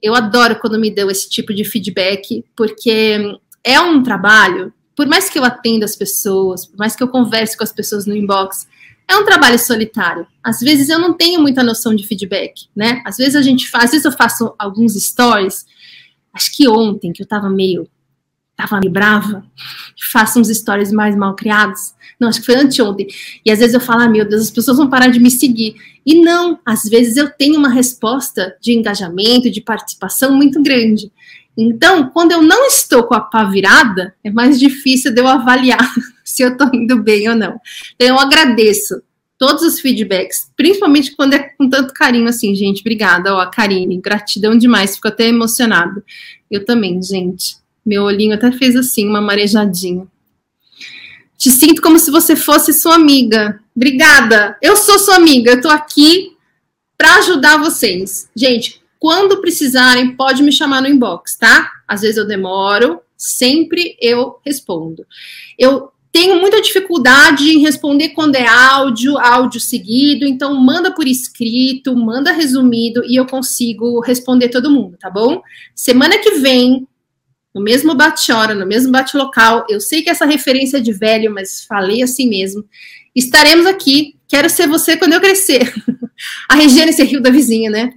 Eu 0.00 0.14
adoro 0.14 0.60
quando 0.60 0.78
me 0.78 0.94
dão 0.94 1.10
esse 1.10 1.28
tipo 1.28 1.52
de 1.52 1.64
feedback, 1.64 2.44
porque 2.54 3.18
é 3.64 3.80
um 3.80 4.04
trabalho 4.04 4.72
por 4.96 5.06
mais 5.06 5.28
que 5.28 5.38
eu 5.38 5.44
atenda 5.44 5.84
as 5.84 5.96
pessoas, 5.96 6.66
por 6.66 6.78
mais 6.78 6.94
que 6.94 7.02
eu 7.02 7.08
converse 7.08 7.56
com 7.56 7.64
as 7.64 7.72
pessoas 7.72 8.06
no 8.06 8.14
inbox, 8.14 8.66
é 9.08 9.16
um 9.16 9.24
trabalho 9.24 9.58
solitário. 9.58 10.26
Às 10.42 10.60
vezes 10.60 10.88
eu 10.88 10.98
não 10.98 11.12
tenho 11.14 11.40
muita 11.40 11.62
noção 11.62 11.94
de 11.94 12.06
feedback, 12.06 12.66
né? 12.74 13.02
Às 13.04 13.16
vezes 13.16 13.36
a 13.36 13.42
gente 13.42 13.68
faz, 13.68 13.84
às 13.84 13.90
vezes 13.90 14.04
eu 14.04 14.12
faço 14.12 14.54
alguns 14.58 14.94
stories. 14.94 15.66
Acho 16.32 16.56
que 16.56 16.68
ontem 16.68 17.12
que 17.12 17.22
eu 17.22 17.26
tava 17.26 17.50
meio 17.50 17.88
tava 18.54 18.80
meio 18.80 18.92
brava, 18.92 19.44
faço 20.12 20.38
uns 20.38 20.48
stories 20.48 20.92
mais 20.92 21.16
mal 21.16 21.34
criados. 21.34 21.94
Não, 22.18 22.28
acho 22.28 22.40
que 22.40 22.46
foi 22.46 22.54
anteontem. 22.56 23.08
E 23.44 23.50
às 23.50 23.58
vezes 23.58 23.74
eu 23.74 23.80
falo, 23.80 24.02
ah, 24.02 24.08
meu 24.08 24.26
Deus, 24.28 24.42
as 24.42 24.50
pessoas 24.50 24.76
vão 24.76 24.88
parar 24.88 25.08
de 25.08 25.18
me 25.18 25.30
seguir. 25.30 25.74
E 26.04 26.20
não, 26.20 26.58
às 26.64 26.84
vezes 26.84 27.16
eu 27.16 27.30
tenho 27.30 27.56
uma 27.56 27.68
resposta 27.68 28.56
de 28.60 28.72
engajamento, 28.72 29.50
de 29.50 29.60
participação 29.60 30.34
muito 30.34 30.62
grande. 30.62 31.10
Então, 31.56 32.08
quando 32.10 32.32
eu 32.32 32.42
não 32.42 32.66
estou 32.66 33.04
com 33.04 33.14
a 33.14 33.20
pá 33.20 33.44
virada, 33.44 34.14
é 34.24 34.30
mais 34.30 34.58
difícil 34.58 35.12
de 35.12 35.20
eu 35.20 35.28
avaliar 35.28 35.92
se 36.24 36.42
eu 36.42 36.52
estou 36.52 36.70
indo 36.72 37.02
bem 37.02 37.28
ou 37.28 37.36
não. 37.36 37.60
Então, 37.94 38.08
eu 38.08 38.18
agradeço 38.18 39.02
todos 39.38 39.62
os 39.62 39.80
feedbacks, 39.80 40.50
principalmente 40.56 41.16
quando 41.16 41.34
é 41.34 41.40
com 41.40 41.68
tanto 41.68 41.92
carinho 41.92 42.28
assim, 42.28 42.54
gente. 42.54 42.80
Obrigada, 42.80 43.34
ó, 43.34 43.44
Karine, 43.46 44.00
gratidão 44.00 44.56
demais, 44.56 44.94
fico 44.94 45.08
até 45.08 45.26
emocionado. 45.26 46.02
Eu 46.50 46.64
também, 46.64 47.02
gente. 47.02 47.56
Meu 47.84 48.04
olhinho 48.04 48.34
até 48.34 48.52
fez 48.52 48.76
assim, 48.76 49.06
uma 49.06 49.20
marejadinha. 49.20 50.06
Te 51.36 51.50
sinto 51.50 51.82
como 51.82 51.98
se 51.98 52.10
você 52.10 52.36
fosse 52.36 52.72
sua 52.72 52.94
amiga. 52.94 53.60
Obrigada. 53.74 54.56
Eu 54.62 54.76
sou 54.76 54.98
sua 54.98 55.16
amiga, 55.16 55.50
eu 55.50 55.60
tô 55.60 55.68
aqui 55.68 56.36
para 56.96 57.16
ajudar 57.16 57.56
vocês. 57.56 58.28
Gente, 58.36 58.81
quando 59.02 59.40
precisarem, 59.40 60.14
pode 60.14 60.44
me 60.44 60.52
chamar 60.52 60.80
no 60.80 60.86
inbox, 60.86 61.36
tá? 61.36 61.68
Às 61.88 62.02
vezes 62.02 62.18
eu 62.18 62.24
demoro, 62.24 63.00
sempre 63.16 63.96
eu 64.00 64.36
respondo. 64.46 65.04
Eu 65.58 65.90
tenho 66.12 66.40
muita 66.40 66.62
dificuldade 66.62 67.50
em 67.50 67.58
responder 67.58 68.10
quando 68.10 68.36
é 68.36 68.46
áudio, 68.46 69.18
áudio 69.18 69.58
seguido, 69.58 70.24
então 70.24 70.54
manda 70.54 70.94
por 70.94 71.08
escrito, 71.08 71.96
manda 71.96 72.30
resumido 72.30 73.02
e 73.04 73.16
eu 73.16 73.26
consigo 73.26 73.98
responder 73.98 74.50
todo 74.50 74.70
mundo, 74.70 74.96
tá 74.96 75.10
bom? 75.10 75.42
Semana 75.74 76.16
que 76.18 76.38
vem, 76.38 76.86
no 77.52 77.60
mesmo 77.60 77.96
bate-hora, 77.96 78.54
no 78.54 78.64
mesmo 78.64 78.92
bate-local, 78.92 79.66
eu 79.68 79.80
sei 79.80 80.02
que 80.02 80.10
essa 80.10 80.24
referência 80.24 80.76
é 80.76 80.80
de 80.80 80.92
velho, 80.92 81.34
mas 81.34 81.64
falei 81.64 82.04
assim 82.04 82.28
mesmo. 82.28 82.64
Estaremos 83.16 83.66
aqui. 83.66 84.14
Quero 84.28 84.48
ser 84.48 84.68
você 84.68 84.96
quando 84.96 85.14
eu 85.14 85.20
crescer. 85.20 85.74
A 86.48 86.54
Regiane 86.54 86.92
se 86.92 87.02
riu 87.02 87.20
da 87.20 87.30
vizinha, 87.30 87.68
né? 87.68 87.94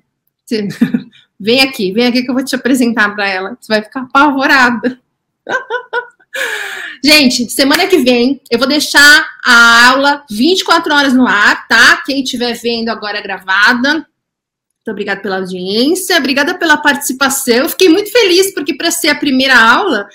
Vem 1.39 1.61
aqui, 1.61 1.91
vem 1.91 2.07
aqui 2.07 2.23
que 2.23 2.29
eu 2.29 2.33
vou 2.33 2.45
te 2.45 2.55
apresentar 2.55 3.13
para 3.13 3.27
ela. 3.27 3.57
Você 3.59 3.67
vai 3.67 3.83
ficar 3.83 4.01
apavorada. 4.01 4.99
Gente, 7.03 7.49
semana 7.51 7.87
que 7.87 7.97
vem 7.99 8.41
eu 8.49 8.57
vou 8.57 8.67
deixar 8.67 9.27
a 9.43 9.89
aula 9.89 10.23
24 10.29 10.93
horas 10.93 11.13
no 11.13 11.27
ar, 11.27 11.67
tá? 11.67 12.01
Quem 12.05 12.23
estiver 12.23 12.53
vendo 12.53 12.89
agora 12.89 13.21
gravada. 13.21 13.93
Muito 13.93 14.91
obrigada 14.91 15.21
pela 15.21 15.37
audiência, 15.37 16.17
obrigada 16.17 16.57
pela 16.57 16.77
participação. 16.77 17.55
Eu 17.55 17.69
fiquei 17.69 17.89
muito 17.89 18.11
feliz 18.11 18.53
porque 18.53 18.73
para 18.73 18.91
ser 18.91 19.09
a 19.09 19.15
primeira 19.15 19.57
aula, 19.57 20.07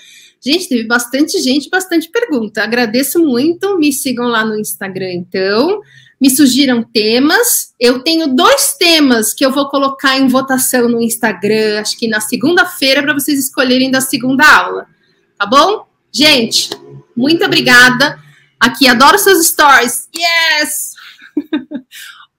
gente, 0.43 0.69
teve 0.69 0.87
bastante 0.87 1.39
gente, 1.39 1.69
bastante 1.69 2.09
pergunta. 2.09 2.63
Agradeço 2.63 3.19
muito. 3.19 3.77
Me 3.77 3.91
sigam 3.91 4.27
lá 4.27 4.45
no 4.45 4.59
Instagram, 4.59 5.11
então 5.11 5.81
me 6.21 6.29
sugiram 6.29 6.83
temas. 6.83 7.73
Eu 7.79 8.03
tenho 8.03 8.27
dois 8.27 8.75
temas 8.77 9.33
que 9.33 9.43
eu 9.43 9.51
vou 9.51 9.67
colocar 9.69 10.19
em 10.19 10.27
votação 10.27 10.87
no 10.87 11.01
Instagram, 11.01 11.81
acho 11.81 11.97
que 11.97 12.07
na 12.07 12.21
segunda-feira, 12.21 13.01
para 13.01 13.15
vocês 13.15 13.39
escolherem 13.39 13.89
da 13.89 13.99
segunda 13.99 14.45
aula. 14.45 14.85
Tá 15.37 15.47
bom? 15.47 15.87
Gente, 16.13 16.69
muito 17.17 17.43
obrigada. 17.43 18.19
Aqui, 18.59 18.87
adoro 18.87 19.17
seus 19.17 19.47
stories. 19.47 20.07
Yes! 20.15 20.91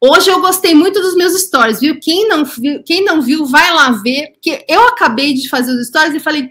Hoje 0.00 0.30
eu 0.30 0.40
gostei 0.40 0.74
muito 0.74 1.00
dos 1.00 1.16
meus 1.16 1.40
stories, 1.42 1.80
viu? 1.80 1.98
Quem 2.00 2.28
não 2.28 2.44
viu, 2.44 2.82
quem 2.84 3.04
não 3.04 3.20
viu, 3.20 3.46
vai 3.46 3.72
lá 3.72 3.90
ver, 3.90 4.32
porque 4.32 4.64
eu 4.68 4.82
acabei 4.88 5.34
de 5.34 5.48
fazer 5.48 5.72
os 5.72 5.88
stories 5.88 6.14
e 6.14 6.20
falei, 6.20 6.50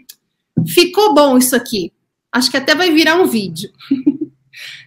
ficou 0.67 1.13
bom 1.13 1.37
isso 1.37 1.55
aqui. 1.55 1.91
Acho 2.31 2.49
que 2.49 2.57
até 2.57 2.75
vai 2.75 2.91
virar 2.91 3.15
um 3.15 3.27
vídeo. 3.27 3.69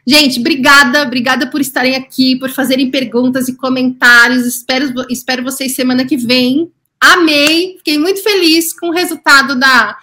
Gente, 0.07 0.39
obrigada, 0.39 1.03
obrigada 1.03 1.47
por 1.47 1.61
estarem 1.61 1.97
aqui, 1.97 2.37
por 2.37 2.51
fazerem 2.51 2.91
perguntas 2.91 3.49
e 3.49 3.57
comentários. 3.57 4.47
Espero, 4.47 4.93
espero 5.09 5.43
vocês 5.43 5.75
semana 5.75 6.05
que 6.05 6.17
vem. 6.17 6.71
Amei, 7.01 7.77
fiquei 7.79 7.99
muito 7.99 8.23
feliz 8.23 8.73
com 8.73 8.89
o 8.89 8.93
resultado 8.93 9.59
da, 9.59 9.97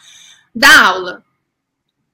da 0.55 0.85
aula. 0.85 1.23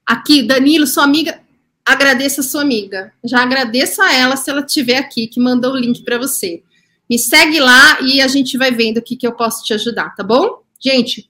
Aqui, 0.06 0.42
Danilo, 0.42 0.86
sua 0.86 1.04
amiga, 1.04 1.40
agradeça 1.84 2.42
a 2.42 2.44
sua 2.44 2.62
amiga. 2.62 3.12
Já 3.24 3.42
agradeço 3.42 4.02
a 4.02 4.12
ela 4.12 4.36
se 4.36 4.50
ela 4.50 4.60
estiver 4.60 4.98
aqui, 4.98 5.26
que 5.26 5.40
mandou 5.40 5.72
o 5.72 5.78
link 5.78 6.02
para 6.02 6.18
você. 6.18 6.62
Me 7.08 7.18
segue 7.18 7.58
lá 7.58 8.00
e 8.02 8.20
a 8.20 8.28
gente 8.28 8.58
vai 8.58 8.70
vendo 8.70 8.98
o 8.98 9.02
que, 9.02 9.16
que 9.16 9.26
eu 9.26 9.32
posso 9.32 9.64
te 9.64 9.72
ajudar, 9.72 10.14
tá 10.14 10.22
bom? 10.22 10.62
Gente, 10.78 11.28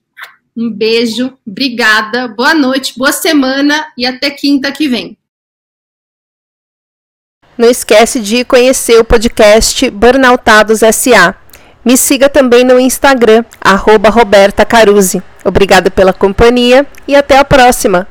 um 0.55 0.69
beijo, 0.69 1.37
obrigada, 1.47 2.27
boa 2.27 2.53
noite, 2.53 2.97
boa 2.97 3.13
semana 3.13 3.91
e 3.97 4.05
até 4.05 4.29
quinta 4.29 4.71
que 4.73 4.89
vem. 4.89 5.17
Não 7.59 7.69
esquece 7.69 8.21
de 8.21 8.45
conhecer 8.45 8.97
o 9.01 9.03
podcast 9.03 9.89
Burnoutados 9.89 10.79
SA. 10.79 11.35
Me 11.83 11.97
siga 11.97 12.29
também 12.29 12.63
no 12.63 12.79
Instagram, 12.79 13.43
arroba 13.59 14.09
Roberta 14.09 14.63
Caruzzi. 14.63 15.21
Obrigada 15.43 15.91
pela 15.91 16.13
companhia 16.13 16.87
e 17.05 17.17
até 17.17 17.37
a 17.37 17.43
próxima! 17.43 18.07